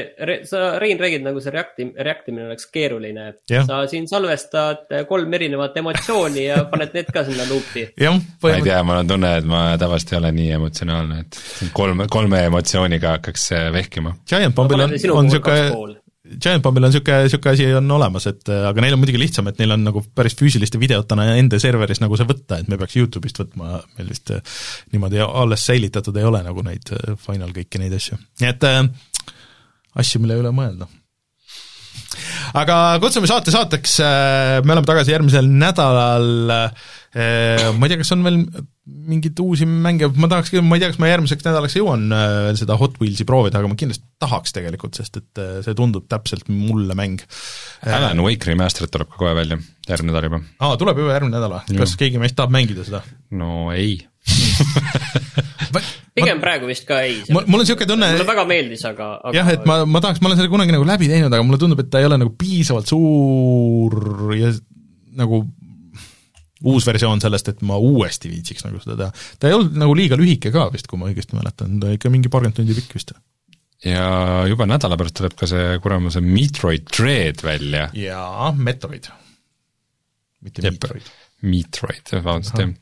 [0.49, 3.29] sa, Rein, räägid nagu see reacti-, react imine oleks keeruline.
[3.49, 7.87] sa siin salvestad kolm erinevat emotsiooni ja paned need ka sinna luupi.
[8.43, 12.09] ma ei tea, mul on tunne, et ma tavaliselt ei ole nii emotsionaalne, et kolme,
[12.11, 14.17] kolme emotsiooniga hakkaks vehkima.
[14.29, 18.83] Giant Bombil on, on niisugune Giant Bombil on niisugune, niisugune asi on olemas, et aga
[18.83, 22.29] neil on muidugi lihtsam, et neil on nagu päris füüsiliste videotena enda serveris nagu see
[22.29, 24.61] võtta, et me peaks YouTube'ist võtma, meil vist äh,
[24.95, 28.19] niimoodi alles säilitatud ei ole nagu neid äh, Final kõiki neid asju.
[28.43, 28.83] nii et äh,
[30.03, 30.91] asju, mille üle mõelda.
[32.59, 36.87] aga kutsume saate saateks, äh, me oleme tagasi järgmisel nädalal äh,
[37.17, 38.43] Äh, ma ei tea, kas on veel
[38.87, 42.59] mingeid uusi mänge, ma tahaks, ma ei tea, kas ma järgmiseks nädalaks jõuan äh, veel
[42.61, 46.47] seda Hot Wheelsi proovida, aga ma kindlasti tahaks tegelikult, sest et äh, see tundub täpselt
[46.53, 47.25] mulle mäng.
[47.83, 49.59] Alan Wake Remastered tuleb ka kohe välja,
[49.91, 50.43] järgmine nädal juba.
[50.63, 51.81] aa, tuleb juba järgmine nädal või?
[51.83, 53.03] kas keegi meist tahab mängida seda?
[53.35, 53.99] no ei
[56.17, 57.21] pigem praegu vist ka ei.
[57.31, 60.31] mul on niisugune tunne mulle väga meeldis, aga, aga jah, et ma, ma tahaks, ma
[60.31, 62.91] olen selle kunagi nagu läbi teinud, aga mulle tundub, et ta ei ole nagu piisavalt
[62.91, 64.55] suur ja
[65.19, 65.43] nagu
[66.65, 69.25] uus versioon sellest, et ma uuesti viitsiks nagu seda teha.
[69.41, 72.33] ta ei olnud nagu liiga lühike ka vist, kui ma õigesti mäletan, ta ikka mingi
[72.33, 73.13] paarkümmend tundi pikk vist.
[73.85, 74.07] ja
[74.49, 77.91] juba nädala pärast tuleb ka see kuramuse Metroid Dread välja.
[77.97, 79.11] jaa, Metroid.
[80.47, 81.13] mitte Metroid.
[81.47, 82.73] Metroid, vabandust, jah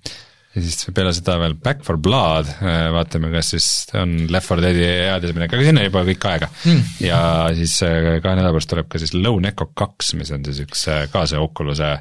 [0.54, 3.68] ja siis peale seda veel Back for Blood, äh, vaatame, kas siis
[3.98, 6.90] on Left 4 Deadi eadiseminek, aga sinna juba kõik aega mm..
[7.02, 7.20] ja
[7.58, 10.86] siis äh, kahe nädala pärast tuleb ka siis Lone Echo kaks, mis on siis üks
[10.92, 11.96] äh, ka see Oculus'e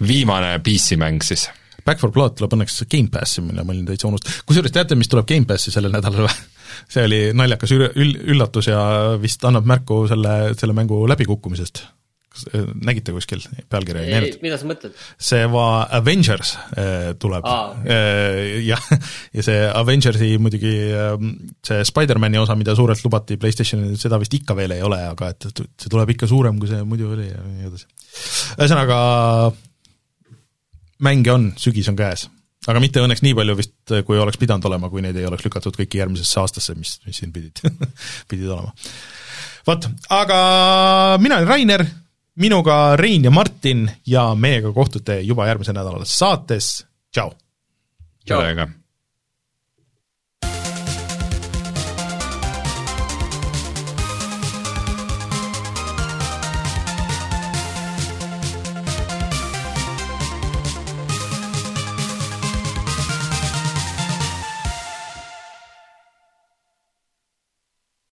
[0.00, 1.48] viimane PC-mäng siis.
[1.84, 5.28] Back for Blood tuleb õnneks Gamepassi, mille ma olin täitsa unustanud, kusjuures teate, mis tuleb
[5.28, 6.48] Gamepassi sellel nädalal või?
[6.92, 8.80] see oli naljakas üll-, üllatus ja
[9.20, 11.84] vist annab märku selle, selle mängu läbikukkumisest
[12.32, 13.42] kas äh, nägite kuskil
[13.72, 14.96] pealkirja, mida sa mõtled?
[15.28, 17.92] see va-, Avengers äh, tuleb ah, okay.
[17.94, 18.84] äh, jah,
[19.36, 21.14] ja see Avengersi muidugi äh,
[21.66, 25.50] see Spider-mani osa, mida suurelt lubati PlayStationil, seda vist ikka veel ei ole, aga et,
[25.50, 27.88] et see tuleb ikka suurem, kui see muidu oli ja nii edasi.
[28.58, 28.98] ühesõnaga,
[31.06, 32.28] mänge on, sügis on käes
[32.68, 35.76] aga mitte õnneks nii palju vist, kui oleks pidanud olema, kui neid ei oleks lükatud
[35.78, 37.62] kõiki järgmisesse aastasse, mis, mis siin pidid
[38.30, 38.74] pidid olema.
[39.68, 39.88] vot,
[40.18, 40.38] aga
[41.22, 41.86] mina olen Rainer
[42.38, 47.32] minuga Rein ja Martin ja meiega kohtute juba järgmisel nädalal saates, tšau!
[48.26, 48.78] tšau!